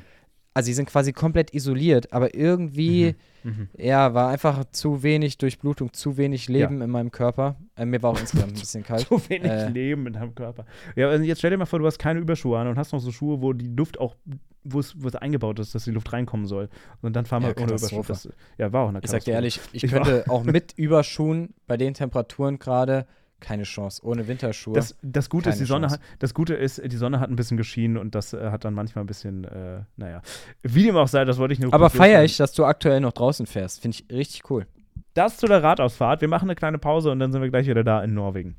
Also 0.56 0.68
die 0.68 0.72
sind 0.72 0.88
quasi 0.88 1.12
komplett 1.12 1.52
isoliert, 1.52 2.14
aber 2.14 2.34
irgendwie, 2.34 3.14
mhm. 3.42 3.50
Mhm. 3.50 3.68
ja, 3.76 4.14
war 4.14 4.30
einfach 4.30 4.64
zu 4.70 5.02
wenig 5.02 5.36
Durchblutung, 5.36 5.92
zu 5.92 6.16
wenig 6.16 6.48
Leben 6.48 6.78
ja. 6.78 6.84
in 6.86 6.90
meinem 6.90 7.10
Körper. 7.10 7.56
Äh, 7.76 7.84
mir 7.84 8.02
war 8.02 8.12
auch 8.12 8.18
insgesamt 8.18 8.52
ein 8.52 8.54
bisschen 8.60 8.82
kalt. 8.82 9.06
zu 9.06 9.20
wenig 9.28 9.50
äh, 9.50 9.68
Leben 9.68 10.06
in 10.06 10.14
deinem 10.14 10.34
Körper. 10.34 10.64
Ja, 10.94 11.10
also 11.10 11.22
jetzt 11.24 11.40
stell 11.40 11.50
dir 11.50 11.58
mal 11.58 11.66
vor, 11.66 11.78
du 11.78 11.84
hast 11.84 11.98
keine 11.98 12.20
Überschuhe 12.20 12.58
an 12.58 12.68
und 12.68 12.78
hast 12.78 12.92
noch 12.92 13.00
so 13.00 13.12
Schuhe, 13.12 13.42
wo 13.42 13.52
die 13.52 13.68
Luft 13.68 14.00
auch, 14.00 14.16
wo 14.64 14.80
es, 14.80 14.94
wo 14.96 15.08
es 15.08 15.14
eingebaut 15.14 15.58
ist, 15.58 15.74
dass 15.74 15.84
die 15.84 15.90
Luft 15.90 16.10
reinkommen 16.14 16.46
soll. 16.46 16.70
Und 17.02 17.14
dann 17.14 17.26
fahren 17.26 17.42
wir 17.42 17.50
ja, 17.50 17.56
ohne 17.58 17.74
Überschuhe. 17.74 18.04
Das, 18.08 18.26
ja, 18.56 18.72
war 18.72 18.84
auch 18.84 18.88
eine 18.88 19.00
Ich 19.04 19.10
sag 19.10 19.24
dir 19.24 19.34
ehrlich, 19.34 19.60
ich, 19.74 19.84
ich 19.84 19.90
könnte 19.90 20.24
auch 20.30 20.44
mit 20.44 20.72
Überschuhen 20.78 21.52
bei 21.66 21.76
den 21.76 21.92
Temperaturen 21.92 22.58
gerade 22.58 23.06
keine 23.40 23.64
Chance. 23.64 24.04
Ohne 24.04 24.26
Winterschuhe. 24.28 24.74
Das, 24.74 24.96
das 25.02 25.28
Gute 25.28 25.50
ist, 25.50 25.60
die 25.60 25.64
Sonne 25.64 25.90
hat, 25.90 26.00
das 26.18 26.34
Gute 26.34 26.54
ist, 26.54 26.80
die 26.84 26.96
Sonne 26.96 27.20
hat 27.20 27.30
ein 27.30 27.36
bisschen 27.36 27.56
geschienen 27.56 27.96
und 27.96 28.14
das 28.14 28.32
äh, 28.32 28.50
hat 28.50 28.64
dann 28.64 28.74
manchmal 28.74 29.04
ein 29.04 29.06
bisschen, 29.06 29.44
äh, 29.44 29.82
naja. 29.96 30.22
Wie 30.62 30.82
dem 30.82 30.96
auch 30.96 31.08
sei, 31.08 31.24
das 31.24 31.38
wollte 31.38 31.54
ich 31.54 31.60
nur 31.60 31.72
Aber 31.72 31.90
feiere 31.90 32.24
ich, 32.24 32.36
dass 32.36 32.52
du 32.52 32.64
aktuell 32.64 33.00
noch 33.00 33.12
draußen 33.12 33.46
fährst. 33.46 33.80
Finde 33.80 33.98
ich 33.98 34.14
richtig 34.14 34.50
cool. 34.50 34.66
Das 35.14 35.38
zu 35.38 35.46
der 35.46 35.62
Radausfahrt. 35.62 36.20
Wir 36.20 36.28
machen 36.28 36.48
eine 36.48 36.56
kleine 36.56 36.78
Pause 36.78 37.10
und 37.10 37.18
dann 37.18 37.32
sind 37.32 37.40
wir 37.40 37.50
gleich 37.50 37.66
wieder 37.66 37.84
da 37.84 38.02
in 38.02 38.14
Norwegen. 38.14 38.56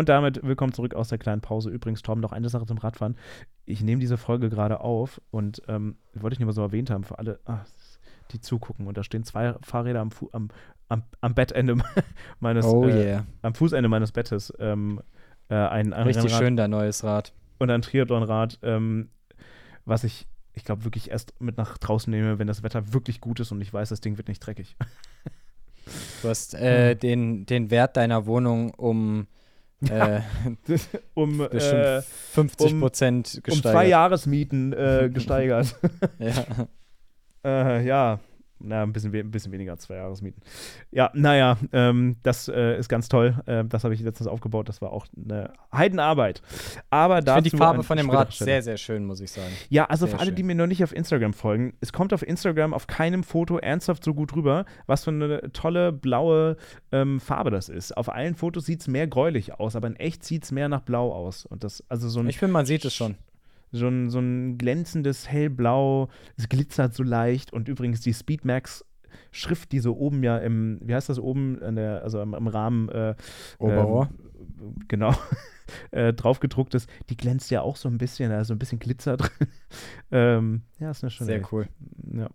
Und 0.00 0.08
damit 0.08 0.42
willkommen 0.42 0.72
zurück 0.72 0.94
aus 0.94 1.08
der 1.08 1.18
kleinen 1.18 1.42
Pause. 1.42 1.68
Übrigens, 1.68 2.00
Tom, 2.00 2.20
noch 2.20 2.32
eine 2.32 2.48
Sache 2.48 2.64
zum 2.64 2.78
Radfahren. 2.78 3.18
Ich 3.66 3.82
nehme 3.82 4.00
diese 4.00 4.16
Folge 4.16 4.48
gerade 4.48 4.80
auf 4.80 5.20
und 5.30 5.60
ähm, 5.68 5.96
wollte 6.14 6.32
ich 6.32 6.38
nicht 6.38 6.46
mal 6.46 6.54
so 6.54 6.62
erwähnt 6.62 6.88
haben 6.88 7.04
für 7.04 7.18
alle, 7.18 7.38
ach, 7.44 7.66
die 8.30 8.40
zugucken. 8.40 8.86
Und 8.86 8.96
da 8.96 9.04
stehen 9.04 9.24
zwei 9.24 9.56
Fahrräder 9.60 10.00
am, 10.00 10.08
am, 10.32 10.48
am, 10.88 11.02
am 11.20 11.34
Bettende 11.34 11.76
meines, 12.40 12.64
oh 12.64 12.86
yeah. 12.86 13.26
am 13.42 13.52
Fußende 13.52 13.90
meines 13.90 14.10
Bettes. 14.10 14.54
Ähm, 14.58 15.02
äh, 15.50 15.54
ein, 15.54 15.92
ein 15.92 16.06
Richtig 16.06 16.24
Rennrad 16.24 16.38
schön, 16.38 16.56
dein 16.56 16.70
neues 16.70 17.04
Rad. 17.04 17.34
Und 17.58 17.68
ein 17.68 17.82
Triathlonrad, 17.82 18.58
ähm, 18.62 19.10
was 19.84 20.04
ich, 20.04 20.26
ich 20.54 20.64
glaube, 20.64 20.84
wirklich 20.84 21.10
erst 21.10 21.38
mit 21.42 21.58
nach 21.58 21.76
draußen 21.76 22.10
nehme, 22.10 22.38
wenn 22.38 22.46
das 22.46 22.62
Wetter 22.62 22.94
wirklich 22.94 23.20
gut 23.20 23.38
ist 23.40 23.52
und 23.52 23.60
ich 23.60 23.70
weiß, 23.70 23.90
das 23.90 24.00
Ding 24.00 24.16
wird 24.16 24.28
nicht 24.28 24.40
dreckig. 24.40 24.76
Du 26.22 26.28
hast 26.28 26.54
äh, 26.54 26.94
den, 26.94 27.46
den 27.46 27.70
Wert 27.70 27.96
deiner 27.96 28.26
Wohnung 28.26 28.72
um 28.74 29.26
äh, 29.88 30.20
um 31.14 31.40
äh, 31.40 32.02
50 32.02 32.80
Prozent 32.80 33.34
um, 33.36 33.42
gesteigert. 33.42 33.64
Um 33.64 33.72
zwei 33.72 33.88
Jahresmieten 33.88 34.72
äh, 34.72 35.10
gesteigert. 35.12 35.76
ja. 36.18 36.44
Äh, 37.44 37.86
ja, 37.86 38.20
na, 38.60 38.82
ein 38.82 38.92
bisschen, 38.92 39.14
ein 39.14 39.30
bisschen 39.30 39.52
weniger 39.52 39.72
als 39.72 39.82
zwei 39.82 39.96
Jahresmieten. 39.96 40.42
Ja, 40.90 41.10
naja, 41.14 41.56
ähm, 41.72 42.16
das 42.22 42.48
äh, 42.48 42.78
ist 42.78 42.88
ganz 42.88 43.08
toll. 43.08 43.40
Äh, 43.46 43.64
das 43.64 43.84
habe 43.84 43.94
ich 43.94 44.00
letztens 44.00 44.28
aufgebaut. 44.28 44.68
Das 44.68 44.80
war 44.80 44.92
auch 44.92 45.06
eine 45.16 45.52
Heidenarbeit. 45.72 46.42
Aber 46.90 47.18
ich 47.18 47.24
finde 47.24 47.50
die 47.50 47.56
Farbe 47.56 47.82
von 47.82 47.96
dem 47.96 48.10
Rad 48.10 48.32
sehr, 48.32 48.62
sehr 48.62 48.76
schön, 48.76 49.04
muss 49.04 49.20
ich 49.20 49.30
sagen. 49.30 49.52
Ja, 49.68 49.86
also 49.86 50.06
sehr 50.06 50.14
für 50.14 50.20
alle, 50.20 50.28
schön. 50.28 50.36
die 50.36 50.42
mir 50.42 50.54
noch 50.54 50.66
nicht 50.66 50.84
auf 50.84 50.94
Instagram 50.94 51.32
folgen, 51.32 51.74
es 51.80 51.92
kommt 51.92 52.12
auf 52.12 52.22
Instagram 52.22 52.74
auf 52.74 52.86
keinem 52.86 53.24
Foto 53.24 53.58
ernsthaft 53.58 54.04
so 54.04 54.14
gut 54.14 54.34
rüber, 54.34 54.64
was 54.86 55.04
für 55.04 55.10
eine 55.10 55.52
tolle 55.52 55.92
blaue 55.92 56.56
ähm, 56.92 57.20
Farbe 57.20 57.50
das 57.50 57.68
ist. 57.68 57.96
Auf 57.96 58.12
allen 58.12 58.34
Fotos 58.34 58.66
sieht 58.66 58.80
es 58.80 58.88
mehr 58.88 59.06
gräulich 59.06 59.58
aus, 59.58 59.76
aber 59.76 59.86
in 59.86 59.96
echt 59.96 60.24
sieht 60.24 60.44
es 60.44 60.52
mehr 60.52 60.68
nach 60.68 60.80
blau 60.80 61.12
aus. 61.12 61.46
Und 61.46 61.64
das, 61.64 61.84
also 61.88 62.08
so 62.08 62.20
ein 62.20 62.28
ich 62.28 62.38
finde, 62.38 62.52
man 62.52 62.66
sieht 62.66 62.84
es 62.84 62.94
schon 62.94 63.16
so 63.72 63.88
ein, 63.88 64.10
so 64.10 64.18
ein 64.18 64.58
glänzendes 64.58 65.28
Hellblau, 65.28 66.08
es 66.36 66.48
glitzert 66.48 66.94
so 66.94 67.02
leicht 67.02 67.52
und 67.52 67.68
übrigens 67.68 68.00
die 68.00 68.14
Speedmax 68.14 68.84
Schrift, 69.32 69.72
die 69.72 69.80
so 69.80 69.96
oben 69.96 70.22
ja 70.22 70.38
im, 70.38 70.80
wie 70.82 70.94
heißt 70.94 71.08
das 71.08 71.18
oben, 71.18 71.62
an 71.62 71.76
der, 71.76 72.02
also 72.02 72.20
im, 72.20 72.34
im 72.34 72.46
Rahmen 72.46 72.88
äh, 72.88 73.14
Oberrohr. 73.58 74.08
Ähm, 74.60 74.76
genau. 74.88 75.14
äh, 75.90 76.12
drauf 76.12 76.40
gedruckt 76.40 76.74
ist, 76.74 76.88
die 77.08 77.16
glänzt 77.16 77.50
ja 77.50 77.62
auch 77.62 77.76
so 77.76 77.88
ein 77.88 77.98
bisschen, 77.98 78.32
also 78.32 78.54
ein 78.54 78.58
bisschen 78.58 78.78
Glitzer 78.78 79.16
drin. 79.16 79.48
ähm, 80.10 80.62
ja, 80.78 80.90
ist 80.90 81.02
eine 81.02 81.10
schöne. 81.10 81.26
Sehr 81.26 81.42
cool. 81.52 81.68
Ja. 82.12 82.28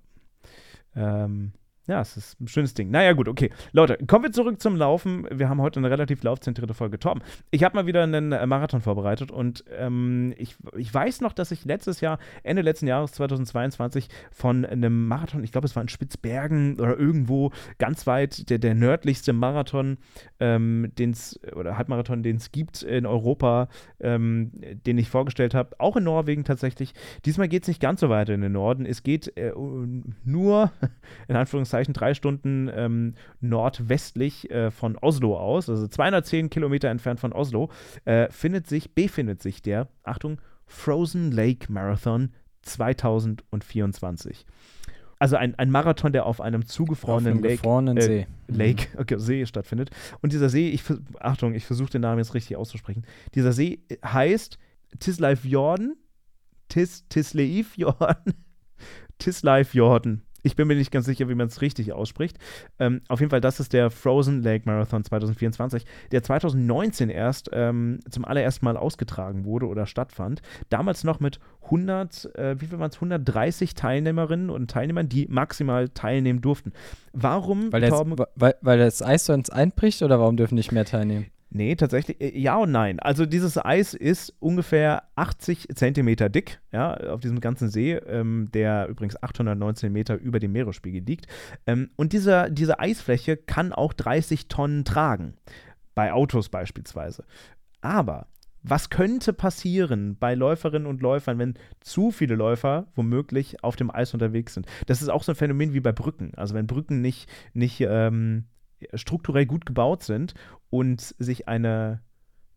Ähm, 0.95 1.51
ja, 1.87 2.01
es 2.01 2.17
ist 2.17 2.41
ein 2.41 2.47
schönes 2.47 2.73
Ding. 2.73 2.89
Naja, 2.89 3.13
gut, 3.13 3.27
okay. 3.27 3.51
Leute, 3.71 3.97
kommen 4.07 4.23
wir 4.23 4.31
zurück 4.31 4.59
zum 4.59 4.75
Laufen. 4.75 5.27
Wir 5.31 5.49
haben 5.49 5.61
heute 5.61 5.79
eine 5.79 5.89
relativ 5.89 6.23
laufzentrierte 6.23 6.73
Folge. 6.73 6.99
Torben, 6.99 7.21
ich 7.51 7.63
habe 7.63 7.75
mal 7.75 7.85
wieder 7.85 8.03
einen 8.03 8.31
äh, 8.31 8.45
Marathon 8.47 8.81
vorbereitet 8.81 9.31
und 9.31 9.63
ähm, 9.77 10.33
ich, 10.37 10.55
ich 10.75 10.91
weiß 10.91 11.21
noch, 11.21 11.33
dass 11.33 11.51
ich 11.51 11.63
letztes 11.65 12.01
Jahr, 12.01 12.17
Ende 12.43 12.63
letzten 12.63 12.87
Jahres 12.87 13.11
2022, 13.13 14.07
von 14.31 14.65
einem 14.65 15.07
Marathon, 15.07 15.43
ich 15.43 15.51
glaube, 15.51 15.67
es 15.67 15.75
war 15.75 15.83
in 15.83 15.89
Spitzbergen 15.89 16.79
oder 16.79 16.97
irgendwo 16.97 17.51
ganz 17.77 18.07
weit, 18.07 18.49
der, 18.49 18.57
der 18.57 18.73
nördlichste 18.73 19.33
Marathon, 19.33 19.97
ähm, 20.39 20.91
den's, 20.97 21.39
oder 21.55 21.77
Halbmarathon, 21.77 22.23
den 22.23 22.37
es 22.37 22.51
gibt 22.51 22.81
in 22.81 23.05
Europa, 23.05 23.67
ähm, 23.99 24.51
den 24.85 24.97
ich 24.97 25.09
vorgestellt 25.09 25.53
habe, 25.53 25.75
auch 25.79 25.97
in 25.97 26.03
Norwegen 26.03 26.45
tatsächlich. 26.45 26.93
Diesmal 27.25 27.47
geht 27.47 27.63
es 27.63 27.67
nicht 27.67 27.81
ganz 27.81 28.01
so 28.01 28.09
weit 28.09 28.29
in 28.29 28.41
den 28.41 28.53
Norden. 28.53 28.85
Es 28.85 29.03
geht 29.03 29.37
äh, 29.37 29.51
nur, 30.23 30.71
in 31.27 31.35
Anführungszeichen, 31.35 31.74
Anführungszeichen 31.75 31.93
drei 31.93 32.13
Stunden 32.13 32.69
ähm, 32.73 33.13
nordwestlich 33.41 34.49
äh, 34.49 34.71
von 34.71 34.97
Oslo 34.97 35.37
aus, 35.37 35.69
also 35.69 35.87
210 35.87 36.49
Kilometer 36.49 36.89
entfernt 36.89 37.19
von 37.19 37.33
Oslo, 37.33 37.69
äh, 38.05 38.29
findet 38.31 38.67
sich, 38.67 38.93
befindet 38.93 39.41
sich 39.41 39.61
der, 39.61 39.87
Achtung, 40.03 40.39
Frozen 40.65 41.31
Lake 41.31 41.71
Marathon 41.71 42.31
2024. 42.63 44.45
Also 45.17 45.37
ein, 45.37 45.55
ein 45.55 45.69
Marathon, 45.69 46.11
der 46.11 46.25
auf 46.25 46.41
einem 46.41 46.65
zugefrorenen 46.65 47.41
Lake, 47.41 47.55
gefrorenen 47.55 47.97
äh, 47.97 48.01
See. 48.01 48.27
Lake 48.47 48.87
mhm. 48.93 48.99
okay, 48.99 49.15
See 49.17 49.45
stattfindet. 49.45 49.91
Und 50.21 50.33
dieser 50.33 50.49
See, 50.49 50.69
ich, 50.69 50.83
Achtung, 51.19 51.53
ich 51.53 51.65
versuche 51.65 51.91
den 51.91 52.01
Namen 52.01 52.19
jetzt 52.19 52.33
richtig 52.33 52.57
auszusprechen. 52.57 53.05
Dieser 53.33 53.53
See 53.53 53.79
heißt 54.03 54.57
Tisleif 54.99 55.45
Jordan, 55.45 55.95
Tis, 56.67 57.07
Tisleif 57.07 57.77
Jordan, 57.77 58.33
Tisleif 59.19 59.73
Jordan. 59.73 60.24
Ich 60.45 60.55
bin 60.55 60.67
mir 60.67 60.75
nicht 60.75 60.91
ganz 60.91 61.07
sicher, 61.07 61.27
wie 61.27 61.33
man 61.33 61.47
es 61.47 61.61
richtig 61.61 61.91
ausspricht. 61.91 62.37
Ähm, 62.77 63.01
auf 63.07 63.19
jeden 63.19 63.31
Fall, 63.31 63.41
das 63.41 63.59
ist 63.59 63.73
der 63.73 63.89
Frozen 63.89 64.43
Lake 64.43 64.63
Marathon 64.65 65.03
2024, 65.03 65.85
der 66.11 66.21
2019 66.21 67.09
erst 67.09 67.49
ähm, 67.51 67.99
zum 68.07 68.25
allerersten 68.25 68.63
Mal 68.63 68.77
ausgetragen 68.77 69.43
wurde 69.45 69.65
oder 69.65 69.87
stattfand. 69.87 70.43
Damals 70.69 71.03
noch 71.03 71.19
mit 71.19 71.39
100, 71.63 72.35
äh, 72.35 72.61
wie 72.61 72.67
viel 72.67 72.77
waren 72.77 72.91
es, 72.91 72.97
130 72.97 73.73
Teilnehmerinnen 73.73 74.51
und 74.51 74.69
Teilnehmern, 74.69 75.09
die 75.09 75.25
maximal 75.27 75.89
teilnehmen 75.89 76.41
durften. 76.41 76.73
Warum, 77.11 77.73
weil, 77.73 77.81
das, 77.81 78.03
weil, 78.35 78.55
weil 78.61 78.77
das 78.77 79.01
Eis 79.01 79.25
sonst 79.25 79.49
einbricht 79.49 80.03
oder 80.03 80.19
warum 80.19 80.37
dürfen 80.37 80.53
nicht 80.53 80.71
mehr 80.71 80.85
teilnehmen? 80.85 81.25
Nee, 81.55 81.77
tatsächlich, 81.77 82.19
äh, 82.19 82.37
ja 82.37 82.57
und 82.57 82.71
nein. 82.71 82.99
Also 82.99 83.25
dieses 83.25 83.57
Eis 83.57 83.93
ist 83.93 84.33
ungefähr 84.41 85.03
80 85.15 85.69
Zentimeter 85.73 86.27
dick, 86.27 86.59
ja, 86.73 86.95
auf 86.97 87.21
diesem 87.21 87.39
ganzen 87.39 87.69
See, 87.69 87.93
ähm, 87.93 88.49
der 88.53 88.89
übrigens 88.89 89.23
819 89.23 89.89
Meter 89.93 90.17
über 90.17 90.39
dem 90.39 90.51
Meeresspiegel 90.51 91.01
liegt. 91.01 91.27
Ähm, 91.65 91.91
und 91.95 92.11
dieser, 92.11 92.49
diese 92.49 92.79
Eisfläche 92.79 93.37
kann 93.37 93.71
auch 93.71 93.93
30 93.93 94.49
Tonnen 94.49 94.83
tragen, 94.83 95.35
bei 95.95 96.11
Autos 96.11 96.49
beispielsweise. 96.49 97.23
Aber 97.79 98.27
was 98.61 98.89
könnte 98.89 99.31
passieren 99.31 100.17
bei 100.19 100.35
Läuferinnen 100.35 100.87
und 100.87 101.01
Läufern, 101.01 101.39
wenn 101.39 101.53
zu 101.79 102.11
viele 102.11 102.35
Läufer 102.35 102.87
womöglich 102.95 103.63
auf 103.63 103.77
dem 103.77 103.91
Eis 103.91 104.13
unterwegs 104.13 104.55
sind? 104.55 104.67
Das 104.87 105.01
ist 105.01 105.07
auch 105.07 105.23
so 105.23 105.31
ein 105.31 105.37
Phänomen 105.37 105.71
wie 105.71 105.79
bei 105.79 105.93
Brücken. 105.93 106.33
Also 106.35 106.53
wenn 106.53 106.67
Brücken 106.67 106.99
nicht, 106.99 107.29
nicht 107.53 107.79
ähm, 107.79 108.43
strukturell 108.93 109.45
gut 109.45 109.65
gebaut 109.65 110.03
sind 110.03 110.33
und 110.69 111.01
sich 111.01 111.47
eine 111.47 112.01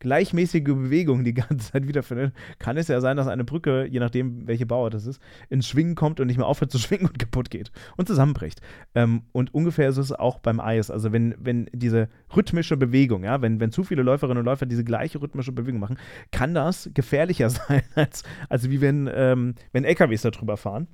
gleichmäßige 0.01 0.63
Bewegung 0.63 1.25
die 1.25 1.35
ganze 1.35 1.73
Zeit 1.73 1.89
wiederfindet, 1.89 2.33
kann 2.59 2.77
es 2.77 2.89
ja 2.89 3.01
sein, 3.01 3.17
dass 3.17 3.27
eine 3.27 3.45
Brücke, 3.45 3.87
je 3.87 4.01
nachdem, 4.01 4.47
welche 4.47 4.67
Bauart 4.67 4.95
es 4.95 5.07
ist, 5.07 5.21
ins 5.49 5.67
Schwingen 5.67 5.95
kommt 5.95 6.21
und 6.21 6.27
nicht 6.27 6.37
mehr 6.37 6.47
aufhört 6.47 6.71
zu 6.71 6.79
schwingen 6.79 7.07
und 7.07 7.19
kaputt 7.19 7.51
geht 7.51 7.71
und 7.97 8.07
zusammenbricht. 8.07 8.61
Ähm, 8.95 9.23
und 9.33 9.53
ungefähr 9.55 9.89
ist 9.89 9.97
es 9.97 10.13
auch 10.13 10.39
beim 10.39 10.61
Eis. 10.61 10.91
Also 10.91 11.13
wenn, 11.13 11.35
wenn 11.39 11.69
diese 11.73 12.09
rhythmische 12.35 12.77
Bewegung, 12.77 13.25
ja, 13.25 13.43
wenn, 13.43 13.61
wenn 13.61 13.73
zu 13.73 13.85
viele 13.85 14.03
Läuferinnen 14.03 14.39
und 14.39 14.45
Läufer 14.45 14.67
diese 14.67 14.85
gleiche 14.85 15.21
rhythmische 15.21 15.53
Bewegung 15.53 15.81
machen, 15.81 15.99
kann 16.31 16.55
das 16.55 16.91
gefährlicher 16.95 17.51
sein, 17.51 17.83
als, 17.95 18.23
als 18.49 18.71
wie 18.71 18.81
wenn, 18.81 19.11
ähm, 19.13 19.55
wenn 19.73 19.85
LKWs 19.85 20.23
da 20.23 20.31
drüber 20.31 20.57
fahren 20.57 20.87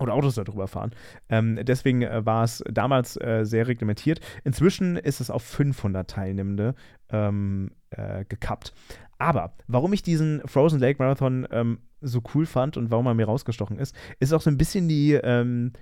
oder 0.00 0.14
Autos 0.14 0.34
darüber 0.34 0.68
fahren. 0.68 0.92
Ähm, 1.28 1.58
deswegen 1.62 2.02
äh, 2.02 2.24
war 2.24 2.44
es 2.44 2.62
damals 2.70 3.16
äh, 3.16 3.44
sehr 3.44 3.66
reglementiert. 3.68 4.20
Inzwischen 4.44 4.96
ist 4.96 5.20
es 5.20 5.30
auf 5.30 5.42
500 5.42 6.08
Teilnehmende 6.08 6.74
ähm, 7.10 7.70
äh, 7.90 8.24
gekappt. 8.24 8.72
Aber 9.18 9.52
warum 9.66 9.92
ich 9.92 10.02
diesen 10.02 10.42
Frozen 10.46 10.78
Lake 10.78 11.02
Marathon 11.02 11.46
ähm, 11.50 11.78
so 12.00 12.22
cool 12.34 12.46
fand 12.46 12.76
und 12.76 12.90
warum 12.90 13.06
er 13.06 13.14
mir 13.14 13.26
rausgestochen 13.26 13.78
ist, 13.78 13.94
ist 14.20 14.32
auch 14.32 14.40
so 14.40 14.50
ein 14.50 14.58
bisschen 14.58 14.88
die, 14.88 15.14
ähm, 15.14 15.72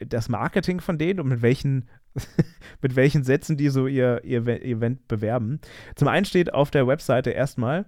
das 0.00 0.28
Marketing 0.30 0.80
von 0.80 0.96
denen 0.96 1.20
und 1.20 1.28
mit 1.28 1.42
welchen, 1.42 1.88
mit 2.82 2.96
welchen 2.96 3.24
Sätzen 3.24 3.58
die 3.58 3.68
so 3.68 3.86
ihr, 3.86 4.24
ihr 4.24 4.46
Event 4.46 5.06
bewerben. 5.06 5.60
Zum 5.96 6.08
einen 6.08 6.24
steht 6.24 6.54
auf 6.54 6.70
der 6.70 6.86
Webseite 6.86 7.30
erstmal, 7.30 7.84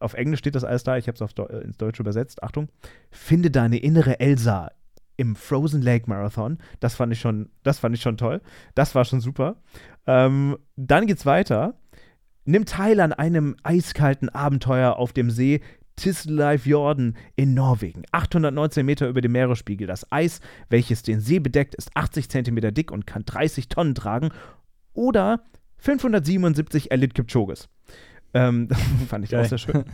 auf 0.00 0.14
Englisch 0.14 0.40
steht 0.40 0.54
das 0.54 0.64
alles 0.64 0.84
da, 0.84 0.98
ich 0.98 1.08
habe 1.08 1.24
es 1.24 1.64
ins 1.64 1.78
Deutsche 1.78 2.02
übersetzt, 2.02 2.42
Achtung, 2.42 2.68
finde 3.10 3.50
deine 3.50 3.78
innere 3.78 4.20
Elsa 4.20 4.70
im 5.18 5.36
Frozen 5.36 5.82
Lake 5.82 6.08
Marathon. 6.08 6.56
Das 6.80 6.94
fand 6.94 7.12
ich 7.12 7.20
schon, 7.20 7.50
das 7.64 7.78
fand 7.78 7.94
ich 7.94 8.00
schon 8.00 8.16
toll. 8.16 8.40
Das 8.74 8.94
war 8.94 9.04
schon 9.04 9.20
super. 9.20 9.56
Ähm, 10.06 10.56
dann 10.76 11.06
geht's 11.06 11.26
weiter. 11.26 11.74
Nimm 12.46 12.64
teil 12.64 13.00
an 13.00 13.12
einem 13.12 13.56
eiskalten 13.62 14.30
Abenteuer 14.30 14.96
auf 14.96 15.12
dem 15.12 15.28
See 15.28 15.60
Tisleifjorden 15.96 17.16
in 17.34 17.52
Norwegen. 17.52 18.04
819 18.12 18.86
Meter 18.86 19.08
über 19.08 19.20
dem 19.20 19.32
Meeresspiegel. 19.32 19.86
Das 19.88 20.10
Eis, 20.12 20.40
welches 20.70 21.02
den 21.02 21.20
See 21.20 21.40
bedeckt, 21.40 21.74
ist 21.74 21.90
80 21.94 22.30
Zentimeter 22.30 22.70
dick 22.70 22.92
und 22.92 23.06
kann 23.06 23.24
30 23.24 23.68
Tonnen 23.68 23.96
tragen. 23.96 24.30
Oder 24.94 25.42
577 25.78 26.92
Elite 26.92 27.14
Kipchoges. 27.14 27.68
Ähm, 28.34 28.68
fand 29.08 29.24
ich 29.24 29.30
Geil. 29.30 29.44
auch 29.44 29.48
sehr 29.48 29.58
schön. 29.58 29.84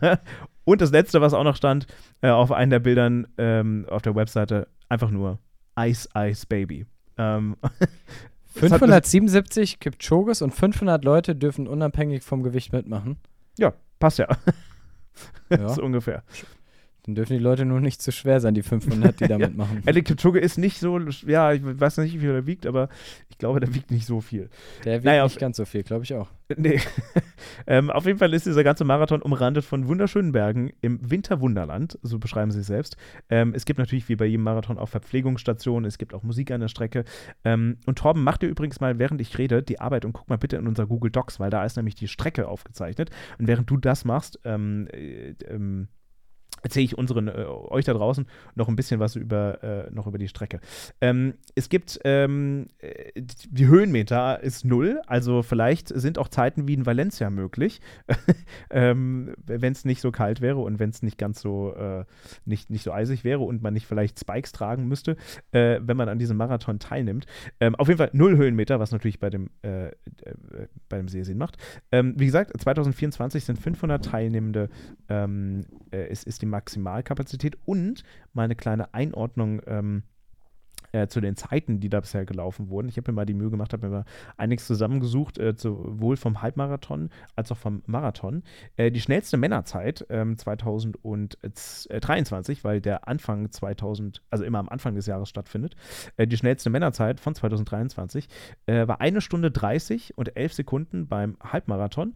Und 0.64 0.80
das 0.80 0.90
letzte, 0.90 1.20
was 1.20 1.34
auch 1.34 1.44
noch 1.44 1.56
stand, 1.56 1.86
äh, 2.20 2.28
auf 2.28 2.52
einem 2.52 2.70
der 2.70 2.80
Bildern 2.80 3.26
ähm, 3.38 3.86
auf 3.88 4.02
der 4.02 4.14
Webseite, 4.14 4.68
einfach 4.88 5.10
nur 5.10 5.38
Ice 5.78 6.08
Ice 6.14 6.46
Baby. 6.46 6.86
Ähm, 7.16 7.56
577 8.54 9.78
Kipchoges 9.78 10.42
und 10.42 10.52
500 10.52 11.04
Leute 11.04 11.36
dürfen 11.36 11.68
unabhängig 11.68 12.22
vom 12.22 12.42
Gewicht 12.42 12.72
mitmachen. 12.72 13.16
Ja, 13.58 13.72
passt 13.98 14.18
ja. 14.18 14.26
ja. 15.50 15.68
so 15.68 15.82
ungefähr. 15.82 16.22
Dann 17.04 17.14
dürfen 17.14 17.32
die 17.34 17.42
Leute 17.42 17.64
nur 17.64 17.80
nicht 17.80 18.02
zu 18.02 18.12
schwer 18.12 18.40
sein, 18.40 18.54
die 18.54 18.62
500, 18.62 19.18
die 19.20 19.24
da 19.28 19.38
ja. 19.38 19.48
mitmachen. 19.48 19.82
Elliot 19.86 20.06
Kipchoge 20.06 20.40
ist 20.40 20.58
nicht 20.58 20.78
so, 20.78 20.98
ja, 21.26 21.52
ich 21.52 21.62
weiß 21.64 21.98
nicht, 21.98 22.14
wie 22.14 22.18
viel 22.20 22.30
er 22.30 22.46
wiegt, 22.46 22.66
aber 22.66 22.88
ich 23.28 23.38
glaube, 23.38 23.60
der 23.60 23.74
wiegt 23.74 23.90
nicht 23.90 24.06
so 24.06 24.20
viel. 24.20 24.50
Der 24.84 24.96
wiegt 24.96 25.04
naja, 25.04 25.24
nicht 25.24 25.38
ganz 25.38 25.56
so 25.56 25.64
viel, 25.64 25.82
glaube 25.82 26.04
ich 26.04 26.14
auch. 26.14 26.28
Nee. 26.56 26.80
ähm, 27.66 27.90
auf 27.90 28.06
jeden 28.06 28.18
Fall 28.18 28.32
ist 28.32 28.46
dieser 28.46 28.64
ganze 28.64 28.84
Marathon 28.84 29.20
umrandet 29.20 29.64
von 29.64 29.86
wunderschönen 29.86 30.32
Bergen 30.32 30.70
im 30.80 30.98
Winterwunderland, 31.10 31.98
so 32.02 32.18
beschreiben 32.18 32.50
sie 32.50 32.60
es 32.60 32.66
selbst. 32.66 32.96
Ähm, 33.28 33.52
es 33.54 33.66
gibt 33.66 33.78
natürlich 33.78 34.08
wie 34.08 34.16
bei 34.16 34.24
jedem 34.24 34.44
Marathon 34.44 34.78
auch 34.78 34.88
Verpflegungsstationen, 34.88 35.86
es 35.86 35.98
gibt 35.98 36.14
auch 36.14 36.22
Musik 36.22 36.50
an 36.50 36.60
der 36.60 36.68
Strecke. 36.68 37.04
Ähm, 37.44 37.76
und 37.84 37.98
Torben, 37.98 38.24
mach 38.24 38.38
dir 38.38 38.48
übrigens 38.48 38.80
mal, 38.80 38.98
während 38.98 39.20
ich 39.20 39.36
rede, 39.36 39.62
die 39.62 39.78
Arbeit 39.78 40.04
und 40.04 40.14
guck 40.14 40.28
mal 40.28 40.38
bitte 40.38 40.56
in 40.56 40.66
unser 40.66 40.86
Google 40.86 41.10
Docs, 41.10 41.38
weil 41.38 41.50
da 41.50 41.64
ist 41.64 41.76
nämlich 41.76 41.94
die 41.94 42.08
Strecke 42.08 42.48
aufgezeichnet. 42.48 43.10
Und 43.38 43.46
während 43.46 43.68
du 43.70 43.76
das 43.76 44.04
machst, 44.04 44.40
ähm, 44.44 44.88
äh, 44.92 45.34
ähm 45.48 45.88
erzähle 46.62 46.84
ich 46.84 46.98
unseren, 46.98 47.28
äh, 47.28 47.44
euch 47.46 47.84
da 47.84 47.92
draußen 47.92 48.26
noch 48.54 48.68
ein 48.68 48.76
bisschen 48.76 49.00
was 49.00 49.16
über, 49.16 49.62
äh, 49.62 49.90
noch 49.90 50.06
über 50.06 50.18
die 50.18 50.28
Strecke. 50.28 50.60
Ähm, 51.00 51.34
es 51.54 51.68
gibt, 51.68 52.00
ähm, 52.04 52.66
äh, 52.78 53.22
die 53.50 53.66
Höhenmeter 53.66 54.42
ist 54.42 54.64
null, 54.64 55.00
also 55.06 55.42
vielleicht 55.42 55.88
sind 55.88 56.18
auch 56.18 56.28
Zeiten 56.28 56.68
wie 56.68 56.74
in 56.74 56.86
Valencia 56.86 57.30
möglich, 57.30 57.80
ähm, 58.70 59.34
wenn 59.44 59.72
es 59.72 59.84
nicht 59.84 60.00
so 60.00 60.10
kalt 60.10 60.40
wäre 60.40 60.58
und 60.58 60.78
wenn 60.78 60.90
es 60.90 61.02
nicht 61.02 61.18
ganz 61.18 61.40
so, 61.40 61.74
äh, 61.74 62.04
nicht, 62.44 62.70
nicht 62.70 62.82
so 62.82 62.92
eisig 62.92 63.24
wäre 63.24 63.40
und 63.40 63.62
man 63.62 63.74
nicht 63.74 63.86
vielleicht 63.86 64.18
Spikes 64.18 64.52
tragen 64.52 64.88
müsste, 64.88 65.16
äh, 65.52 65.80
wenn 65.82 65.96
man 65.96 66.08
an 66.08 66.18
diesem 66.18 66.36
Marathon 66.36 66.78
teilnimmt. 66.78 67.26
Ähm, 67.60 67.74
auf 67.74 67.88
jeden 67.88 67.98
Fall 67.98 68.10
null 68.12 68.36
Höhenmeter, 68.36 68.80
was 68.80 68.92
natürlich 68.92 69.18
bei 69.18 69.30
dem, 69.30 69.50
äh, 69.62 69.90
bei 70.88 70.98
dem 70.98 71.08
See 71.08 71.22
Sinn 71.22 71.38
macht. 71.38 71.56
Ähm, 71.92 72.14
wie 72.16 72.26
gesagt, 72.26 72.58
2024 72.60 73.44
sind 73.44 73.58
500 73.58 74.04
Teilnehmende, 74.04 74.68
ähm, 75.08 75.64
ist, 75.90 76.26
ist 76.26 76.42
die 76.42 76.46
Maximalkapazität 76.48 77.58
und 77.64 78.02
mal 78.32 78.44
eine 78.44 78.56
kleine 78.56 78.94
Einordnung 78.94 79.62
ähm, 79.66 80.02
äh, 80.98 81.08
zu 81.08 81.20
den 81.20 81.36
Zeiten, 81.36 81.78
die 81.80 81.88
da 81.88 82.00
bisher 82.00 82.24
gelaufen 82.24 82.68
wurden. 82.70 82.88
Ich 82.88 82.96
habe 82.96 83.12
mir 83.12 83.16
mal 83.16 83.26
die 83.26 83.34
Mühe 83.34 83.50
gemacht, 83.50 83.72
habe 83.72 83.88
mir 83.88 83.98
mal 83.98 84.04
einiges 84.36 84.66
zusammengesucht, 84.66 85.38
äh, 85.38 85.54
sowohl 85.56 86.16
vom 86.16 86.42
Halbmarathon 86.42 87.10
als 87.36 87.52
auch 87.52 87.56
vom 87.56 87.82
Marathon. 87.86 88.42
Äh, 88.76 88.90
die 88.90 89.00
schnellste 89.00 89.36
Männerzeit 89.36 90.04
ähm, 90.10 90.36
2023, 90.36 92.64
weil 92.64 92.80
der 92.80 93.06
Anfang 93.06 93.48
2000, 93.50 94.22
also 94.30 94.42
immer 94.44 94.58
am 94.58 94.68
Anfang 94.68 94.96
des 94.96 95.06
Jahres 95.06 95.28
stattfindet, 95.28 95.76
äh, 96.16 96.26
die 96.26 96.36
schnellste 96.36 96.70
Männerzeit 96.70 97.20
von 97.20 97.34
2023 97.34 98.28
äh, 98.66 98.88
war 98.88 99.00
eine 99.00 99.20
Stunde 99.20 99.50
30 99.50 100.16
und 100.16 100.34
11 100.36 100.54
Sekunden 100.54 101.08
beim 101.08 101.36
Halbmarathon 101.42 102.14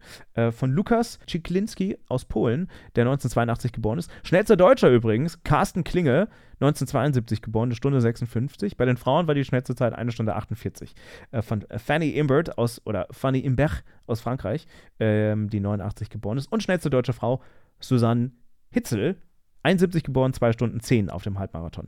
von 0.51 0.71
Lukas 0.71 1.19
Cziklinski 1.27 1.97
aus 2.07 2.25
Polen, 2.25 2.67
der 2.95 3.03
1982 3.03 3.71
geboren 3.71 3.99
ist. 3.99 4.09
Schnellster 4.23 4.57
Deutscher 4.57 4.89
übrigens, 4.89 5.43
Carsten 5.43 5.83
Klinge, 5.83 6.27
1972 6.63 7.41
geboren, 7.41 7.67
eine 7.67 7.75
Stunde 7.75 7.99
56. 8.01 8.77
Bei 8.77 8.85
den 8.85 8.97
Frauen 8.97 9.27
war 9.27 9.35
die 9.35 9.43
schnellste 9.43 9.75
Zeit 9.75 9.93
eine 9.93 10.11
Stunde 10.11 10.35
48. 10.35 10.95
Äh, 11.31 11.41
von 11.41 11.65
Fanny 11.77 12.11
Imbert 12.11 12.57
aus, 12.57 12.81
oder 12.85 13.07
Fanny 13.11 13.39
Imbert 13.39 13.83
aus 14.07 14.21
Frankreich, 14.21 14.67
ähm, 14.99 15.49
die 15.49 15.59
89 15.59 16.09
geboren 16.09 16.37
ist. 16.37 16.51
Und 16.51 16.63
schnellste 16.63 16.89
deutsche 16.89 17.13
Frau, 17.13 17.41
Susanne 17.79 18.31
Hitzel, 18.71 19.17
71 19.63 20.03
geboren, 20.03 20.33
2 20.33 20.51
Stunden 20.51 20.79
10 20.81 21.09
auf 21.09 21.23
dem 21.23 21.39
Halbmarathon. 21.39 21.87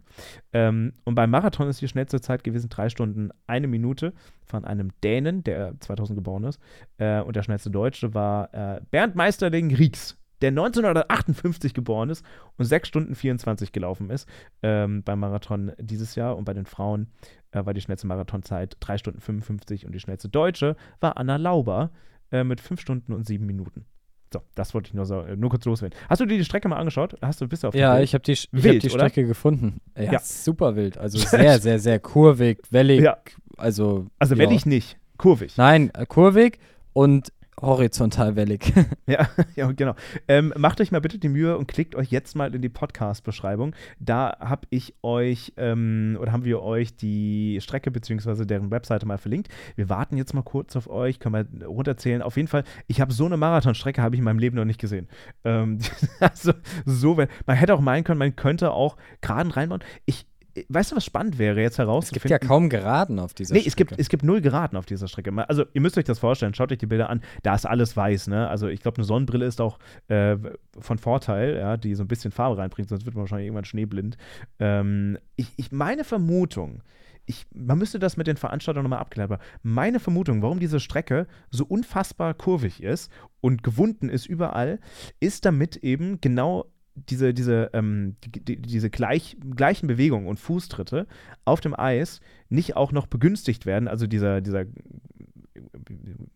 Ähm, 0.54 0.94
und 1.04 1.16
beim 1.16 1.30
Marathon 1.30 1.68
ist 1.68 1.82
die 1.82 1.88
schnellste 1.88 2.22
Zeit 2.22 2.44
gewesen 2.44 2.70
3 2.70 2.90
Stunden 2.90 3.30
1 3.48 3.68
Minute 3.68 4.14
von 4.46 4.66
einem 4.66 4.92
Dänen, 5.04 5.44
der 5.44 5.80
2000 5.80 6.18
geboren 6.18 6.46
ist. 6.46 6.60
Äh, 6.98 7.22
und 7.22 7.36
der 7.36 7.44
schnellste 7.44 7.70
Deutsche 7.70 8.14
war 8.14 8.54
äh, 8.54 8.82
Bernd 8.92 9.16
Meisterling 9.16 9.76
Ries, 9.76 10.18
der 10.46 10.52
1958 10.52 11.74
geboren 11.74 12.10
ist 12.10 12.24
und 12.58 12.66
6 12.66 12.88
Stunden 12.88 13.16
24 13.16 13.72
gelaufen 13.72 14.10
ist 14.10 14.30
ähm, 14.62 15.02
beim 15.04 15.20
Marathon 15.20 15.72
dieses 15.80 16.16
Jahr. 16.16 16.38
Und 16.38 16.46
bei 16.46 16.54
den 16.54 16.66
Frauen 16.66 17.08
äh, 17.52 17.66
war 17.66 17.74
die 17.74 17.82
schnellste 17.82 18.06
Marathonzeit 18.06 18.78
3 18.80 18.98
Stunden 19.00 19.20
55 19.20 19.86
und 19.86 19.94
die 19.94 20.00
schnellste 20.00 20.30
Deutsche 20.30 20.76
war 21.00 21.18
Anna 21.18 21.38
Lauber 21.38 21.90
äh, 22.32 22.44
mit 22.44 22.62
5 22.62 22.80
Stunden 22.80 23.14
und 23.14 23.26
7 23.26 23.46
Minuten. 23.46 23.86
So, 24.32 24.42
das 24.56 24.74
wollte 24.74 24.90
ich 24.90 24.94
nur, 24.94 25.06
so, 25.06 25.24
nur 25.36 25.50
kurz 25.50 25.66
loswerden. 25.66 25.98
Hast 26.10 26.22
du 26.22 26.26
dir 26.26 26.38
die 26.38 26.46
Strecke 26.46 26.68
mal 26.68 26.78
angeschaut? 26.78 27.16
Hast 27.22 27.42
du 27.42 27.48
bist 27.48 27.64
du 27.64 27.70
auf 27.70 27.76
Ja, 27.76 28.00
ich 28.00 28.14
habe 28.14 28.24
die, 28.24 28.38
wild, 28.52 28.76
hab 28.76 28.82
die 28.82 28.90
Strecke 28.90 29.22
oder? 29.22 29.28
gefunden. 29.30 29.82
Ja, 29.98 30.14
ja, 30.14 30.20
super 30.20 30.76
wild. 30.76 30.98
Also 30.98 31.18
sehr, 31.28 31.60
sehr, 31.60 31.80
sehr 31.80 32.00
kurvig, 32.00 32.60
wellig. 32.70 33.02
Ja. 33.02 33.18
Also, 33.58 34.08
also 34.20 34.38
wellig 34.38 34.66
ja. 34.66 34.70
nicht, 34.70 34.98
kurvig. 35.18 35.58
Nein, 35.58 35.90
äh, 35.94 36.06
kurvig 36.06 36.60
und 36.94 37.32
horizontal 37.62 38.36
wellig. 38.36 38.74
ja, 39.08 39.30
ja, 39.56 39.72
genau. 39.72 39.96
Ähm, 40.28 40.54
macht 40.58 40.82
euch 40.82 40.92
mal 40.92 41.02
bitte 41.02 41.18
die 41.18 41.30
Mühe 41.30 41.58
und 41.58 41.68
klickt 41.68 41.96
euch 41.96 42.12
jetzt 42.12 42.36
mal 42.36 42.54
in 42.54 42.62
die 42.62 42.70
Podcast-Beschreibung. 42.70 43.76
Da 44.00 44.38
habe 44.40 44.68
ich 44.70 44.96
euch 45.04 45.54
ähm, 45.58 46.18
oder 46.20 46.32
haben 46.32 46.46
wir 46.46 46.62
euch 46.62 46.96
die 46.96 47.60
Strecke 47.62 47.92
bzw. 47.92 48.46
deren 48.46 48.72
Webseite 48.72 49.06
mal 49.06 49.18
verlinkt. 49.18 49.48
Wir 49.76 49.90
warten 49.90 50.18
jetzt 50.18 50.34
mal 50.34 50.44
kurz 50.44 50.76
auf 50.76 50.90
euch, 50.90 51.20
können 51.20 51.48
wir 51.60 51.68
runterzählen. 51.68 52.22
Auf 52.22 52.36
jeden 52.36 52.48
Fall, 52.48 52.64
ich 52.88 53.02
habe 53.02 53.14
so 53.14 53.26
eine 53.26 53.38
Marathonstrecke 53.38 54.02
habe 54.02 54.16
ich 54.16 54.20
in 54.20 54.26
meinem 54.26 54.40
Leben 54.40 54.56
noch 54.56 54.66
nicht 54.66 54.80
gesehen. 54.80 55.08
Ähm, 55.44 55.80
also 56.20 56.54
so, 56.86 57.16
man 57.16 57.56
hätte 57.56 57.74
auch 57.74 57.82
meinen 57.82 58.04
können, 58.04 58.20
man 58.20 58.36
könnte 58.36 58.72
auch 58.72 58.98
Geraden 59.22 59.52
reinbauen. 59.52 59.84
Ich 60.06 60.28
weißt 60.70 60.92
du, 60.92 60.96
was 60.96 61.06
spannend 61.06 61.38
wäre, 61.38 61.62
jetzt 61.62 61.78
herauszufinden? 61.78 62.18
Es 62.18 62.32
gibt 62.32 62.44
ja 62.44 62.48
kaum 62.48 62.70
Geraden 62.70 63.20
auf 63.20 63.34
dieser 63.34 63.54
nee, 63.54 63.62
Strecke. 63.62 63.66
Nee, 63.66 63.70
es 63.70 63.76
gibt, 63.76 64.00
es 64.00 64.10
gibt 64.10 64.24
null 64.24 64.42
Geraden 64.42 64.78
auf 64.78 64.86
dieser 64.86 65.08
Strecke. 65.08 65.32
Also, 65.50 65.66
ihr 65.74 65.82
müsst 65.82 65.98
euch 65.98 66.06
das 66.06 66.20
vorstellen, 66.20 66.54
schaut 66.54 66.72
euch 66.72 66.78
die 66.78 66.86
Bilder 66.86 67.10
an, 67.10 67.22
da 67.44 67.56
ist 67.56 67.66
alles 67.66 67.96
weiß, 67.96 68.28
ne? 68.28 68.48
Also, 68.48 68.68
ich 68.68 68.82
glaube, 68.82 68.98
eine 68.98 69.06
Sonnenbrille 69.06 69.46
ist 69.46 69.62
auch 69.62 69.80
äh, 70.08 70.38
von 70.80 70.98
Vorteil, 70.98 71.56
ja, 71.56 71.78
die 71.78 71.96
so 71.96 72.04
ein 72.04 72.08
bisschen 72.08 72.32
Farbe 72.32 72.58
reinbringt, 72.58 72.90
sonst 72.90 73.06
wird 73.06 73.16
man 73.16 73.24
wahrscheinlich 73.24 73.48
irgendwann 73.48 73.66
schneeblind. 73.66 74.18
Ähm, 74.60 75.18
ich, 75.36 75.52
ich 75.58 75.72
meine 75.72 76.04
Vermutung, 76.04 76.82
ich, 77.26 77.46
man 77.54 77.78
müsste 77.78 78.00
das 78.00 78.18
mit 78.18 78.28
den 78.28 78.38
Veranstaltern 78.38 78.84
nochmal 78.84 79.00
abklären, 79.00 79.32
aber 79.32 79.44
meine 79.64 80.00
Vermutung, 80.00 80.42
warum 80.42 80.60
diese 80.60 80.80
Strecke 80.80 81.28
so 81.50 81.66
unfassbar 81.66 82.34
kurvig 82.34 82.84
ist 82.84 83.12
und 83.42 83.64
gewunden 83.64 84.10
ist 84.10 84.26
überall, 84.26 84.80
ist 85.20 85.46
damit 85.46 85.78
eben 85.78 86.22
genau 86.22 86.66
diese, 86.96 87.34
diese, 87.34 87.70
ähm, 87.74 88.16
die, 88.26 88.56
diese 88.58 88.90
gleich, 88.90 89.38
gleichen 89.56 89.88
Bewegungen 89.88 90.28
und 90.28 90.40
Fußtritte 90.40 91.08
auf 91.44 91.62
dem 91.62 91.78
Eis 91.78 92.22
nicht 92.50 92.76
auch 92.76 92.92
noch 92.92 93.08
begünstigt 93.08 93.66
werden, 93.66 93.88
also 93.88 94.08
dieser, 94.08 94.42
dieser 94.42 94.66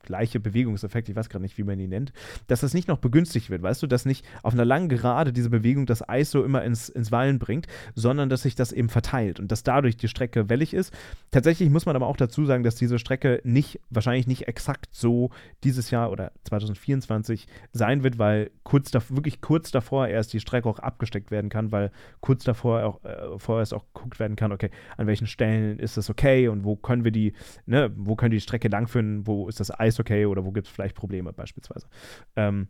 gleiche 0.10 0.40
Bewegungseffekt, 0.40 1.08
ich 1.08 1.16
weiß 1.16 1.30
gerade 1.30 1.44
nicht, 1.44 1.58
wie 1.58 1.64
man 1.64 1.80
ihn 1.80 1.92
nennt, 1.92 2.12
dass 2.48 2.62
das 2.62 2.74
nicht 2.74 2.88
noch 2.88 2.98
begünstigt 2.98 3.52
wird, 3.52 3.62
weißt 3.62 3.82
du, 3.84 3.88
dass 3.88 4.06
nicht 4.06 4.26
auf 4.42 4.54
einer 4.54 4.66
langen 4.66 4.90
Gerade 4.90 5.32
diese 5.32 5.52
Bewegung 5.52 5.86
das 5.86 6.08
Eis 6.10 6.32
so 6.32 6.44
immer 6.44 6.64
ins, 6.64 6.90
ins 6.90 7.12
Wallen 7.12 7.38
bringt, 7.38 7.68
sondern 7.94 8.28
dass 8.28 8.42
sich 8.42 8.56
das 8.56 8.72
eben 8.72 8.90
verteilt 8.90 9.40
und 9.40 9.52
dass 9.52 9.64
dadurch 9.64 9.98
die 9.98 10.08
Strecke 10.08 10.50
wellig 10.50 10.74
ist. 10.74 10.92
Tatsächlich 11.30 11.70
muss 11.70 11.86
man 11.86 11.96
aber 11.96 12.08
auch 12.08 12.18
dazu 12.18 12.46
sagen, 12.46 12.64
dass 12.64 12.76
diese 12.76 12.98
Strecke 12.98 13.40
nicht, 13.44 13.80
wahrscheinlich 13.92 14.26
nicht 14.26 14.48
exakt 14.48 14.88
so 14.92 15.30
dieses 15.64 15.92
Jahr 15.92 16.12
oder 16.12 16.32
2024 16.46 17.48
sein 17.72 18.04
wird, 18.04 18.18
weil 18.18 18.50
kurz 18.64 18.90
da, 18.90 19.00
wirklich 19.10 19.42
kurz 19.42 19.70
davor 19.70 20.08
erst 20.08 20.34
die 20.34 20.40
Strecke 20.40 20.68
auch 20.68 20.80
abgesteckt 20.80 21.30
werden 21.30 21.52
kann, 21.52 21.72
weil 21.72 21.92
kurz 22.20 22.44
davor 22.44 22.84
auch 22.84 23.04
äh, 23.04 23.38
vorher 23.38 23.62
erst 23.62 23.76
auch 23.76 23.86
geguckt 23.94 24.20
werden 24.20 24.36
kann, 24.36 24.52
okay, 24.52 24.72
an 24.98 25.06
welchen 25.06 25.28
Stellen 25.28 25.78
ist 25.78 25.98
das 25.98 26.10
okay 26.10 26.48
und 26.48 26.64
wo 26.64 26.76
können 26.76 27.04
wir 27.04 27.12
die, 27.12 27.34
ne, 27.68 27.92
wo 27.96 28.16
können 28.16 28.32
die 28.32 28.42
Strecke 28.42 28.70
langführen, 28.70 29.28
wo 29.28 29.48
ist 29.48 29.60
das 29.60 29.78
Eis 29.78 29.99
okay 30.00 30.26
oder 30.26 30.46
wo 30.46 30.52
gibt 30.52 30.68
es 30.68 30.74
vielleicht 30.74 30.96
Probleme 30.96 31.34
beispielsweise. 31.34 31.88
Ähm, 32.36 32.68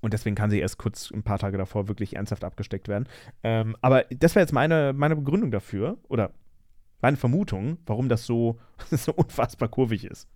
und 0.00 0.12
deswegen 0.12 0.34
kann 0.34 0.50
sie 0.50 0.58
erst 0.58 0.78
kurz 0.78 1.10
ein 1.12 1.22
paar 1.22 1.38
Tage 1.38 1.56
davor 1.56 1.88
wirklich 1.88 2.16
ernsthaft 2.16 2.44
abgesteckt 2.44 2.88
werden. 2.88 3.08
Ähm, 3.44 3.76
aber 3.80 4.04
das 4.10 4.34
wäre 4.34 4.42
jetzt 4.42 4.52
meine, 4.52 4.92
meine 4.92 5.16
Begründung 5.16 5.52
dafür 5.52 5.98
oder 6.08 6.32
meine 7.00 7.16
Vermutung, 7.16 7.78
warum 7.86 8.08
das 8.08 8.26
so, 8.26 8.58
so 8.90 9.12
unfassbar 9.12 9.68
kurvig 9.68 10.04
ist. 10.04 10.28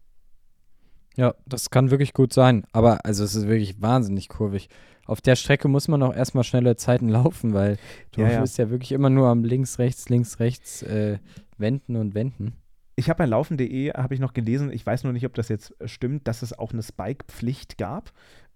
Ja, 1.16 1.34
das 1.46 1.70
kann 1.70 1.90
wirklich 1.90 2.12
gut 2.12 2.32
sein. 2.32 2.64
Aber 2.72 3.04
also 3.04 3.24
es 3.24 3.34
ist 3.34 3.48
wirklich 3.48 3.80
wahnsinnig 3.80 4.28
kurvig. 4.28 4.68
Auf 5.06 5.20
der 5.20 5.36
Strecke 5.36 5.68
muss 5.68 5.88
man 5.88 6.02
auch 6.02 6.14
erstmal 6.14 6.44
schnelle 6.44 6.76
Zeiten 6.76 7.08
laufen, 7.10 7.54
weil 7.54 7.78
du 8.12 8.20
ja, 8.20 8.30
ja. 8.30 8.40
bist 8.40 8.58
ja 8.58 8.70
wirklich 8.70 8.92
immer 8.92 9.10
nur 9.10 9.28
am 9.28 9.42
links, 9.42 9.78
rechts, 9.78 10.08
links, 10.08 10.38
rechts 10.38 10.82
äh, 10.82 11.18
wenden 11.58 11.96
und 11.96 12.14
wenden. 12.14 12.54
Ich 12.96 13.10
habe 13.10 13.18
bei 13.18 13.26
laufen.de 13.26 13.92
habe 13.92 14.14
ich 14.14 14.20
noch 14.20 14.32
gelesen, 14.32 14.72
ich 14.72 14.84
weiß 14.84 15.04
nur 15.04 15.12
nicht, 15.12 15.26
ob 15.26 15.34
das 15.34 15.48
jetzt 15.48 15.74
stimmt, 15.84 16.26
dass 16.26 16.42
es 16.42 16.58
auch 16.58 16.72
eine 16.72 16.82
Spike-Pflicht 16.82 17.76
gab. 17.76 18.10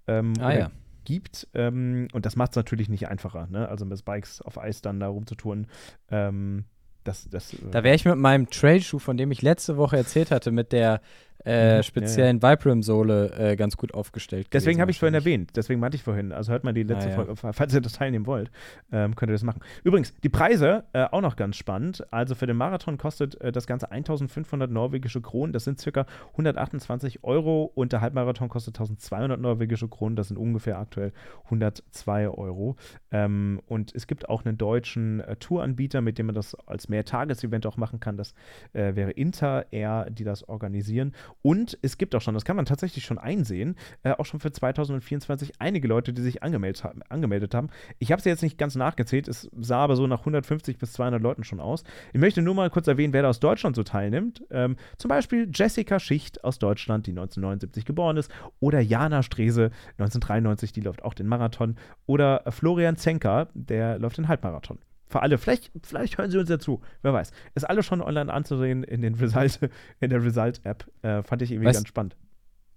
Ähm, 0.06 0.32
ah 0.40 0.52
ja. 0.52 0.70
Gibt. 1.04 1.46
Ähm, 1.54 2.08
und 2.12 2.26
das 2.26 2.36
macht 2.36 2.52
es 2.52 2.56
natürlich 2.56 2.88
nicht 2.88 3.08
einfacher, 3.08 3.46
ne? 3.50 3.68
Also 3.68 3.84
mit 3.84 3.98
Spikes 3.98 4.40
auf 4.40 4.58
Eis 4.58 4.80
dann 4.80 5.00
da 5.00 5.08
rumzutouren. 5.08 5.66
Ähm, 6.10 6.64
das, 7.04 7.28
das, 7.28 7.56
da 7.70 7.82
wäre 7.82 7.94
ich 7.94 8.04
mit 8.04 8.16
meinem 8.16 8.50
Trailschuh, 8.50 8.98
von 8.98 9.16
dem 9.16 9.30
ich 9.30 9.40
letzte 9.42 9.76
Woche 9.76 9.96
erzählt 9.96 10.30
hatte, 10.30 10.50
mit 10.50 10.72
der 10.72 11.00
äh, 11.44 11.78
mhm. 11.78 11.82
speziellen 11.82 12.40
ja, 12.40 12.50
ja. 12.50 12.58
Vibram-Sohle 12.58 13.32
äh, 13.38 13.56
ganz 13.56 13.76
gut 13.76 13.94
aufgestellt. 13.94 14.48
Deswegen 14.52 14.80
habe 14.80 14.90
ich 14.90 14.98
vorhin 14.98 15.14
erwähnt, 15.14 15.50
deswegen 15.56 15.80
meinte 15.80 15.96
ich 15.96 16.02
vorhin. 16.02 16.32
Also 16.32 16.52
hört 16.52 16.64
mal 16.64 16.72
die 16.72 16.82
letzte 16.82 17.06
ah, 17.06 17.10
ja. 17.10 17.16
Folge, 17.16 17.36
falls 17.36 17.74
ihr 17.74 17.80
das 17.80 17.94
teilnehmen 17.94 18.26
wollt, 18.26 18.50
ähm, 18.92 19.14
könnt 19.16 19.30
ihr 19.30 19.34
das 19.34 19.42
machen. 19.42 19.60
Übrigens, 19.84 20.14
die 20.22 20.28
Preise 20.28 20.84
äh, 20.92 21.04
auch 21.04 21.20
noch 21.20 21.36
ganz 21.36 21.56
spannend. 21.56 22.04
Also 22.10 22.34
für 22.34 22.46
den 22.46 22.56
Marathon 22.56 22.98
kostet 22.98 23.40
äh, 23.40 23.52
das 23.52 23.66
Ganze 23.66 23.90
1500 23.90 24.70
norwegische 24.70 25.20
Kronen, 25.20 25.52
das 25.52 25.64
sind 25.64 25.80
circa 25.80 26.06
128 26.32 27.24
Euro 27.24 27.70
und 27.74 27.92
der 27.92 28.00
Halbmarathon 28.00 28.48
kostet 28.48 28.76
1200 28.76 29.40
norwegische 29.40 29.88
Kronen, 29.88 30.16
das 30.16 30.28
sind 30.28 30.36
ungefähr 30.36 30.78
aktuell 30.78 31.12
102 31.44 32.28
Euro. 32.28 32.76
Ähm, 33.10 33.60
und 33.66 33.94
es 33.94 34.06
gibt 34.06 34.28
auch 34.28 34.44
einen 34.44 34.58
deutschen 34.58 35.20
äh, 35.20 35.36
Touranbieter, 35.36 36.00
mit 36.00 36.18
dem 36.18 36.26
man 36.26 36.34
das 36.34 36.54
als 36.66 36.88
Mehrtagesevent 36.88 37.66
auch 37.66 37.76
machen 37.76 38.00
kann. 38.00 38.16
Das 38.16 38.34
äh, 38.72 38.94
wäre 38.94 39.10
Inter 39.12 39.66
Air, 39.72 40.10
die 40.10 40.24
das 40.24 40.48
organisieren. 40.48 41.12
Und 41.42 41.78
es 41.82 41.98
gibt 41.98 42.14
auch 42.14 42.20
schon, 42.20 42.34
das 42.34 42.44
kann 42.44 42.56
man 42.56 42.64
tatsächlich 42.64 43.04
schon 43.04 43.18
einsehen, 43.18 43.76
äh, 44.02 44.12
auch 44.12 44.26
schon 44.26 44.40
für 44.40 44.52
2024 44.52 45.60
einige 45.60 45.88
Leute, 45.88 46.12
die 46.12 46.22
sich 46.22 46.42
angemeldet 46.42 46.84
haben. 46.84 47.00
Angemeldet 47.08 47.54
haben. 47.54 47.68
Ich 47.98 48.12
habe 48.12 48.18
es 48.20 48.24
jetzt 48.24 48.42
nicht 48.42 48.58
ganz 48.58 48.74
nachgezählt, 48.74 49.28
es 49.28 49.50
sah 49.58 49.78
aber 49.78 49.96
so 49.96 50.06
nach 50.06 50.20
150 50.20 50.78
bis 50.78 50.92
200 50.92 51.22
Leuten 51.22 51.44
schon 51.44 51.60
aus. 51.60 51.84
Ich 52.12 52.20
möchte 52.20 52.42
nur 52.42 52.54
mal 52.54 52.70
kurz 52.70 52.86
erwähnen, 52.86 53.12
wer 53.12 53.22
da 53.22 53.28
aus 53.28 53.40
Deutschland 53.40 53.76
so 53.76 53.82
teilnimmt. 53.82 54.44
Ähm, 54.50 54.76
zum 54.98 55.08
Beispiel 55.08 55.50
Jessica 55.52 55.98
Schicht 55.98 56.44
aus 56.44 56.58
Deutschland, 56.58 57.06
die 57.06 57.12
1979 57.12 57.84
geboren 57.84 58.16
ist, 58.16 58.30
oder 58.60 58.80
Jana 58.80 59.22
Strese, 59.22 59.70
1993, 59.98 60.72
die 60.72 60.80
läuft 60.80 61.02
auch 61.02 61.14
den 61.14 61.26
Marathon, 61.26 61.76
oder 62.06 62.42
Florian 62.48 62.96
Zenker, 62.96 63.48
der 63.54 63.98
läuft 63.98 64.18
den 64.18 64.28
Halbmarathon 64.28 64.78
für 65.10 65.22
alle. 65.22 65.38
Vielleicht, 65.38 65.70
vielleicht 65.82 66.16
hören 66.18 66.30
sie 66.30 66.38
uns 66.38 66.48
ja 66.48 66.58
zu. 66.58 66.80
Wer 67.02 67.12
weiß. 67.12 67.32
Ist 67.54 67.64
alles 67.64 67.84
schon 67.84 68.00
online 68.00 68.32
anzusehen 68.32 68.84
in, 68.84 69.02
den 69.02 69.14
Result, 69.16 69.58
in 70.00 70.10
der 70.10 70.22
Result-App. 70.22 70.86
Äh, 71.02 71.22
fand 71.22 71.42
ich 71.42 71.50
irgendwie 71.50 71.66
weißt, 71.68 71.78
ganz 71.78 71.88
spannend. 71.88 72.16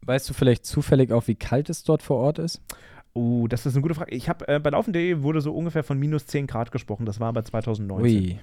Weißt 0.01 0.29
du 0.29 0.34
vielleicht 0.34 0.65
zufällig 0.65 1.11
auch, 1.11 1.27
wie 1.27 1.36
kalt 1.36 1.69
es 1.69 1.84
dort 1.84 2.01
vor 2.01 2.17
Ort 2.17 2.39
ist? 2.39 2.61
Oh, 3.13 3.47
das 3.47 3.67
ist 3.67 3.75
eine 3.75 3.84
gute 3.84 3.93
Frage. 3.93 4.11
Ich 4.11 4.27
habe 4.27 4.47
äh, 4.47 4.59
bei 4.59 4.71
Laufen.de 4.71 5.21
wurde 5.21 5.39
so 5.39 5.53
ungefähr 5.53 5.84
von 5.84 5.99
minus 5.99 6.25
10 6.25 6.47
Grad 6.47 6.71
gesprochen. 6.71 7.05
Das 7.05 7.19
war 7.19 7.29
aber 7.29 7.45
2019. 7.45 8.03
Ui. 8.03 8.39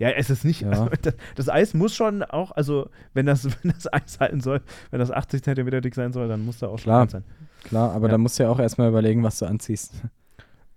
Ja, 0.00 0.10
es 0.10 0.30
ist 0.30 0.44
nicht. 0.44 0.62
Ja. 0.62 0.70
Also, 0.70 0.88
das, 1.02 1.14
das, 1.36 1.48
Eis 1.48 1.74
muss 1.74 1.94
schon 1.94 2.24
auch, 2.24 2.50
also 2.52 2.90
wenn 3.14 3.26
das, 3.26 3.44
wenn 3.62 3.72
das 3.72 3.92
Eis 3.92 4.18
halten 4.18 4.40
soll, 4.40 4.60
wenn 4.90 4.98
das 4.98 5.12
80 5.12 5.42
Zentimeter 5.42 5.80
dick 5.80 5.94
sein 5.94 6.12
soll, 6.12 6.26
dann 6.26 6.44
muss 6.44 6.58
da 6.58 6.66
auch 6.66 6.80
Klar. 6.80 7.02
schon 7.02 7.08
sein. 7.08 7.24
Klar, 7.64 7.92
aber 7.92 8.06
ja. 8.06 8.12
da 8.12 8.18
musst 8.18 8.38
du 8.38 8.42
ja 8.44 8.50
auch 8.50 8.58
erstmal 8.58 8.88
überlegen, 8.88 9.22
was 9.22 9.38
du 9.38 9.46
anziehst. 9.46 9.94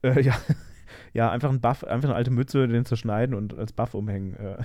Äh, 0.03 0.22
ja, 0.22 0.36
ja, 1.14 1.30
einfach 1.30 1.49
ein 1.49 1.62
Buff, 1.62 1.84
einfach 1.84 2.09
eine 2.09 2.16
alte 2.16 2.32
Mütze, 2.32 2.68
den 2.68 2.86
zu 2.86 2.95
schneiden 2.95 3.36
und 3.36 3.57
als 3.57 3.74
Buff 3.74 3.93
umhängen. 3.93 4.36
Äh. 4.36 4.64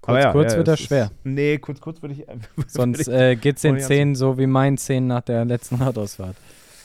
Kurz, 0.00 0.22
ja, 0.22 0.32
kurz 0.32 0.52
ja, 0.52 0.58
wird 0.58 0.68
das 0.68 0.80
schwer. 0.80 1.04
Ist, 1.06 1.12
nee, 1.24 1.58
kurz, 1.58 1.80
kurz 1.80 2.00
würde 2.00 2.14
ich. 2.14 2.26
Sonst 2.68 3.08
äh, 3.08 3.36
geht 3.36 3.56
es 3.56 3.62
den 3.62 3.80
Zehen 3.80 4.14
so 4.14 4.38
wie 4.38 4.46
meinen 4.46 4.78
Zehen 4.78 5.06
nach 5.06 5.22
der 5.22 5.44
letzten 5.44 5.74
Radausfahrt. 5.82 6.36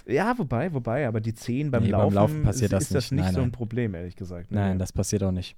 Ja, 0.08 0.38
wobei, 0.38 0.74
wobei, 0.74 1.08
aber 1.08 1.22
die 1.22 1.36
Zehen 1.36 1.70
beim, 1.70 1.84
nee, 1.84 1.90
Laufen, 1.90 2.06
beim 2.08 2.14
Laufen 2.16 2.44
passiert 2.44 2.74
ist, 2.74 2.80
das 2.80 2.84
ist 2.84 2.96
das 2.96 3.12
nicht, 3.12 3.24
nein, 3.24 3.34
so 3.36 3.42
ein 3.42 3.52
Problem, 3.52 3.94
ehrlich 3.94 4.16
gesagt. 4.16 4.52
Nein, 4.52 4.80
das 4.80 4.92
passiert 4.92 5.24
auch 5.24 5.32
nicht. 5.32 5.56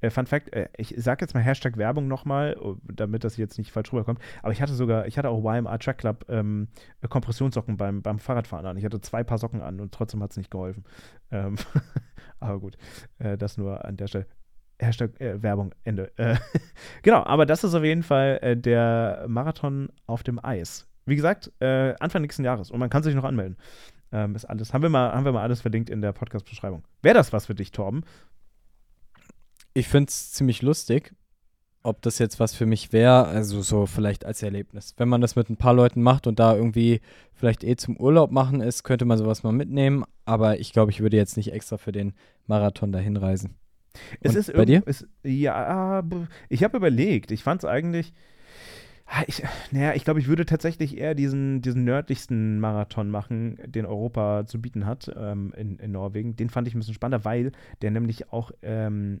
Äh, 0.00 0.10
Fun 0.10 0.26
Fact, 0.26 0.52
äh, 0.52 0.68
ich 0.76 0.94
sage 0.96 1.24
jetzt 1.24 1.34
mal 1.34 1.40
Hashtag 1.40 1.76
Werbung 1.76 2.08
nochmal, 2.08 2.56
oh, 2.60 2.76
damit 2.82 3.24
das 3.24 3.36
jetzt 3.36 3.58
nicht 3.58 3.72
falsch 3.72 3.92
rüberkommt, 3.92 4.20
aber 4.42 4.52
ich 4.52 4.60
hatte 4.60 4.74
sogar, 4.74 5.06
ich 5.06 5.18
hatte 5.18 5.30
auch 5.30 5.42
YMR 5.42 5.78
Track 5.78 5.98
Club 5.98 6.24
ähm, 6.28 6.68
Kompressionssocken 7.08 7.76
beim, 7.76 8.02
beim 8.02 8.18
Fahrradfahren 8.18 8.66
an. 8.66 8.76
Ich 8.76 8.84
hatte 8.84 9.00
zwei 9.00 9.24
Paar 9.24 9.38
Socken 9.38 9.62
an 9.62 9.80
und 9.80 9.92
trotzdem 9.92 10.22
hat 10.22 10.30
es 10.30 10.36
nicht 10.36 10.50
geholfen. 10.50 10.84
Ähm, 11.30 11.56
aber 12.40 12.60
gut, 12.60 12.76
äh, 13.18 13.38
das 13.38 13.56
nur 13.56 13.84
an 13.84 13.96
der 13.96 14.06
Stelle. 14.06 14.26
Hashtag 14.78 15.18
äh, 15.20 15.42
Werbung, 15.42 15.74
Ende. 15.84 16.12
Äh, 16.16 16.36
genau, 17.02 17.24
aber 17.24 17.46
das 17.46 17.64
ist 17.64 17.74
auf 17.74 17.84
jeden 17.84 18.02
Fall 18.02 18.38
äh, 18.42 18.56
der 18.56 19.24
Marathon 19.28 19.90
auf 20.06 20.22
dem 20.22 20.42
Eis. 20.44 20.86
Wie 21.06 21.16
gesagt, 21.16 21.52
äh, 21.60 21.94
Anfang 22.00 22.22
nächsten 22.22 22.44
Jahres 22.44 22.70
und 22.70 22.78
man 22.78 22.90
kann 22.90 23.02
sich 23.02 23.14
noch 23.14 23.24
anmelden. 23.24 23.56
Ähm, 24.12 24.34
ist 24.34 24.44
alles, 24.44 24.72
haben 24.72 24.82
wir, 24.82 24.88
mal, 24.88 25.12
haben 25.12 25.24
wir 25.24 25.32
mal 25.32 25.42
alles 25.42 25.60
verlinkt 25.60 25.90
in 25.90 26.00
der 26.00 26.12
Podcast-Beschreibung. 26.12 26.84
Wäre 27.02 27.14
das 27.14 27.32
was 27.32 27.46
für 27.46 27.54
dich, 27.54 27.72
Torben? 27.72 28.04
Ich 29.76 29.88
finde 29.88 30.08
es 30.08 30.32
ziemlich 30.32 30.62
lustig, 30.62 31.12
ob 31.82 32.00
das 32.00 32.18
jetzt 32.18 32.40
was 32.40 32.54
für 32.54 32.64
mich 32.64 32.94
wäre, 32.94 33.26
also 33.26 33.60
so 33.60 33.84
vielleicht 33.84 34.24
als 34.24 34.42
Erlebnis. 34.42 34.94
Wenn 34.96 35.10
man 35.10 35.20
das 35.20 35.36
mit 35.36 35.50
ein 35.50 35.58
paar 35.58 35.74
Leuten 35.74 36.00
macht 36.00 36.26
und 36.26 36.38
da 36.38 36.56
irgendwie 36.56 37.02
vielleicht 37.34 37.62
eh 37.62 37.76
zum 37.76 37.98
Urlaub 37.98 38.30
machen 38.30 38.62
ist, 38.62 38.84
könnte 38.84 39.04
man 39.04 39.18
sowas 39.18 39.42
mal 39.42 39.52
mitnehmen, 39.52 40.04
aber 40.24 40.60
ich 40.60 40.72
glaube, 40.72 40.92
ich 40.92 41.00
würde 41.00 41.18
jetzt 41.18 41.36
nicht 41.36 41.52
extra 41.52 41.76
für 41.76 41.92
den 41.92 42.14
Marathon 42.46 42.90
dahin 42.90 43.18
reisen. 43.18 43.56
Es 44.22 44.32
und 44.32 44.38
ist 44.38 44.52
bei 44.54 44.64
dir? 44.64 44.82
Es, 44.86 45.06
ja, 45.22 46.02
ich 46.48 46.64
habe 46.64 46.78
überlegt. 46.78 47.30
Ich 47.30 47.42
fand 47.42 47.62
es 47.62 47.68
eigentlich. 47.68 48.14
Ich, 49.26 49.42
naja, 49.72 49.92
ich 49.92 50.04
glaube, 50.04 50.20
ich 50.20 50.26
würde 50.26 50.46
tatsächlich 50.46 50.96
eher 50.96 51.14
diesen, 51.14 51.60
diesen 51.60 51.84
nördlichsten 51.84 52.60
Marathon 52.60 53.10
machen, 53.10 53.58
den 53.66 53.84
Europa 53.84 54.46
zu 54.46 54.58
bieten 54.58 54.86
hat 54.86 55.14
ähm, 55.14 55.52
in, 55.54 55.78
in 55.80 55.92
Norwegen. 55.92 56.34
Den 56.34 56.48
fand 56.48 56.66
ich 56.66 56.74
ein 56.74 56.78
bisschen 56.78 56.94
spannender, 56.94 57.26
weil 57.26 57.52
der 57.82 57.90
nämlich 57.90 58.32
auch 58.32 58.52
ähm, 58.62 59.20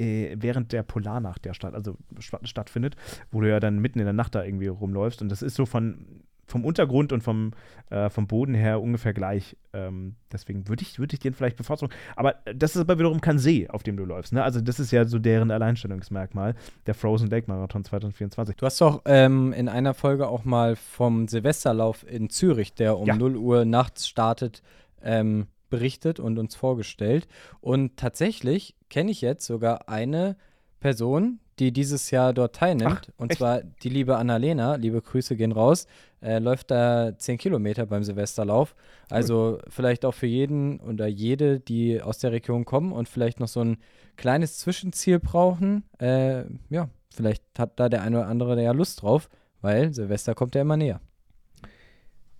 äh, 0.00 0.36
während 0.38 0.72
der 0.72 0.82
Polarnacht 0.82 1.44
der 1.44 1.54
Stadt, 1.54 1.74
also 1.74 1.96
stattfindet, 2.18 2.96
wo 3.30 3.40
du 3.40 3.48
ja 3.48 3.60
dann 3.60 3.78
mitten 3.78 3.98
in 3.98 4.06
der 4.06 4.14
Nacht 4.14 4.34
da 4.34 4.42
irgendwie 4.42 4.68
rumläufst. 4.68 5.20
Und 5.20 5.28
das 5.28 5.42
ist 5.42 5.54
so 5.54 5.66
von, 5.66 6.22
vom 6.46 6.64
Untergrund 6.64 7.12
und 7.12 7.22
vom, 7.22 7.52
äh, 7.90 8.08
vom 8.08 8.26
Boden 8.26 8.54
her 8.54 8.80
ungefähr 8.80 9.12
gleich. 9.12 9.56
Ähm, 9.72 10.16
deswegen 10.32 10.68
würde 10.68 10.82
ich, 10.82 10.98
würd 10.98 11.12
ich 11.12 11.20
den 11.20 11.34
vielleicht 11.34 11.56
bevorzugen. 11.56 11.94
Aber 12.16 12.36
das 12.54 12.74
ist 12.74 12.80
aber 12.80 12.98
wiederum 12.98 13.20
kein 13.20 13.38
See, 13.38 13.68
auf 13.68 13.82
dem 13.82 13.96
du 13.96 14.04
läufst. 14.04 14.32
Ne? 14.32 14.42
Also 14.42 14.60
das 14.60 14.80
ist 14.80 14.90
ja 14.90 15.04
so 15.04 15.18
deren 15.18 15.50
Alleinstellungsmerkmal, 15.50 16.54
der 16.86 16.94
Frozen 16.94 17.28
Lake 17.28 17.46
Marathon 17.46 17.84
2024. 17.84 18.56
Du 18.56 18.66
hast 18.66 18.80
doch 18.80 19.02
ähm, 19.04 19.52
in 19.52 19.68
einer 19.68 19.94
Folge 19.94 20.28
auch 20.28 20.44
mal 20.44 20.76
vom 20.76 21.28
Silvesterlauf 21.28 22.04
in 22.10 22.30
Zürich, 22.30 22.74
der 22.74 22.98
um 22.98 23.06
ja. 23.06 23.16
0 23.16 23.36
Uhr 23.36 23.64
nachts 23.64 24.08
startet, 24.08 24.62
ähm, 25.02 25.46
berichtet 25.70 26.20
und 26.20 26.38
uns 26.38 26.54
vorgestellt. 26.54 27.26
Und 27.60 27.96
tatsächlich 27.96 28.76
kenne 28.88 29.10
ich 29.10 29.20
jetzt 29.20 29.46
sogar 29.46 29.88
eine 29.88 30.36
Person, 30.80 31.40
die 31.58 31.72
dieses 31.72 32.10
Jahr 32.10 32.32
dort 32.32 32.56
teilnimmt. 32.56 33.08
Ach, 33.10 33.18
und 33.18 33.30
echt? 33.30 33.38
zwar 33.38 33.62
die 33.62 33.88
liebe 33.90 34.16
Annalena, 34.16 34.76
liebe 34.76 35.00
Grüße 35.00 35.36
gehen 35.36 35.52
raus, 35.52 35.86
äh, 36.22 36.38
läuft 36.38 36.70
da 36.70 37.16
10 37.16 37.38
Kilometer 37.38 37.86
beim 37.86 38.02
Silvesterlauf. 38.02 38.74
Also 39.10 39.34
cool. 39.34 39.62
vielleicht 39.68 40.04
auch 40.04 40.14
für 40.14 40.26
jeden 40.26 40.80
oder 40.80 41.06
jede, 41.06 41.60
die 41.60 42.00
aus 42.00 42.18
der 42.18 42.32
Region 42.32 42.64
kommen 42.64 42.92
und 42.92 43.08
vielleicht 43.08 43.40
noch 43.40 43.48
so 43.48 43.60
ein 43.60 43.78
kleines 44.16 44.58
Zwischenziel 44.58 45.18
brauchen. 45.18 45.84
Äh, 45.98 46.44
ja, 46.70 46.88
vielleicht 47.14 47.44
hat 47.58 47.78
da 47.78 47.88
der 47.88 48.02
eine 48.02 48.20
oder 48.20 48.28
andere 48.28 48.62
ja 48.62 48.72
Lust 48.72 49.02
drauf, 49.02 49.28
weil 49.60 49.92
Silvester 49.92 50.34
kommt 50.34 50.54
ja 50.54 50.62
immer 50.62 50.76
näher 50.76 51.00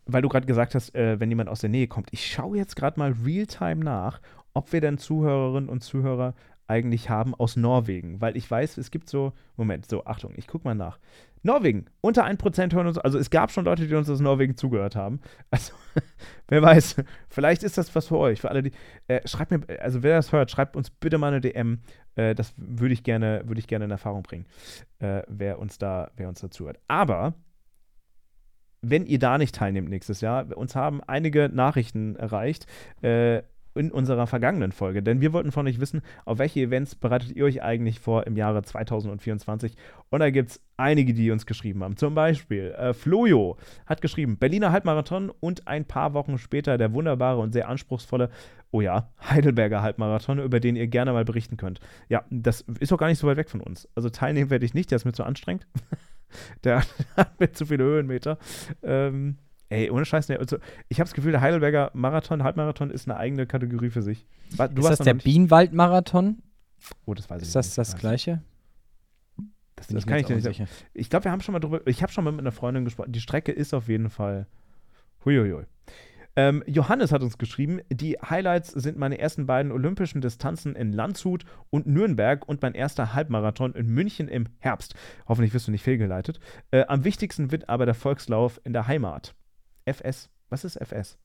weil 0.07 0.23
du 0.23 0.29
gerade 0.29 0.47
gesagt 0.47 0.75
hast, 0.75 0.95
äh, 0.95 1.19
wenn 1.21 1.31
jemand 1.31 1.49
aus 1.49 1.61
der 1.61 1.71
Nähe 1.71 1.87
kommt, 1.87 2.09
ich 2.13 2.31
schaue 2.31 2.57
jetzt 2.57 2.77
gerade 2.77 2.99
mal 2.99 3.15
real-time 3.25 3.85
nach, 3.85 4.21
ob 4.55 4.73
wir 4.73 4.81
denn 4.81 4.99
Zuhörerinnen 4.99 5.69
und 5.69 5.83
Zuhörer 5.83 6.35
eigentlich 6.67 7.11
haben 7.11 7.35
aus 7.35 7.57
Norwegen, 7.57 8.21
weil 8.21 8.37
ich 8.37 8.49
weiß, 8.49 8.79
es 8.79 8.93
gibt 8.93 9.09
so, 9.09 9.33
Moment, 9.57 9.87
so, 9.87 10.05
Achtung, 10.05 10.33
ich 10.37 10.47
gucke 10.47 10.67
mal 10.67 10.77
nach. 10.77 11.01
Norwegen, 11.43 11.87
unter 12.01 12.25
1% 12.25 12.73
hören 12.75 12.87
uns, 12.87 12.99
also 12.99 13.19
es 13.19 13.31
gab 13.31 13.51
schon 13.51 13.65
Leute, 13.65 13.89
die 13.89 13.95
uns 13.95 14.09
aus 14.09 14.21
Norwegen 14.21 14.57
zugehört 14.57 14.95
haben. 14.95 15.21
Also, 15.51 15.73
wer 16.49 16.63
weiß, 16.63 16.97
vielleicht 17.29 17.65
ist 17.65 17.77
das 17.77 17.95
was 17.97 18.07
für 18.07 18.19
euch, 18.19 18.41
für 18.41 18.51
alle, 18.51 18.63
die, 18.63 18.73
äh, 19.09 19.27
schreibt 19.27 19.51
mir, 19.51 19.63
also 19.81 20.03
wer 20.03 20.17
das 20.17 20.33
hört, 20.33 20.51
schreibt 20.51 20.77
uns 20.77 20.91
bitte 20.91 21.19
mal 21.19 21.29
eine 21.29 21.41
DM, 21.41 21.81
äh, 22.15 22.35
das 22.35 22.55
würde 22.57 22.93
ich 22.93 23.03
gerne, 23.03 23.43
würde 23.47 23.59
ich 23.59 23.67
gerne 23.67 23.87
in 23.87 23.91
Erfahrung 23.91 24.23
bringen, 24.23 24.47
äh, 25.01 25.23
wer 25.27 25.59
uns 25.59 25.79
da, 25.79 26.11
wer 26.17 26.29
uns 26.29 26.41
dazu 26.41 26.67
hört. 26.67 26.79
Aber 26.87 27.35
wenn 28.83 29.07
ihr 29.07 29.19
da 29.19 29.39
nicht 29.39 29.55
teilnehmt 29.55 29.89
nächstes 29.89 30.21
Jahr, 30.21 30.57
uns 30.57 30.75
haben 30.75 31.03
einige 31.07 31.49
Nachrichten 31.53 32.17
erreicht 32.17 32.67
äh, 33.03 33.43
in 33.75 33.93
unserer 33.93 34.27
vergangenen 34.27 34.73
Folge, 34.73 35.03
denn 35.03 35.21
wir 35.21 35.33
wollten 35.33 35.53
von 35.53 35.67
euch 35.67 35.81
wissen, 35.81 36.03
auf 36.25 36.39
welche 36.39 36.61
Events 36.61 36.97
bereitet 36.97 37.33
ihr 37.33 37.45
euch 37.45 37.63
eigentlich 37.63 38.01
vor 38.01 38.27
im 38.27 38.37
Jahre 38.37 38.63
2024? 38.63 39.77
Und 40.11 40.21
da 40.21 40.31
gibt 40.31 40.51
es 40.51 40.61
einige, 40.77 41.15
die 41.15 41.31
uns 41.31 41.47
geschrieben 41.47 41.85
haben. 41.85 41.97
Zum 41.97 42.15
Beispiel 42.15 42.73
äh, 42.73 42.93
Flojo 42.93 43.59
hat 43.87 44.03
geschrieben, 44.03 44.39
Berliner 44.39 44.73
Halbmarathon 44.73 45.31
und 45.31 45.69
ein 45.69 45.85
paar 45.85 46.15
Wochen 46.15 46.37
später 46.39 46.79
der 46.79 46.93
wunderbare 46.93 47.39
und 47.39 47.53
sehr 47.53 47.69
anspruchsvolle, 47.69 48.31
oh 48.73 48.81
ja, 48.81 49.13
Heidelberger 49.23 49.83
Halbmarathon, 49.83 50.41
über 50.41 50.59
den 50.59 50.75
ihr 50.75 50.89
gerne 50.89 51.13
mal 51.13 51.25
berichten 51.25 51.57
könnt. 51.57 51.81
Ja, 52.09 52.25
das 52.31 52.63
ist 52.81 52.93
auch 52.93 52.99
gar 52.99 53.09
nicht 53.09 53.19
so 53.19 53.29
weit 53.29 53.37
weg 53.37 53.51
von 53.51 53.61
uns. 53.61 53.89
Also 53.95 54.11
teilnehmen 54.11 54.51
werde 54.51 54.65
ich 54.65 54.75
nicht, 54.75 54.91
der 54.91 54.97
ist 54.97 55.05
mir 55.05 55.13
zu 55.13 55.25
anstrengend. 55.25 55.67
der 56.65 56.83
hat 57.17 57.39
mir 57.41 57.53
zu 57.53 57.67
viele 57.67 57.85
Höhenmeter. 57.85 58.39
Ähm, 58.83 59.39
ey, 59.69 59.91
ohne 59.91 60.05
Scheiß, 60.05 60.31
also 60.31 60.59
ich 60.89 60.99
habe 61.01 61.09
das 61.09 61.15
Gefühl, 61.15 61.33
der 61.33 61.41
Heidelberger 61.41 61.91
Marathon, 61.95 62.43
Halbmarathon 62.43 62.91
ist 62.91 63.09
eine 63.09 63.19
eigene 63.19 63.47
Kategorie 63.47 63.91
für 63.91 64.03
sich. 64.03 64.27
Du 64.51 64.83
ist 64.83 64.91
das 64.91 64.99
der 65.01 65.15
Bienenwald-Marathon? 65.15 66.43
Oh, 67.07 67.15
das 67.15 67.29
weiß 67.29 67.43
ist 67.43 67.49
ich 67.49 67.55
das 67.55 67.67
nicht. 67.67 67.71
Ist 67.71 67.79
das 67.79 67.91
das 67.93 68.01
Gleiche? 68.01 68.43
Das, 69.77 69.87
das 69.89 70.07
kann 70.07 70.19
ich 70.19 70.27
dir 70.27 70.35
nicht 70.37 70.45
sagen. 70.45 70.69
Ich 70.93 71.09
glaube, 71.09 71.25
wir 71.25 71.33
haben 71.33 71.41
schon 71.41 71.53
mal 71.53 71.61
drüber, 71.61 71.81
ich 71.87 72.03
habe 72.03 72.13
schon 72.13 72.25
mal 72.25 72.33
mit 72.33 72.41
einer 72.41 72.53
Freundin 72.53 72.85
gesprochen. 72.85 73.13
Die 73.13 73.21
Strecke 73.21 73.53
ist 73.53 73.73
auf 73.73 73.89
jeden 73.89 74.11
Fall 74.11 74.47
huiuiui. 75.25 75.65
Ähm, 76.37 76.63
Johannes 76.67 77.13
hat 77.13 77.23
uns 77.23 77.39
geschrieben, 77.39 77.81
die 77.91 78.17
Highlights 78.19 78.69
sind 78.69 78.97
meine 78.97 79.19
ersten 79.19 79.47
beiden 79.47 79.73
olympischen 79.73 80.21
Distanzen 80.21 80.77
in 80.77 80.93
Landshut 80.93 81.45
und 81.71 81.87
Nürnberg 81.87 82.47
und 82.49 82.63
mein 82.63 82.75
erster 82.75 83.15
Halbmarathon 83.15 83.75
in 83.75 83.87
München 83.87 84.29
im 84.29 84.47
Herbst. 84.59 84.95
Hoffentlich 85.27 85.53
wirst 85.55 85.67
du 85.67 85.73
nicht 85.73 85.83
fehlgeleitet. 85.83 86.39
Äh, 86.71 86.85
am 86.87 87.05
wichtigsten 87.05 87.51
wird 87.51 87.69
aber 87.69 87.85
der 87.85 87.95
Volkslauf 87.95 88.61
in 88.65 88.73
der 88.73 88.87
Heimat. 88.87 89.35
FS. 89.85 90.31
Was 90.49 90.65
ist 90.65 90.77
FS? 90.77 91.19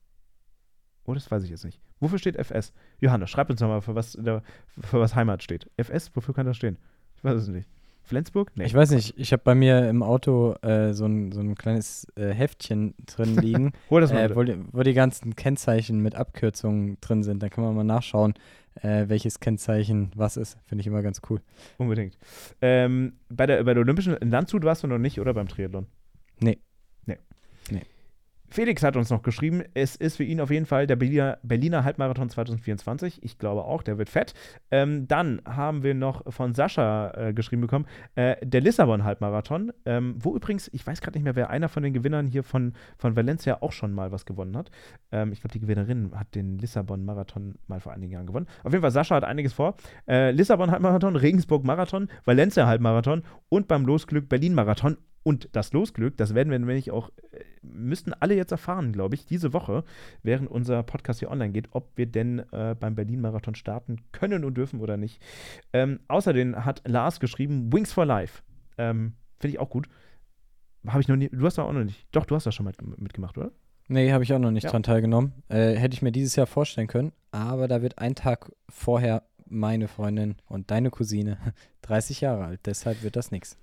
Oh, 1.04 1.14
das 1.14 1.30
weiß 1.30 1.44
ich 1.44 1.50
jetzt 1.50 1.64
nicht. 1.64 1.80
Wofür 2.00 2.18
steht 2.18 2.36
FS? 2.36 2.72
Johannes, 3.00 3.30
schreib 3.30 3.48
uns 3.48 3.60
nochmal, 3.60 3.80
für 3.80 3.94
was, 3.94 4.12
für 4.16 5.00
was 5.00 5.14
Heimat 5.14 5.42
steht. 5.42 5.70
FS, 5.76 6.14
wofür 6.14 6.34
kann 6.34 6.46
das 6.46 6.56
stehen? 6.56 6.78
Ich 7.14 7.24
weiß 7.24 7.36
es 7.36 7.48
nicht. 7.48 7.70
Flensburg? 8.06 8.52
Nee. 8.54 8.64
Ich 8.64 8.74
weiß 8.74 8.90
nicht, 8.90 9.18
ich 9.18 9.32
habe 9.32 9.42
bei 9.44 9.54
mir 9.54 9.88
im 9.88 10.02
Auto 10.02 10.54
äh, 10.62 10.92
so, 10.94 11.06
ein, 11.06 11.32
so 11.32 11.40
ein 11.40 11.56
kleines 11.56 12.06
äh, 12.16 12.32
Heftchen 12.32 12.94
drin 13.04 13.36
liegen, 13.40 13.72
Hol 13.90 14.00
das 14.00 14.12
mal 14.12 14.30
äh, 14.30 14.36
wo, 14.36 14.42
die, 14.42 14.56
wo, 14.72 14.82
die 14.82 14.94
ganzen 14.94 15.34
Kennzeichen 15.34 16.00
mit 16.00 16.14
Abkürzungen 16.14 16.98
drin 17.00 17.22
sind. 17.22 17.42
Da 17.42 17.48
kann 17.48 17.64
man 17.64 17.74
mal 17.74 17.84
nachschauen, 17.84 18.34
äh, 18.82 19.08
welches 19.08 19.40
Kennzeichen 19.40 20.12
was 20.14 20.36
ist. 20.36 20.56
Finde 20.66 20.80
ich 20.80 20.86
immer 20.86 21.02
ganz 21.02 21.20
cool. 21.28 21.40
Unbedingt. 21.78 22.16
Ähm, 22.62 23.14
bei, 23.28 23.46
der, 23.46 23.64
bei 23.64 23.74
der 23.74 23.82
Olympischen, 23.82 24.16
in 24.16 24.30
Landshut 24.30 24.62
warst 24.62 24.84
du 24.84 24.86
noch 24.86 24.98
nicht, 24.98 25.20
oder 25.20 25.34
beim 25.34 25.48
Triathlon? 25.48 25.86
Nee. 26.40 26.58
Felix 28.48 28.82
hat 28.82 28.96
uns 28.96 29.10
noch 29.10 29.22
geschrieben, 29.22 29.62
es 29.74 29.96
ist 29.96 30.16
für 30.16 30.24
ihn 30.24 30.40
auf 30.40 30.50
jeden 30.50 30.66
Fall 30.66 30.86
der 30.86 30.96
Berliner, 30.96 31.38
Berliner 31.42 31.84
Halbmarathon 31.84 32.28
2024. 32.28 33.22
Ich 33.22 33.38
glaube 33.38 33.64
auch, 33.64 33.82
der 33.82 33.98
wird 33.98 34.08
fett. 34.08 34.34
Ähm, 34.70 35.08
dann 35.08 35.42
haben 35.46 35.82
wir 35.82 35.94
noch 35.94 36.32
von 36.32 36.54
Sascha 36.54 37.10
äh, 37.10 37.34
geschrieben 37.34 37.62
bekommen, 37.62 37.86
äh, 38.14 38.36
der 38.44 38.60
Lissabon 38.60 39.04
Halbmarathon, 39.04 39.72
ähm, 39.84 40.16
wo 40.18 40.34
übrigens, 40.34 40.70
ich 40.72 40.86
weiß 40.86 41.00
gerade 41.00 41.18
nicht 41.18 41.24
mehr, 41.24 41.36
wer 41.36 41.50
einer 41.50 41.68
von 41.68 41.82
den 41.82 41.92
Gewinnern 41.92 42.26
hier 42.26 42.42
von, 42.42 42.74
von 42.98 43.16
Valencia 43.16 43.58
auch 43.60 43.72
schon 43.72 43.92
mal 43.92 44.12
was 44.12 44.26
gewonnen 44.26 44.56
hat. 44.56 44.70
Ähm, 45.12 45.32
ich 45.32 45.40
glaube, 45.40 45.52
die 45.52 45.60
Gewinnerin 45.60 46.12
hat 46.14 46.34
den 46.34 46.58
Lissabon 46.58 47.04
Marathon 47.04 47.56
mal 47.66 47.80
vor 47.80 47.92
einigen 47.92 48.12
Jahren 48.12 48.26
gewonnen. 48.26 48.46
Auf 48.64 48.72
jeden 48.72 48.82
Fall, 48.82 48.90
Sascha 48.90 49.16
hat 49.16 49.24
einiges 49.24 49.52
vor. 49.52 49.76
Äh, 50.08 50.30
Lissabon 50.30 50.70
Halbmarathon, 50.70 51.16
Regensburg 51.16 51.64
Marathon, 51.64 52.08
Valencia 52.24 52.66
Halbmarathon 52.66 53.22
und 53.48 53.68
beim 53.68 53.86
Losglück 53.86 54.28
Berlin 54.28 54.54
Marathon. 54.54 54.96
Und 55.26 55.48
das 55.50 55.72
Losglück, 55.72 56.16
das 56.16 56.36
werden 56.36 56.52
wir 56.52 56.58
nämlich 56.60 56.92
auch, 56.92 57.10
äh, 57.32 57.40
müssten 57.60 58.12
alle 58.12 58.36
jetzt 58.36 58.52
erfahren, 58.52 58.92
glaube 58.92 59.16
ich, 59.16 59.26
diese 59.26 59.52
Woche, 59.52 59.82
während 60.22 60.48
unser 60.48 60.84
Podcast 60.84 61.18
hier 61.18 61.32
online 61.32 61.50
geht, 61.50 61.66
ob 61.72 61.90
wir 61.96 62.06
denn 62.06 62.44
äh, 62.52 62.76
beim 62.78 62.94
Berlin-Marathon 62.94 63.56
starten 63.56 63.96
können 64.12 64.44
und 64.44 64.56
dürfen 64.56 64.80
oder 64.80 64.96
nicht. 64.96 65.20
Ähm, 65.72 65.98
außerdem 66.06 66.64
hat 66.64 66.86
Lars 66.86 67.18
geschrieben, 67.18 67.72
Wings 67.72 67.92
for 67.92 68.06
Life. 68.06 68.44
Ähm, 68.78 69.14
Finde 69.40 69.56
ich 69.56 69.58
auch 69.58 69.68
gut. 69.68 69.88
Habe 70.86 71.00
ich 71.00 71.08
noch 71.08 71.16
nie, 71.16 71.28
du 71.28 71.44
hast 71.44 71.58
da 71.58 71.64
auch 71.64 71.72
noch 71.72 71.82
nicht, 71.82 72.06
doch, 72.12 72.24
du 72.24 72.36
hast 72.36 72.46
da 72.46 72.52
schon 72.52 72.62
mal 72.62 72.74
mitgemacht, 72.96 73.36
oder? 73.36 73.50
Nee, 73.88 74.12
habe 74.12 74.22
ich 74.22 74.32
auch 74.32 74.38
noch 74.38 74.52
nicht 74.52 74.62
ja. 74.62 74.70
dran 74.70 74.84
teilgenommen. 74.84 75.32
Äh, 75.48 75.74
hätte 75.74 75.94
ich 75.94 76.02
mir 76.02 76.12
dieses 76.12 76.36
Jahr 76.36 76.46
vorstellen 76.46 76.86
können, 76.86 77.10
aber 77.32 77.66
da 77.66 77.82
wird 77.82 77.98
ein 77.98 78.14
Tag 78.14 78.52
vorher 78.68 79.24
meine 79.44 79.88
Freundin 79.88 80.36
und 80.46 80.70
deine 80.70 80.90
Cousine 80.90 81.36
30 81.82 82.20
Jahre 82.20 82.44
alt. 82.44 82.60
Deshalb 82.64 83.02
wird 83.02 83.16
das 83.16 83.32
nichts. 83.32 83.58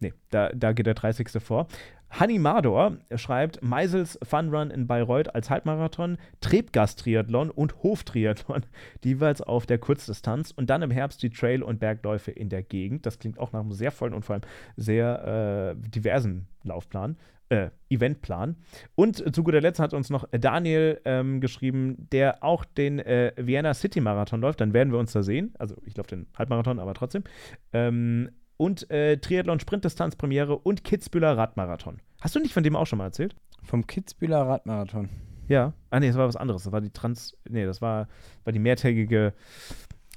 Nee, 0.00 0.14
da, 0.30 0.50
da 0.50 0.72
geht 0.72 0.86
der 0.86 0.94
30. 0.94 1.42
vor. 1.42 1.66
Hanni 2.10 2.38
Mador 2.38 2.96
schreibt 3.16 3.62
Meisels 3.62 4.18
Fun 4.22 4.54
Run 4.54 4.70
in 4.70 4.86
Bayreuth 4.86 5.34
als 5.34 5.50
Halbmarathon, 5.50 6.16
Trebgast-Triathlon 6.40 7.50
und 7.50 7.82
Hoftriathlon, 7.82 8.64
jeweils 9.04 9.42
auf 9.42 9.66
der 9.66 9.78
Kurzdistanz 9.78 10.50
und 10.50 10.70
dann 10.70 10.82
im 10.82 10.90
Herbst 10.90 11.22
die 11.22 11.30
Trail- 11.30 11.62
und 11.62 11.80
Bergläufe 11.80 12.30
in 12.30 12.48
der 12.48 12.62
Gegend. 12.62 13.04
Das 13.04 13.18
klingt 13.18 13.38
auch 13.38 13.52
nach 13.52 13.60
einem 13.60 13.72
sehr 13.72 13.90
vollen 13.90 14.14
und 14.14 14.24
vor 14.24 14.34
allem 14.34 14.44
sehr 14.76 15.76
äh, 15.76 15.90
diversen 15.90 16.48
Laufplan. 16.62 17.16
Äh, 17.50 17.70
Eventplan. 17.88 18.56
Und 18.94 19.34
zu 19.34 19.42
guter 19.42 19.62
Letzt 19.62 19.80
hat 19.80 19.94
uns 19.94 20.10
noch 20.10 20.28
Daniel 20.30 21.00
ähm, 21.06 21.40
geschrieben, 21.40 22.06
der 22.12 22.44
auch 22.44 22.66
den 22.66 22.98
äh, 22.98 23.32
Vienna 23.38 23.72
City 23.72 24.02
Marathon 24.02 24.42
läuft. 24.42 24.60
Dann 24.60 24.74
werden 24.74 24.92
wir 24.92 24.98
uns 24.98 25.12
da 25.12 25.22
sehen. 25.22 25.54
Also 25.58 25.74
ich 25.86 25.96
laufe 25.96 26.10
den 26.10 26.26
Halbmarathon, 26.36 26.78
aber 26.78 26.92
trotzdem. 26.92 27.24
Ähm, 27.72 28.28
und 28.58 28.90
äh, 28.90 29.16
Triathlon 29.16 29.60
Sprintdistanzpremiere 29.60 30.58
und 30.58 30.84
Kitzbühler 30.84 31.38
Radmarathon. 31.38 32.00
Hast 32.20 32.34
du 32.34 32.40
nicht 32.40 32.52
von 32.52 32.62
dem 32.62 32.76
auch 32.76 32.86
schon 32.86 32.98
mal 32.98 33.06
erzählt? 33.06 33.34
Vom 33.62 33.86
Kitzbühler 33.86 34.46
Radmarathon. 34.46 35.08
Ja. 35.48 35.72
Ah, 35.90 36.00
nee, 36.00 36.08
das 36.08 36.16
war 36.16 36.28
was 36.28 36.36
anderes. 36.36 36.64
Das 36.64 36.72
war 36.72 36.80
die 36.80 36.90
Trans. 36.90 37.36
Nee, 37.48 37.64
das 37.64 37.80
war, 37.80 38.08
war 38.44 38.52
die 38.52 38.58
mehrtägige, 38.58 39.32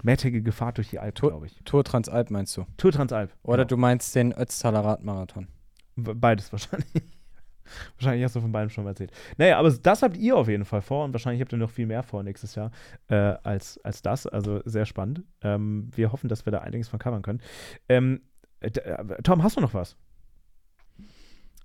mehrtägige 0.03 0.51
Fahrt 0.51 0.77
durch 0.77 0.89
die 0.89 0.99
Alpen, 0.99 1.29
glaube 1.29 1.45
ich. 1.45 1.59
Tour 1.63 1.83
Transalp 1.83 2.31
meinst 2.31 2.57
du? 2.57 2.65
Tour 2.77 2.91
Transalp. 2.91 3.31
Oder 3.43 3.63
genau. 3.63 3.69
du 3.69 3.77
meinst 3.77 4.13
den 4.15 4.33
Ötztaler 4.33 4.83
Radmarathon? 4.83 5.47
Beides 5.95 6.51
wahrscheinlich. 6.51 6.91
Wahrscheinlich 7.97 8.25
hast 8.25 8.35
du 8.35 8.41
von 8.41 8.51
beiden 8.51 8.69
schon 8.69 8.83
mal 8.83 8.89
erzählt. 8.89 9.11
Naja, 9.37 9.57
aber 9.57 9.71
das 9.71 10.01
habt 10.01 10.17
ihr 10.17 10.35
auf 10.35 10.49
jeden 10.49 10.65
Fall 10.65 10.81
vor 10.81 11.05
und 11.05 11.13
wahrscheinlich 11.13 11.41
habt 11.41 11.53
ihr 11.53 11.57
noch 11.57 11.69
viel 11.69 11.85
mehr 11.85 12.03
vor 12.03 12.21
nächstes 12.21 12.55
Jahr 12.55 12.71
äh, 13.07 13.15
als, 13.15 13.79
als 13.85 14.01
das. 14.01 14.27
Also 14.27 14.61
sehr 14.65 14.85
spannend. 14.85 15.23
Ähm, 15.41 15.89
wir 15.95 16.11
hoffen, 16.11 16.27
dass 16.27 16.45
wir 16.45 16.51
da 16.51 16.59
einiges 16.59 16.89
von 16.89 16.99
covern 16.99 17.21
können. 17.21 17.41
Ähm, 17.87 18.21
äh, 18.21 18.21
äh, 18.21 18.30
Tom, 19.23 19.43
hast 19.43 19.57
du 19.57 19.61
noch 19.61 19.73
was? 19.73 19.95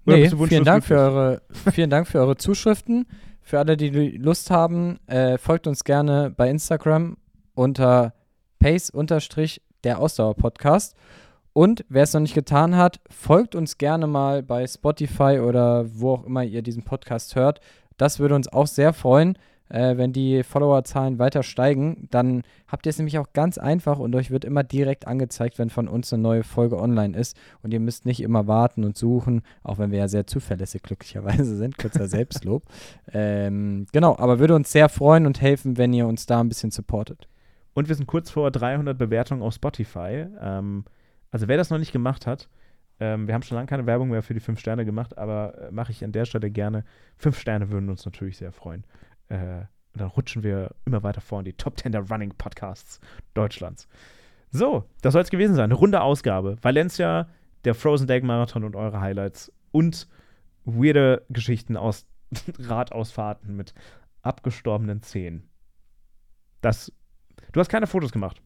Oder 0.07 0.19
nee, 0.19 0.29
vielen 0.29 0.65
Dank, 0.65 0.85
für 0.85 0.97
eure, 0.97 1.43
vielen 1.73 1.91
Dank 1.91 2.07
für 2.07 2.19
eure 2.19 2.37
Zuschriften. 2.37 3.07
Für 3.43 3.59
alle, 3.59 3.77
die 3.77 3.91
Lust 3.91 4.51
haben, 4.51 4.99
äh, 5.07 5.39
folgt 5.39 5.67
uns 5.67 5.85
gerne 5.85 6.31
bei 6.31 6.49
Instagram 6.49 7.17
unter 7.55 8.15
pace-der 8.59 9.99
Ausdauer-Podcast. 9.99 10.97
Und 11.53 11.85
wer 11.89 12.03
es 12.03 12.13
noch 12.13 12.21
nicht 12.21 12.35
getan 12.35 12.77
hat, 12.77 13.01
folgt 13.09 13.55
uns 13.55 13.79
gerne 13.79 14.07
mal 14.07 14.43
bei 14.43 14.67
Spotify 14.67 15.41
oder 15.43 15.87
wo 15.99 16.13
auch 16.13 16.25
immer 16.25 16.45
ihr 16.45 16.63
diesen 16.63 16.83
Podcast 16.83 17.35
hört. 17.35 17.61
Das 17.97 18.19
würde 18.19 18.35
uns 18.35 18.49
auch 18.49 18.67
sehr 18.67 18.93
freuen, 18.93 19.39
äh, 19.69 19.97
wenn 19.97 20.13
die 20.13 20.43
Followerzahlen 20.43 21.19
weiter 21.19 21.43
steigen. 21.43 22.09
Dann 22.11 22.43
habt 22.69 22.87
ihr 22.87 22.91
es 22.91 22.99
nämlich 22.99 23.19
auch 23.19 23.33
ganz 23.33 23.59
einfach 23.59 23.99
und 23.99 24.15
euch 24.15 24.31
wird 24.31 24.45
immer 24.45 24.63
direkt 24.63 25.07
angezeigt, 25.07 25.59
wenn 25.59 25.71
von 25.71 25.89
uns 25.89 26.13
eine 26.13 26.23
neue 26.23 26.43
Folge 26.45 26.79
online 26.79 27.17
ist. 27.17 27.37
Und 27.63 27.73
ihr 27.73 27.81
müsst 27.81 28.07
nicht 28.07 28.23
immer 28.23 28.47
warten 28.47 28.85
und 28.85 28.97
suchen, 28.97 29.43
auch 29.63 29.79
wenn 29.79 29.91
wir 29.91 29.99
ja 29.99 30.09
sehr 30.09 30.27
zuverlässig 30.27 30.83
glücklicherweise 30.83 31.57
sind. 31.57 31.79
Kurzer 31.79 32.09
Selbstlob. 32.09 32.63
ähm, 33.13 33.87
genau, 33.93 34.17
aber 34.19 34.39
würde 34.39 34.55
uns 34.55 34.73
sehr 34.73 34.89
freuen 34.89 35.27
und 35.27 35.41
helfen, 35.41 35.77
wenn 35.79 35.93
ihr 35.93 36.07
uns 36.07 36.27
da 36.27 36.41
ein 36.41 36.49
bisschen 36.49 36.71
supportet. 36.71 37.29
Und 37.75 37.89
wir 37.89 37.95
sind 37.95 38.07
kurz 38.07 38.31
vor 38.31 38.51
300 38.51 38.97
Bewertungen 38.97 39.43
auf 39.43 39.55
Spotify. 39.55 40.27
Ähm, 40.41 40.85
also 41.31 41.49
wer 41.49 41.57
das 41.59 41.71
noch 41.71 41.79
nicht 41.79 41.93
gemacht 41.93 42.27
hat, 42.27 42.49
ähm, 42.99 43.27
wir 43.27 43.35
haben 43.35 43.43
schon 43.43 43.57
lange 43.57 43.67
keine 43.67 43.87
Werbung 43.87 44.09
mehr 44.09 44.23
für 44.23 44.35
die 44.35 44.41
5 44.41 44.59
Sterne 44.59 44.85
gemacht, 44.85 45.19
aber 45.19 45.69
äh, 45.69 45.71
mache 45.71 45.93
ich 45.93 46.03
an 46.03 46.13
der 46.13 46.25
Stelle 46.25 46.51
gerne. 46.51 46.85
5 47.19 47.39
Sterne 47.39 47.71
würden 47.71 47.91
uns 47.91 48.05
natürlich 48.05 48.39
sehr 48.39 48.53
freuen. 48.53 48.85
Äh, 49.29 49.65
und 49.93 50.01
dann 50.01 50.09
rutschen 50.09 50.43
wir 50.43 50.75
immer 50.85 51.03
weiter 51.03 51.21
vor 51.21 51.39
in 51.39 51.47
die 51.47 51.55
Top 51.55 51.79
10 51.79 51.93
der 51.93 52.03
Running 52.03 52.35
Podcasts 52.37 53.01
Deutschlands. 53.33 53.89
So, 54.51 54.85
das 55.01 55.13
soll 55.13 55.23
es 55.23 55.31
gewesen 55.31 55.55
sein. 55.55 55.65
Eine 55.65 55.75
runde 55.75 56.03
Ausgabe. 56.03 56.57
Valencia, 56.63 57.29
der 57.65 57.75
Frozen 57.75 58.07
Dag 58.07 58.23
Marathon 58.23 58.65
und 58.65 58.77
eure 58.77 59.01
Highlights 59.01 59.53
und 59.73 60.07
weirde 60.65 61.25
Geschichten 61.31 61.77
aus 61.77 62.07
Radausfahrten 62.59 63.57
mit 63.57 63.75
abgestorbenen 64.23 65.03
Zähnen. 65.03 65.49
Das. 66.61 66.93
Du 67.53 67.61
hast 67.61 67.69
keine 67.69 67.87
Fotos 67.87 68.13
gemacht. 68.13 68.43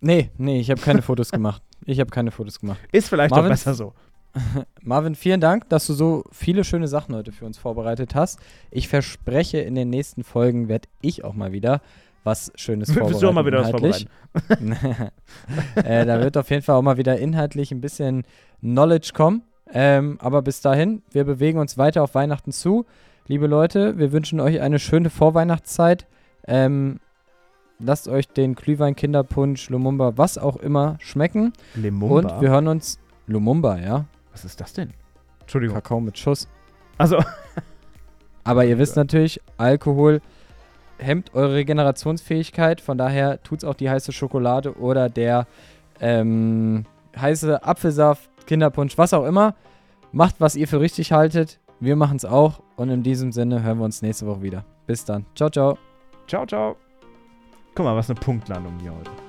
Nee, 0.00 0.30
nee, 0.36 0.60
ich 0.60 0.70
habe 0.70 0.80
keine 0.80 1.02
Fotos 1.02 1.30
gemacht. 1.30 1.62
Ich 1.84 2.00
habe 2.00 2.10
keine 2.10 2.30
Fotos 2.30 2.60
gemacht. 2.60 2.78
Ist 2.92 3.08
vielleicht 3.08 3.30
Marvin, 3.30 3.46
auch 3.46 3.54
besser 3.54 3.74
so. 3.74 3.94
Marvin, 4.82 5.14
vielen 5.14 5.40
Dank, 5.40 5.68
dass 5.68 5.86
du 5.86 5.94
so 5.94 6.24
viele 6.30 6.64
schöne 6.64 6.88
Sachen 6.88 7.14
heute 7.14 7.32
für 7.32 7.44
uns 7.44 7.58
vorbereitet 7.58 8.14
hast. 8.14 8.38
Ich 8.70 8.88
verspreche, 8.88 9.58
in 9.58 9.74
den 9.74 9.90
nächsten 9.90 10.24
Folgen 10.24 10.68
werde 10.68 10.88
ich 11.00 11.24
auch 11.24 11.34
mal 11.34 11.52
wieder 11.52 11.80
was 12.24 12.52
Schönes 12.54 12.88
vorbereiten. 12.92 13.10
Willst 13.10 13.22
du 13.22 13.28
auch 13.28 13.32
mal 13.32 13.46
wieder 13.46 13.60
was 13.60 13.70
vorbereiten? 13.70 15.10
äh, 15.76 16.06
da 16.06 16.20
wird 16.20 16.36
auf 16.36 16.50
jeden 16.50 16.62
Fall 16.62 16.76
auch 16.76 16.82
mal 16.82 16.96
wieder 16.96 17.18
inhaltlich 17.18 17.72
ein 17.72 17.80
bisschen 17.80 18.24
Knowledge 18.60 19.10
kommen. 19.14 19.42
Ähm, 19.72 20.18
aber 20.20 20.42
bis 20.42 20.60
dahin, 20.60 21.02
wir 21.10 21.24
bewegen 21.24 21.58
uns 21.58 21.76
weiter 21.76 22.02
auf 22.02 22.14
Weihnachten 22.14 22.52
zu. 22.52 22.86
Liebe 23.26 23.46
Leute, 23.46 23.98
wir 23.98 24.12
wünschen 24.12 24.40
euch 24.40 24.60
eine 24.60 24.78
schöne 24.78 25.10
Vorweihnachtszeit. 25.10 26.06
Ähm, 26.46 27.00
Lasst 27.80 28.08
euch 28.08 28.26
den 28.26 28.56
Glühwein, 28.56 28.96
Kinderpunsch, 28.96 29.70
Lumumba, 29.70 30.16
was 30.16 30.36
auch 30.36 30.56
immer 30.56 30.96
schmecken. 30.98 31.52
Lumumba. 31.76 32.16
Und 32.16 32.40
wir 32.40 32.50
hören 32.50 32.66
uns. 32.66 32.98
Lumumba, 33.28 33.78
ja. 33.78 34.06
Was 34.38 34.44
ist 34.44 34.60
das 34.60 34.72
denn? 34.72 34.92
Entschuldigung. 35.40 35.74
Kakao 35.74 36.00
mit 36.00 36.16
Schuss. 36.16 36.46
Also. 36.96 37.18
Aber 38.44 38.64
ihr 38.64 38.78
wisst 38.78 38.94
natürlich, 38.94 39.40
Alkohol 39.56 40.22
hemmt 40.98 41.34
eure 41.34 41.54
Regenerationsfähigkeit. 41.54 42.80
Von 42.80 42.98
daher 42.98 43.42
tut's 43.42 43.64
auch 43.64 43.74
die 43.74 43.90
heiße 43.90 44.12
Schokolade 44.12 44.78
oder 44.78 45.08
der 45.08 45.46
ähm, 46.00 46.86
heiße 47.16 47.64
Apfelsaft, 47.64 48.30
Kinderpunsch, 48.46 48.96
was 48.96 49.12
auch 49.12 49.26
immer. 49.26 49.56
Macht, 50.12 50.36
was 50.38 50.54
ihr 50.54 50.68
für 50.68 50.80
richtig 50.80 51.10
haltet. 51.10 51.58
Wir 51.80 51.96
machen 51.96 52.16
es 52.16 52.24
auch. 52.24 52.62
Und 52.76 52.90
in 52.90 53.02
diesem 53.02 53.32
Sinne 53.32 53.64
hören 53.64 53.78
wir 53.78 53.84
uns 53.84 54.02
nächste 54.02 54.26
Woche 54.26 54.42
wieder. 54.42 54.64
Bis 54.86 55.04
dann. 55.04 55.26
Ciao, 55.34 55.50
ciao. 55.50 55.76
Ciao, 56.28 56.46
ciao. 56.46 56.76
Guck 57.74 57.84
mal, 57.84 57.96
was 57.96 58.08
eine 58.08 58.20
Punktlandung 58.20 58.78
hier 58.80 58.94
heute. 58.94 59.27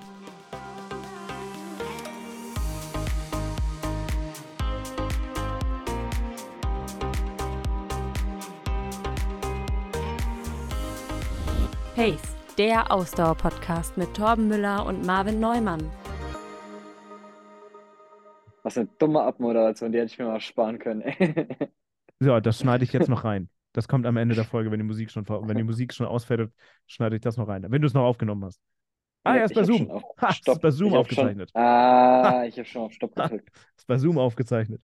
Pace, 12.00 12.34
der 12.58 12.94
Ausdauer-Podcast 12.94 13.98
mit 13.98 14.14
Torben 14.14 14.48
Müller 14.48 14.86
und 14.86 15.06
Marvin 15.06 15.42
Neumann. 15.42 15.84
Was 18.64 18.78
eine 18.78 18.88
dumme 19.00 19.22
Abmoderation, 19.22 19.92
die 19.92 19.98
hätte 19.98 20.14
ich 20.14 20.18
mir 20.18 20.28
mal 20.28 20.40
sparen 20.40 20.80
können. 20.80 21.04
so, 22.22 22.40
das 22.40 22.58
schneide 22.58 22.86
ich 22.86 22.94
jetzt 22.94 23.10
noch 23.10 23.26
rein. 23.26 23.50
Das 23.74 23.90
kommt 23.90 24.06
am 24.06 24.16
Ende 24.16 24.34
der 24.34 24.46
Folge, 24.46 24.72
wenn 24.72 24.80
die 24.80 24.86
Musik 24.86 25.12
schon, 25.12 25.28
wenn 25.28 25.58
die 25.58 25.64
Musik 25.64 25.94
schon 25.94 26.08
ausfällt, 26.08 26.54
schneide 26.88 27.18
ich 27.18 27.22
das 27.22 27.36
noch 27.36 27.50
rein. 27.50 27.66
Wenn 27.68 27.82
du 27.82 27.88
es 27.88 27.94
noch 27.94 28.06
aufgenommen 28.06 28.46
hast. 28.46 28.62
Ah, 29.26 29.36
er 29.36 29.44
ist 29.44 29.54
bei 29.54 29.66
Zoom. 29.66 30.02
Ha, 30.22 30.30
ist 30.30 30.62
bei 30.62 30.72
Zoom 30.72 30.94
aufgezeichnet. 30.94 31.52
Schon, 31.52 31.62
ah, 31.62 32.46
ich 32.48 32.58
habe 32.58 32.66
schon 32.66 32.84
auf 32.84 32.94
Stopp 32.94 33.14
gedrückt. 33.14 33.50
ist 33.76 33.88
bei 33.88 33.98
Zoom 33.98 34.18
aufgezeichnet. 34.18 34.78